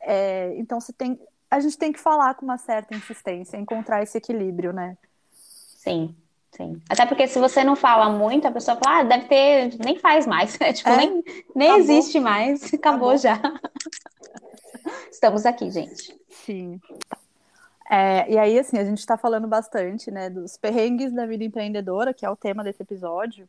É, 0.00 0.54
então 0.56 0.80
você 0.80 0.92
tem. 0.92 1.18
A 1.50 1.60
gente 1.60 1.78
tem 1.78 1.92
que 1.92 2.00
falar 2.00 2.34
com 2.34 2.44
uma 2.44 2.58
certa 2.58 2.94
insistência, 2.94 3.56
encontrar 3.56 4.02
esse 4.02 4.18
equilíbrio, 4.18 4.72
né? 4.72 4.96
Sim, 5.32 6.14
sim. 6.52 6.80
Até 6.90 7.06
porque 7.06 7.26
se 7.26 7.38
você 7.38 7.64
não 7.64 7.74
fala 7.74 8.10
muito, 8.10 8.46
a 8.46 8.50
pessoa 8.50 8.76
fala, 8.76 8.98
ah, 8.98 9.02
deve 9.04 9.26
ter, 9.26 9.78
nem 9.78 9.98
faz 9.98 10.26
mais, 10.26 10.58
né? 10.60 10.72
Tipo, 10.72 10.90
é, 10.90 10.96
nem, 10.96 11.24
nem 11.54 11.76
existe 11.78 12.20
mais, 12.20 12.62
acabou, 12.74 13.10
acabou. 13.10 13.16
já. 13.16 13.40
Estamos 15.10 15.46
aqui, 15.46 15.70
gente. 15.70 16.18
Sim. 16.28 16.80
É, 17.90 18.30
e 18.30 18.38
aí, 18.38 18.58
assim, 18.58 18.78
a 18.78 18.84
gente 18.84 18.98
está 18.98 19.16
falando 19.16 19.48
bastante, 19.48 20.10
né, 20.10 20.28
dos 20.28 20.56
perrengues 20.56 21.12
da 21.12 21.24
vida 21.24 21.42
empreendedora, 21.42 22.12
que 22.12 22.26
é 22.26 22.30
o 22.30 22.36
tema 22.36 22.62
desse 22.62 22.82
episódio, 22.82 23.48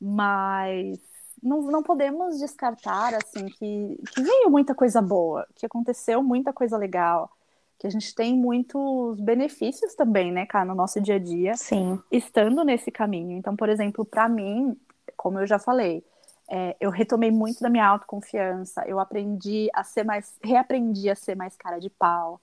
mas 0.00 0.98
não, 1.42 1.60
não 1.62 1.82
podemos 1.82 2.38
descartar, 2.38 3.14
assim, 3.14 3.46
que, 3.46 4.00
que 4.14 4.22
veio 4.22 4.50
muita 4.50 4.74
coisa 4.74 5.02
boa, 5.02 5.46
que 5.54 5.66
aconteceu 5.66 6.22
muita 6.22 6.52
coisa 6.52 6.78
legal, 6.78 7.30
que 7.78 7.86
a 7.86 7.90
gente 7.90 8.14
tem 8.14 8.34
muitos 8.34 9.20
benefícios 9.20 9.94
também, 9.94 10.32
né, 10.32 10.46
cara, 10.46 10.64
no 10.64 10.74
nosso 10.74 10.98
dia 10.98 11.16
a 11.16 11.18
dia, 11.18 11.54
Sim. 11.54 12.00
estando 12.10 12.64
nesse 12.64 12.90
caminho. 12.90 13.36
Então, 13.36 13.54
por 13.54 13.68
exemplo, 13.68 14.06
para 14.06 14.26
mim, 14.26 14.74
como 15.16 15.38
eu 15.38 15.46
já 15.46 15.58
falei, 15.58 16.02
é, 16.48 16.76
eu 16.80 16.90
retomei 16.90 17.30
muito 17.30 17.60
da 17.60 17.68
minha 17.68 17.86
autoconfiança, 17.86 18.84
eu 18.86 19.00
aprendi 19.00 19.68
a 19.74 19.82
ser 19.82 20.04
mais, 20.04 20.34
reaprendi 20.42 21.10
a 21.10 21.14
ser 21.14 21.34
mais 21.34 21.56
cara 21.56 21.78
de 21.78 21.90
pau, 21.90 22.40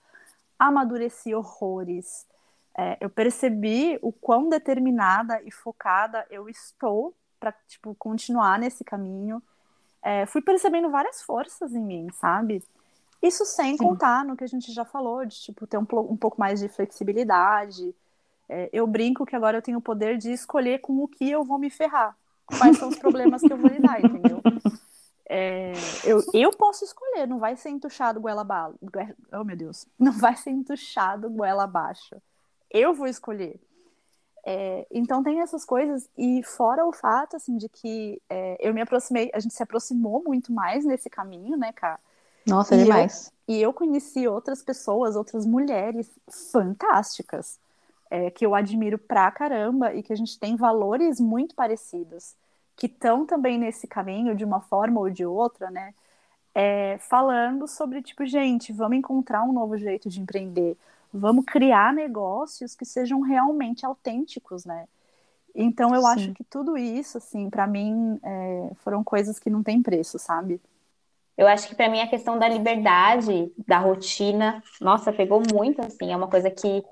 amadureci 0.60 1.34
horrores. 1.34 2.26
É, 2.78 2.97
eu 2.99 3.10
percebi 3.10 3.97
o 4.01 4.12
quão 4.12 4.49
determinada 4.49 5.41
e 5.43 5.51
focada 5.51 6.26
eu 6.30 6.49
estou 6.49 7.14
para 7.39 7.54
tipo 7.68 7.95
continuar 7.95 8.60
nesse 8.60 8.84
caminho. 8.84 9.41
É, 10.01 10.26
fui 10.26 10.41
percebendo 10.41 10.89
várias 10.89 11.22
forças 11.22 11.74
em 11.74 11.82
mim, 11.82 12.10
sabe? 12.14 12.64
Isso 13.22 13.45
sem 13.45 13.78
Sim. 13.78 13.84
contar 13.84 14.26
no 14.26 14.36
que 14.36 14.43
a 14.43 14.47
gente 14.47 14.74
já 14.74 14.84
falou, 14.84 15.26
de 15.26 15.39
tipo 15.39 15.66
ter 15.66 15.78
um, 15.78 15.88
um 16.10 16.18
pouco 16.18 16.38
mais 16.38 16.60
de 16.60 16.68
flexibilidade. 16.68 17.95
É, 18.49 18.70
eu 18.74 18.86
brinco 18.86 19.26
que 19.26 19.36
agora 19.36 19.58
eu 19.58 19.62
tenho 19.62 19.78
o 19.78 19.82
poder 19.82 20.18
de 20.18 20.32
escolher 20.32 20.80
com 20.80 21.01
o 21.01 21.08
que 21.08 21.30
eu 21.30 21.43
vou 21.45 21.58
me 21.58 21.70
ferrar, 21.70 22.18
quais 22.46 22.78
são 22.78 22.89
os 22.89 22.98
problemas 22.98 23.41
que 23.41 23.52
eu 23.52 23.58
vou 23.58 23.70
lidar, 23.70 24.04
entendeu? 24.04 24.41
É, 25.30 25.74
eu, 26.04 26.22
eu 26.34 26.52
posso 26.52 26.84
escolher, 26.84 27.28
não 27.28 27.39
vai 27.39 27.56
ser 27.56 27.70
entuchado 27.70 28.22
goela 28.22 28.41
abaixo. 28.41 28.76
Oh, 29.32 29.44
meu 29.44 29.56
Deus. 29.56 29.88
Não 29.98 30.12
vai 30.12 30.36
ser 30.36 30.52
entuchado 30.52 31.30
goela 31.30 31.64
abaixo. 31.64 32.22
Eu 32.70 32.94
vou 32.94 33.08
escolher. 33.08 33.60
É, 34.46 34.86
então 34.91 35.24
tem 35.24 35.39
essas 35.39 35.64
coisas, 35.64 36.10
e 36.18 36.44
fora 36.44 36.86
o 36.86 36.91
fato, 36.91 37.38
assim, 37.38 37.58
de 37.58 37.70
que 37.70 38.22
é, 38.30 38.58
eu 38.60 38.74
me 38.74 38.82
aproximei, 38.82 39.32
a 39.34 39.39
gente 39.39 39.54
se 39.54 39.64
aproximou 39.64 40.22
muito 40.24 40.52
mais 40.52 40.84
nesse 40.84 41.10
caminho, 41.10 41.58
né, 41.58 41.72
cara? 41.72 42.00
Nossa, 42.46 42.76
e 42.76 42.84
demais. 42.84 43.32
Eu, 43.48 43.56
e 43.56 43.62
eu 43.62 43.74
conheci 43.74 44.28
outras 44.28 44.62
pessoas, 44.62 45.16
outras 45.16 45.46
mulheres 45.46 46.12
fantásticas, 46.52 47.58
é, 48.14 48.30
que 48.30 48.45
eu 48.45 48.53
admiro 48.53 48.99
pra 48.99 49.32
caramba 49.32 49.91
e 49.91 50.03
que 50.03 50.14
a 50.14 50.16
gente 50.16 50.38
tem 50.38 50.55
valores 50.55 51.20
muito 51.20 51.55
parecidos 51.55 52.36
que 52.76 52.86
estão 52.86 53.26
também 53.26 53.57
nesse 53.57 53.88
caminho, 53.88 54.36
de 54.36 54.45
uma 54.45 54.61
forma 54.61 54.99
ou 54.99 55.09
de 55.09 55.26
outra, 55.26 55.72
né? 55.72 55.95
É, 56.53 56.99
falando 56.99 57.68
sobre, 57.68 58.03
tipo, 58.03 58.24
gente, 58.24 58.72
vamos 58.72 58.99
encontrar 58.99 59.41
um 59.43 59.51
novo 59.51 59.76
jeito 59.78 60.09
de 60.09 60.22
empreender, 60.22 60.78
vamos 61.11 61.43
criar 61.45 61.91
negócios 61.91 62.76
que 62.76 62.86
sejam 62.86 63.20
realmente 63.22 63.84
autênticos, 63.84 64.64
né? 64.64 64.88
Então, 65.55 65.95
eu 65.95 66.01
Sim. 66.01 66.07
acho 66.07 66.34
que 66.34 66.43
tudo 66.43 66.78
isso, 66.78 67.18
assim, 67.18 67.49
para 67.49 67.66
mim, 67.66 68.20
é, 68.22 68.72
foram 68.84 69.03
coisas 69.03 69.39
que 69.39 69.49
não 69.49 69.64
têm 69.64 69.82
preço, 69.82 70.20
sabe? 70.20 70.61
Eu 71.36 71.47
acho 71.47 71.68
que 71.68 71.74
para 71.74 71.89
mim 71.89 71.99
a 71.99 72.07
questão 72.07 72.38
da 72.38 72.47
liberdade, 72.47 73.51
da 73.68 73.80
rotina, 73.80 74.64
nossa, 74.80 75.11
pegou 75.11 75.41
muito, 75.51 75.82
assim, 75.82 76.11
é 76.11 76.16
uma 76.16 76.28
coisa 76.28 76.51
que, 76.51 76.84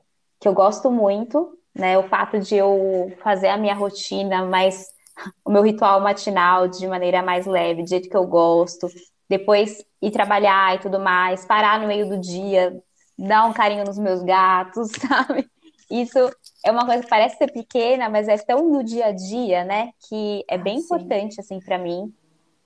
que 0.42 0.48
eu 0.48 0.54
gosto 0.54 0.90
muito, 0.90 1.56
né? 1.74 1.98
O 2.00 2.04
fato 2.10 2.40
de 2.40 2.56
eu 2.56 3.14
fazer 3.24 3.50
a 3.50 3.58
minha 3.58 3.76
rotina 3.76 4.44
mais 4.44 4.88
o 5.46 5.52
meu 5.52 5.62
ritual 5.62 6.02
matinal 6.02 6.68
de 6.68 6.88
maneira 6.88 7.22
mais 7.22 7.46
leve, 7.46 7.84
do 7.84 7.90
jeito 7.90 8.10
que 8.10 8.18
eu 8.18 8.26
gosto, 8.26 8.88
depois 9.30 9.86
ir 10.02 10.10
trabalhar 10.12 10.76
e 10.76 10.80
tudo 10.80 11.00
mais, 11.00 11.46
parar 11.46 11.80
no 11.80 11.88
meio 11.88 12.10
do 12.10 12.18
dia, 12.18 12.82
dar 13.18 13.46
um 13.46 13.54
carinho 13.54 13.86
nos 13.86 14.00
meus 14.00 14.24
gatos, 14.24 14.90
sabe? 15.08 15.48
Isso 15.92 16.18
é 16.66 16.72
uma 16.72 16.86
coisa 16.86 17.04
que 17.04 17.10
parece 17.10 17.38
ser 17.38 17.52
pequena, 17.52 18.10
mas 18.10 18.28
é 18.28 18.38
tão 18.38 18.68
no 18.68 18.84
dia 18.84 19.08
a 19.08 19.12
dia, 19.12 19.64
né? 19.64 19.92
Que 20.10 20.44
é 20.48 20.58
bem 20.58 20.78
ah, 20.78 20.80
importante, 20.80 21.40
assim, 21.40 21.60
para 21.60 21.78
mim. 21.78 22.12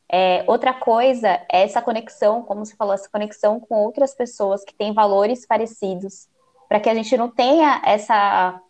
É, 0.07 0.45
outra 0.47 0.73
coisa 0.73 1.27
é 1.51 1.63
essa 1.63 1.81
conexão, 1.81 2.43
como 2.43 2.63
você 2.63 2.75
falou, 2.75 2.93
essa 2.93 3.09
conexão 3.09 3.59
com 3.59 3.83
outras 3.83 4.13
pessoas 4.13 4.63
que 4.63 4.75
têm 4.75 4.93
valores 4.93 5.45
parecidos, 5.45 6.27
para 6.67 6.79
que 6.79 6.89
a 6.89 6.95
gente 6.95 7.15
não 7.17 7.29
tenha 7.29 7.81
essa 7.85 8.61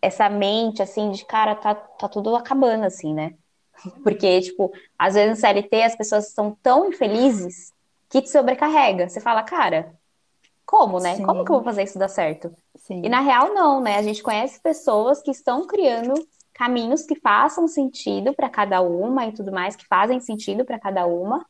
essa 0.00 0.28
mente, 0.28 0.82
assim, 0.82 1.10
de 1.10 1.24
cara, 1.24 1.54
tá, 1.54 1.74
tá 1.74 2.08
tudo 2.08 2.36
acabando, 2.36 2.84
assim, 2.84 3.12
né? 3.12 3.34
Porque, 4.04 4.40
tipo, 4.40 4.72
às 4.98 5.14
vezes 5.14 5.30
no 5.30 5.36
CLT 5.36 5.82
as 5.82 5.96
pessoas 5.96 6.28
são 6.28 6.56
tão 6.62 6.88
infelizes 6.88 7.72
que 8.08 8.22
te 8.22 8.30
sobrecarrega. 8.30 9.08
Você 9.08 9.20
fala, 9.20 9.42
cara, 9.42 9.94
como, 10.64 10.98
né? 10.98 11.16
Sim. 11.16 11.24
Como 11.24 11.44
que 11.44 11.50
eu 11.50 11.56
vou 11.56 11.64
fazer 11.64 11.84
isso 11.84 11.98
dar 11.98 12.08
certo? 12.08 12.52
Sim. 12.76 13.02
E 13.04 13.08
na 13.08 13.20
real, 13.20 13.54
não, 13.54 13.80
né? 13.80 13.96
A 13.96 14.02
gente 14.02 14.22
conhece 14.22 14.60
pessoas 14.60 15.22
que 15.22 15.30
estão 15.30 15.66
criando 15.66 16.14
caminhos 16.52 17.02
que 17.04 17.14
façam 17.20 17.68
sentido 17.68 18.32
para 18.32 18.48
cada 18.48 18.80
uma 18.80 19.26
e 19.26 19.32
tudo 19.32 19.52
mais, 19.52 19.76
que 19.76 19.86
fazem 19.86 20.20
sentido 20.20 20.64
para 20.64 20.78
cada 20.78 21.06
uma. 21.06 21.44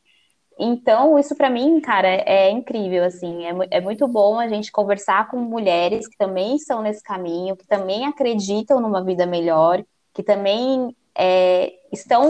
Então, 0.59 1.19
isso 1.19 1.35
para 1.35 1.49
mim, 1.49 1.79
cara, 1.79 2.07
é 2.07 2.49
incrível, 2.49 3.03
assim, 3.03 3.45
é, 3.45 3.53
é, 3.71 3.81
muito 3.81 4.07
bom 4.07 4.39
a 4.39 4.47
gente 4.47 4.71
conversar 4.71 5.29
com 5.29 5.37
mulheres 5.37 6.07
que 6.07 6.17
também 6.17 6.55
estão 6.55 6.81
nesse 6.81 7.03
caminho, 7.03 7.55
que 7.55 7.67
também 7.67 8.07
acreditam 8.07 8.79
numa 8.79 9.03
vida 9.03 9.25
melhor, 9.25 9.83
que 10.13 10.23
também 10.23 10.95
é, 11.13 11.73
estão 11.91 12.27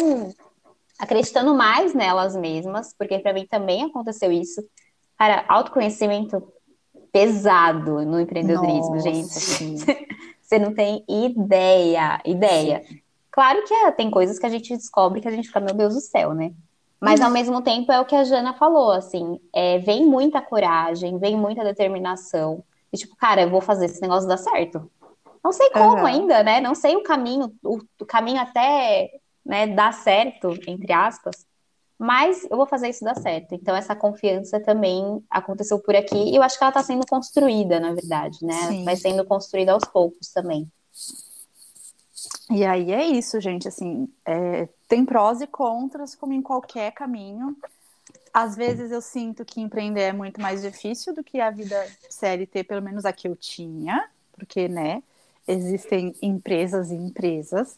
acreditando 1.00 1.56
mais 1.56 1.94
nelas 1.94 2.36
mesmas, 2.36 2.94
porque 2.98 3.18
para 3.20 3.32
mim 3.34 3.46
também 3.46 3.84
aconteceu 3.84 4.32
isso. 4.32 4.62
Cara, 5.18 5.46
autoconhecimento 5.48 6.44
pesado 7.12 8.06
no 8.06 8.20
empreendedorismo, 8.20 8.96
Nossa. 8.96 9.10
gente. 9.10 9.38
Assim, 9.38 9.76
você 10.42 10.60
não 10.60 10.74
tem 10.74 11.04
ideia, 11.08 12.22
ideia. 12.26 12.84
Sim. 12.86 13.02
Claro 13.32 13.64
que 13.66 13.74
é, 13.74 13.92
tem 13.92 14.12
coisas 14.12 14.38
que 14.38 14.46
a 14.46 14.50
gente 14.50 14.76
descobre 14.76 15.22
que 15.22 15.28
a 15.28 15.32
gente 15.32 15.48
fica, 15.48 15.60
meu 15.60 15.74
Deus 15.74 15.94
do 15.94 16.02
céu, 16.02 16.34
né? 16.34 16.52
Mas 17.00 17.22
ao 17.22 17.30
mesmo 17.30 17.62
tempo 17.62 17.92
é 17.92 18.00
o 18.00 18.06
que 18.06 18.16
a 18.16 18.24
Jana 18.24 18.54
falou, 18.54 18.92
assim, 18.92 19.40
é, 19.54 19.78
vem 19.78 20.06
muita 20.06 20.42
coragem, 20.42 21.20
vem 21.20 21.38
muita 21.38 21.64
determinação. 21.64 22.64
E 22.92 22.98
tipo, 22.98 23.16
cara, 23.16 23.42
eu 23.42 23.50
vou 23.50 23.62
fazer 23.62 23.86
esse 23.86 24.02
negócio 24.02 24.28
dar 24.28 24.38
certo. 24.38 24.90
Não 25.44 25.52
sei 25.52 25.70
como 25.70 25.98
uhum. 25.98 26.06
ainda, 26.06 26.44
né? 26.44 26.60
Não 26.60 26.74
sei 26.74 26.96
o 26.96 27.04
caminho, 27.04 27.54
o, 27.64 27.80
o 28.02 28.06
caminho 28.06 28.42
até 28.42 29.12
né, 29.46 29.68
dar 29.68 29.94
certo, 29.94 30.58
entre 30.68 30.92
aspas, 30.92 31.46
mas 31.98 32.46
eu 32.50 32.58
vou 32.58 32.68
fazer 32.68 32.90
isso 32.90 33.04
dar 33.04 33.16
certo. 33.16 33.56
Então, 33.56 33.76
essa 33.76 33.96
confiança 33.96 34.60
também 34.60 35.24
aconteceu 35.30 35.80
por 35.80 35.96
aqui, 35.96 36.16
e 36.16 36.36
eu 36.36 36.44
acho 36.44 36.58
que 36.58 36.64
ela 36.64 36.70
está 36.70 36.84
sendo 36.84 37.06
construída, 37.08 37.80
na 37.80 37.94
verdade, 37.94 38.38
né? 38.44 38.68
Sim. 38.68 38.84
Vai 38.84 38.96
sendo 38.96 39.26
construída 39.26 39.72
aos 39.72 39.84
poucos 39.86 40.30
também. 40.32 40.70
E 42.52 42.64
aí 42.66 42.92
é 42.92 43.06
isso, 43.06 43.40
gente. 43.42 43.68
Assim, 43.68 44.08
é, 44.26 44.70
tem 44.88 45.06
prós 45.06 45.42
e 45.42 45.48
contras, 45.48 46.16
como 46.16 46.34
em 46.34 46.42
qualquer 46.42 46.92
caminho. 46.92 47.56
Às 48.34 48.56
vezes 48.56 48.92
eu 48.92 49.02
sinto 49.02 49.44
que 49.44 49.60
empreender 49.60 50.02
é 50.02 50.14
muito 50.14 50.42
mais 50.42 50.62
difícil 50.62 51.14
do 51.14 51.24
que 51.24 51.40
a 51.40 51.50
vida 51.50 51.76
CLT, 52.10 52.64
pelo 52.64 52.82
menos 52.82 53.06
a 53.06 53.12
que 53.12 53.28
eu 53.28 53.36
tinha, 53.36 54.10
porque, 54.34 54.68
né, 54.68 55.04
existem 55.48 56.16
empresas 56.22 56.92
e 56.92 56.96
empresas. 56.96 57.78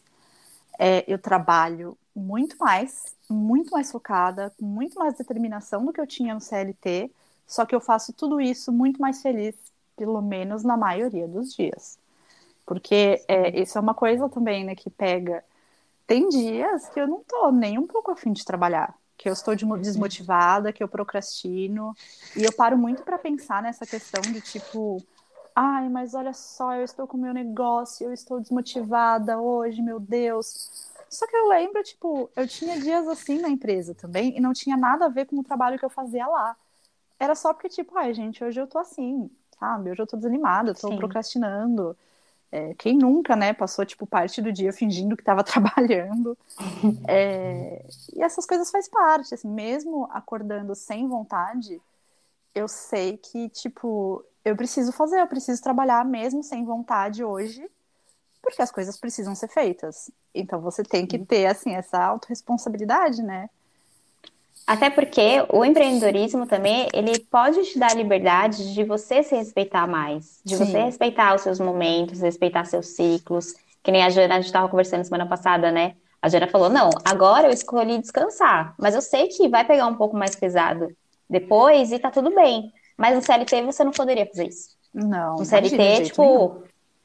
É, 0.78 1.04
eu 1.06 1.18
trabalho 1.18 1.96
muito 2.14 2.56
mais, 2.58 3.14
muito 3.28 3.70
mais 3.70 3.90
focada, 3.90 4.52
com 4.58 4.64
muito 4.66 4.98
mais 4.98 5.16
determinação 5.16 5.84
do 5.84 5.92
que 5.92 6.00
eu 6.00 6.06
tinha 6.06 6.34
no 6.34 6.40
CLT, 6.40 7.10
só 7.46 7.66
que 7.66 7.74
eu 7.74 7.80
faço 7.80 8.12
tudo 8.12 8.40
isso 8.40 8.72
muito 8.72 9.00
mais 9.00 9.22
feliz, 9.22 9.54
pelo 9.96 10.20
menos 10.22 10.62
na 10.62 10.76
maioria 10.76 11.26
dos 11.26 11.54
dias. 11.54 11.98
Porque 12.64 13.24
é, 13.26 13.60
isso 13.60 13.76
é 13.76 13.80
uma 13.80 13.94
coisa 13.94 14.28
também, 14.28 14.64
né, 14.64 14.74
que 14.74 14.88
pega. 14.88 15.44
Tem 16.10 16.28
dias 16.28 16.88
que 16.88 16.98
eu 17.00 17.06
não 17.06 17.22
tô 17.22 17.52
nem 17.52 17.78
um 17.78 17.86
pouco 17.86 18.10
afim 18.10 18.32
de 18.32 18.44
trabalhar, 18.44 18.98
que 19.16 19.28
eu 19.28 19.32
estou 19.32 19.54
desmotivada, 19.54 20.72
que 20.72 20.82
eu 20.82 20.88
procrastino, 20.88 21.96
e 22.36 22.42
eu 22.42 22.52
paro 22.52 22.76
muito 22.76 23.04
para 23.04 23.16
pensar 23.16 23.62
nessa 23.62 23.86
questão 23.86 24.20
de 24.20 24.40
tipo, 24.40 25.00
ai, 25.54 25.88
mas 25.88 26.12
olha 26.12 26.32
só, 26.32 26.74
eu 26.74 26.82
estou 26.82 27.06
com 27.06 27.16
o 27.16 27.20
meu 27.20 27.32
negócio, 27.32 28.08
eu 28.08 28.12
estou 28.12 28.40
desmotivada 28.40 29.38
hoje, 29.38 29.80
meu 29.80 30.00
Deus. 30.00 30.92
Só 31.08 31.28
que 31.28 31.36
eu 31.36 31.46
lembro, 31.46 31.80
tipo, 31.84 32.28
eu 32.34 32.44
tinha 32.48 32.76
dias 32.80 33.06
assim 33.06 33.38
na 33.38 33.48
empresa 33.48 33.94
também, 33.94 34.36
e 34.36 34.40
não 34.40 34.52
tinha 34.52 34.76
nada 34.76 35.04
a 35.04 35.08
ver 35.08 35.26
com 35.26 35.38
o 35.38 35.44
trabalho 35.44 35.78
que 35.78 35.84
eu 35.84 35.90
fazia 35.90 36.26
lá. 36.26 36.56
Era 37.20 37.36
só 37.36 37.54
porque, 37.54 37.68
tipo, 37.68 37.96
ai, 37.96 38.12
gente, 38.14 38.42
hoje 38.42 38.60
eu 38.60 38.66
tô 38.66 38.78
assim, 38.80 39.30
sabe? 39.60 39.92
Hoje 39.92 40.02
eu 40.02 40.08
tô 40.08 40.16
desanimada, 40.16 40.72
eu 40.72 40.74
tô 40.74 40.88
Sim. 40.88 40.96
procrastinando. 40.96 41.96
É, 42.52 42.74
quem 42.74 42.96
nunca, 42.96 43.36
né, 43.36 43.52
passou 43.52 43.86
tipo 43.86 44.06
parte 44.06 44.42
do 44.42 44.52
dia 44.52 44.72
fingindo 44.72 45.16
que 45.16 45.22
estava 45.22 45.42
trabalhando. 45.44 46.36
É, 47.06 47.84
e 48.14 48.22
essas 48.22 48.44
coisas 48.44 48.70
faz 48.70 48.88
parte, 48.88 49.34
assim, 49.34 49.48
mesmo 49.48 50.08
acordando 50.10 50.74
sem 50.74 51.08
vontade, 51.08 51.80
eu 52.54 52.66
sei 52.66 53.16
que 53.16 53.48
tipo 53.50 54.24
eu 54.44 54.56
preciso 54.56 54.90
fazer, 54.92 55.20
eu 55.20 55.26
preciso 55.26 55.62
trabalhar 55.62 56.04
mesmo 56.04 56.42
sem 56.42 56.64
vontade 56.64 57.22
hoje, 57.22 57.70
porque 58.42 58.62
as 58.62 58.70
coisas 58.70 58.96
precisam 58.96 59.34
ser 59.34 59.48
feitas. 59.48 60.10
Então 60.34 60.60
você 60.60 60.82
tem 60.82 61.06
que 61.06 61.18
ter 61.18 61.46
assim 61.46 61.74
essa 61.74 62.02
autorresponsabilidade, 62.02 63.22
né? 63.22 63.50
Até 64.70 64.88
porque 64.88 65.44
o 65.48 65.64
empreendedorismo 65.64 66.46
também, 66.46 66.86
ele 66.94 67.18
pode 67.28 67.60
te 67.64 67.76
dar 67.76 67.90
a 67.90 67.94
liberdade 67.94 68.72
de 68.72 68.84
você 68.84 69.20
se 69.20 69.34
respeitar 69.34 69.84
mais, 69.84 70.40
de 70.44 70.56
Sim. 70.56 70.64
você 70.64 70.82
respeitar 70.82 71.34
os 71.34 71.40
seus 71.40 71.58
momentos, 71.58 72.20
respeitar 72.20 72.64
seus 72.64 72.86
ciclos. 72.86 73.52
Que 73.82 73.90
nem 73.90 74.04
a 74.04 74.10
Jana, 74.10 74.34
a 74.34 74.36
gente 74.36 74.46
estava 74.46 74.68
conversando 74.68 75.02
semana 75.02 75.26
passada, 75.26 75.72
né? 75.72 75.96
A 76.22 76.28
Jana 76.28 76.46
falou: 76.46 76.70
não, 76.70 76.88
agora 77.04 77.48
eu 77.48 77.52
escolhi 77.52 77.98
descansar, 77.98 78.72
mas 78.78 78.94
eu 78.94 79.02
sei 79.02 79.26
que 79.26 79.48
vai 79.48 79.66
pegar 79.66 79.88
um 79.88 79.96
pouco 79.96 80.16
mais 80.16 80.36
pesado 80.36 80.96
depois 81.28 81.90
e 81.90 81.98
tá 81.98 82.08
tudo 82.08 82.32
bem. 82.32 82.72
Mas 82.96 83.16
no 83.16 83.22
CLT 83.22 83.62
você 83.64 83.82
não 83.82 83.90
poderia 83.90 84.26
fazer 84.26 84.46
isso. 84.46 84.76
Não. 84.94 85.34
No 85.34 85.44
CLT, 85.44 86.04
tipo, 86.04 86.62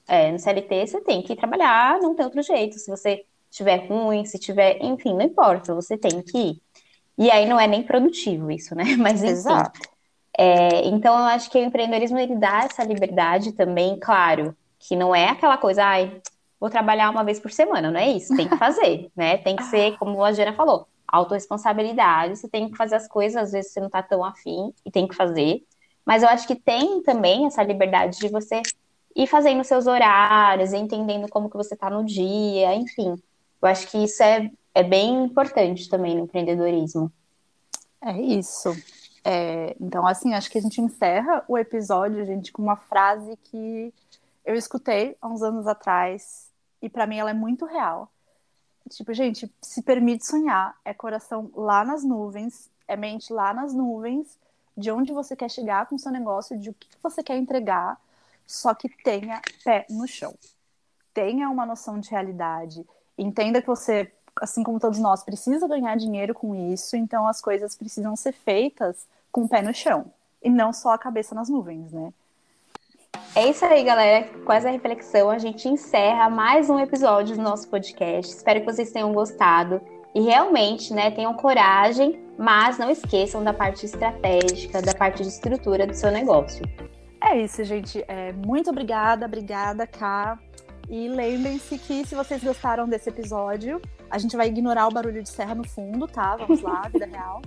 é, 0.08 0.32
no 0.32 0.38
CLT 0.38 0.86
você 0.86 1.02
tem 1.02 1.24
que 1.24 1.36
trabalhar, 1.36 2.00
não 2.00 2.14
tem 2.14 2.26
outro 2.26 2.44
jeito. 2.44 2.78
Se 2.78 2.92
você 2.92 3.26
estiver 3.50 3.88
ruim, 3.88 4.24
se 4.24 4.38
tiver, 4.38 4.78
enfim, 4.84 5.16
não 5.16 5.24
importa, 5.24 5.74
você 5.74 5.98
tem 5.98 6.22
que 6.22 6.38
ir. 6.38 6.65
E 7.18 7.32
aí 7.32 7.48
não 7.48 7.60
é 7.60 7.68
nem 7.68 7.84
produtivo 7.84 8.52
isso, 8.52 8.76
né? 8.76 8.84
Mas 8.98 9.24
enfim. 9.24 9.34
Exato. 9.34 9.80
É, 10.38 10.86
então 10.88 11.18
eu 11.18 11.26
acho 11.26 11.50
que 11.50 11.58
o 11.58 11.64
empreendedorismo 11.64 12.18
ele 12.20 12.36
dá 12.36 12.64
essa 12.66 12.84
liberdade 12.84 13.54
também, 13.54 13.98
claro, 13.98 14.56
que 14.78 14.96
não 14.96 15.16
é 15.16 15.30
aquela 15.30 15.58
coisa, 15.58 15.84
ai, 15.86 16.22
vou 16.60 16.70
trabalhar 16.70 17.10
uma 17.10 17.24
vez 17.24 17.40
por 17.40 17.52
semana, 17.52 17.90
não 17.90 18.00
é 18.00 18.10
isso, 18.10 18.36
tem 18.36 18.50
que 18.50 18.58
fazer, 18.58 19.10
né? 19.16 19.38
Tem 19.38 19.56
que 19.56 19.64
ser, 19.64 19.98
como 19.98 20.22
a 20.24 20.34
Jana 20.34 20.54
falou, 20.54 20.88
autorresponsabilidade, 21.08 22.38
você 22.38 22.50
tem 22.50 22.70
que 22.70 22.76
fazer 22.76 22.96
as 22.96 23.08
coisas, 23.08 23.44
às 23.44 23.52
vezes 23.54 23.72
você 23.72 23.80
não 23.80 23.90
tá 23.90 24.04
tão 24.04 24.26
afim 24.26 24.74
e 24.86 24.92
tem 24.92 25.08
que 25.08 25.16
fazer. 25.16 25.64
Mas 26.06 26.22
eu 26.22 26.30
acho 26.30 26.46
que 26.46 26.56
tem 26.56 27.02
também 27.02 27.46
essa 27.48 27.64
liberdade 27.64 28.20
de 28.20 28.28
você 28.28 28.62
ir 29.16 29.28
fazendo 29.28 29.64
seus 29.64 29.88
horários, 29.88 30.74
entendendo 30.74 31.30
como 31.30 31.50
que 31.50 31.56
você 31.56 31.76
tá 31.76 31.90
no 31.90 32.04
dia, 32.04 32.76
enfim. 32.76 33.16
Eu 33.62 33.68
acho 33.68 33.88
que 33.88 34.04
isso 34.04 34.22
é 34.22 34.52
é 34.76 34.84
bem 34.84 35.24
importante 35.24 35.90
também 35.90 36.16
no 36.16 36.26
empreendedorismo. 36.26 37.10
É 38.02 38.22
isso. 38.22 38.76
É, 39.24 39.76
então, 39.80 40.06
assim, 40.06 40.34
acho 40.34 40.52
que 40.52 40.58
a 40.58 40.62
gente 40.62 40.82
encerra 40.82 41.44
o 41.48 41.58
episódio, 41.58 42.26
gente, 42.26 42.52
com 42.52 42.62
uma 42.62 42.76
frase 42.76 43.38
que 43.46 43.94
eu 44.44 44.54
escutei 44.54 45.18
há 45.22 45.28
uns 45.28 45.42
anos 45.42 45.66
atrás 45.66 46.52
e 46.82 46.90
para 46.90 47.08
mim 47.08 47.18
ela 47.18 47.32
é 47.32 47.34
muito 47.34 47.66
real. 47.66 48.12
Tipo, 48.90 49.14
gente, 49.14 49.52
se 49.62 49.82
permite 49.82 50.28
sonhar, 50.28 50.76
é 50.84 50.94
coração 50.94 51.50
lá 51.56 51.84
nas 51.84 52.04
nuvens, 52.04 52.70
é 52.88 52.96
mente 52.96 53.34
lá 53.34 53.54
nas 53.54 53.74
nuvens, 53.74 54.38
de 54.78 54.92
onde 54.92 55.14
você 55.14 55.36
quer 55.36 55.50
chegar 55.50 55.88
com 55.88 55.96
o 55.96 56.00
seu 56.00 56.12
negócio, 56.12 56.60
de 56.60 56.70
o 56.70 56.74
que 56.74 56.90
você 57.02 57.24
quer 57.24 57.38
entregar, 57.38 58.00
só 58.46 58.76
que 58.76 58.90
tenha 59.04 59.42
pé 59.64 59.88
no 59.90 60.06
chão. 60.06 60.36
Tenha 61.14 61.50
uma 61.50 61.66
noção 61.66 61.98
de 62.00 62.12
realidade. 62.12 62.86
Entenda 63.18 63.62
que 63.62 63.68
você 63.68 64.12
assim 64.42 64.64
como 64.64 64.80
todos 64.80 65.00
nós, 65.00 65.24
precisa 65.24 65.68
ganhar 65.68 65.96
dinheiro 65.96 66.34
com 66.34 66.56
isso, 66.74 66.96
então 66.96 67.28
as 67.28 67.42
coisas 67.42 67.76
precisam 67.76 68.16
ser 68.16 68.34
feitas 68.34 69.08
com 69.32 69.44
o 69.44 69.50
pé 69.50 69.62
no 69.62 69.74
chão 69.74 70.06
e 70.44 70.50
não 70.50 70.72
só 70.72 70.94
a 70.94 70.98
cabeça 70.98 71.34
nas 71.34 71.50
nuvens, 71.50 71.92
né? 71.92 72.14
É 73.34 73.50
isso 73.50 73.66
aí, 73.66 73.84
galera. 73.84 74.28
Com 74.46 74.54
essa 74.54 74.70
reflexão, 74.70 75.30
a 75.30 75.38
gente 75.38 75.68
encerra 75.68 76.30
mais 76.30 76.70
um 76.70 76.80
episódio 76.80 77.36
do 77.36 77.42
nosso 77.42 77.68
podcast. 77.70 78.34
Espero 78.34 78.60
que 78.62 78.66
vocês 78.66 78.92
tenham 78.92 79.12
gostado 79.14 79.82
e 80.14 80.22
realmente, 80.22 80.94
né, 80.94 81.12
tenham 81.12 81.34
coragem, 81.34 82.24
mas 82.38 82.78
não 82.78 82.90
esqueçam 82.90 83.44
da 83.44 83.54
parte 83.54 83.86
estratégica, 83.86 84.82
da 84.82 84.94
parte 84.94 85.22
de 85.24 85.30
estrutura 85.30 85.86
do 85.86 85.94
seu 85.94 86.12
negócio. 86.12 86.66
É 87.22 87.38
isso, 87.42 87.64
gente. 87.64 88.04
É, 88.08 88.32
muito 88.32 88.70
obrigada, 88.70 89.26
obrigada, 89.26 89.86
Ká. 89.86 90.40
E 90.90 91.08
lembrem-se 91.08 91.78
que 91.78 92.06
se 92.06 92.16
vocês 92.16 92.44
gostaram 92.44 92.88
desse 92.88 93.10
episódio, 93.10 93.82
a 94.10 94.18
gente 94.18 94.36
vai 94.36 94.48
ignorar 94.48 94.88
o 94.88 94.92
barulho 94.92 95.22
de 95.22 95.30
serra 95.30 95.56
no 95.56 95.68
fundo, 95.68 96.08
tá? 96.08 96.36
Vamos 96.36 96.62
lá, 96.62 96.88
vida 96.92 97.06
real. 97.06 97.42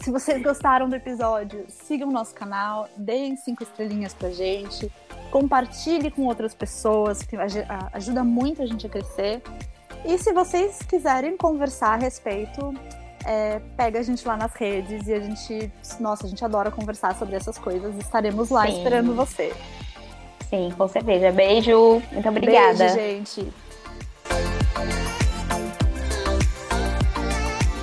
Se 0.00 0.10
vocês 0.10 0.42
gostaram 0.42 0.88
do 0.88 0.96
episódio, 0.96 1.64
sigam 1.68 2.08
o 2.08 2.12
nosso 2.12 2.34
canal, 2.34 2.88
deem 2.96 3.36
cinco 3.36 3.62
estrelinhas 3.62 4.12
pra 4.12 4.30
gente, 4.30 4.90
compartilhe 5.30 6.10
com 6.10 6.26
outras 6.26 6.54
pessoas, 6.54 7.22
que 7.22 7.36
ajuda 7.92 8.24
muito 8.24 8.62
a 8.62 8.66
gente 8.66 8.86
a 8.86 8.90
crescer. 8.90 9.40
E 10.04 10.18
se 10.18 10.32
vocês 10.32 10.80
quiserem 10.82 11.36
conversar 11.36 11.92
a 11.92 11.96
respeito, 11.96 12.74
é, 13.24 13.60
pega 13.76 14.00
a 14.00 14.02
gente 14.02 14.26
lá 14.26 14.36
nas 14.36 14.52
redes 14.54 15.06
e 15.06 15.14
a 15.14 15.20
gente, 15.20 15.70
nossa, 16.00 16.26
a 16.26 16.28
gente 16.28 16.44
adora 16.44 16.70
conversar 16.70 17.16
sobre 17.16 17.36
essas 17.36 17.56
coisas. 17.56 17.96
Estaremos 17.96 18.50
lá 18.50 18.66
Sim. 18.66 18.78
esperando 18.78 19.14
você. 19.14 19.52
Sim, 20.50 20.72
com 20.76 20.88
certeza. 20.88 21.30
Beijo, 21.30 22.02
muito 22.12 22.28
obrigada. 22.28 22.92
Beijo, 22.92 22.94
gente. 22.94 23.52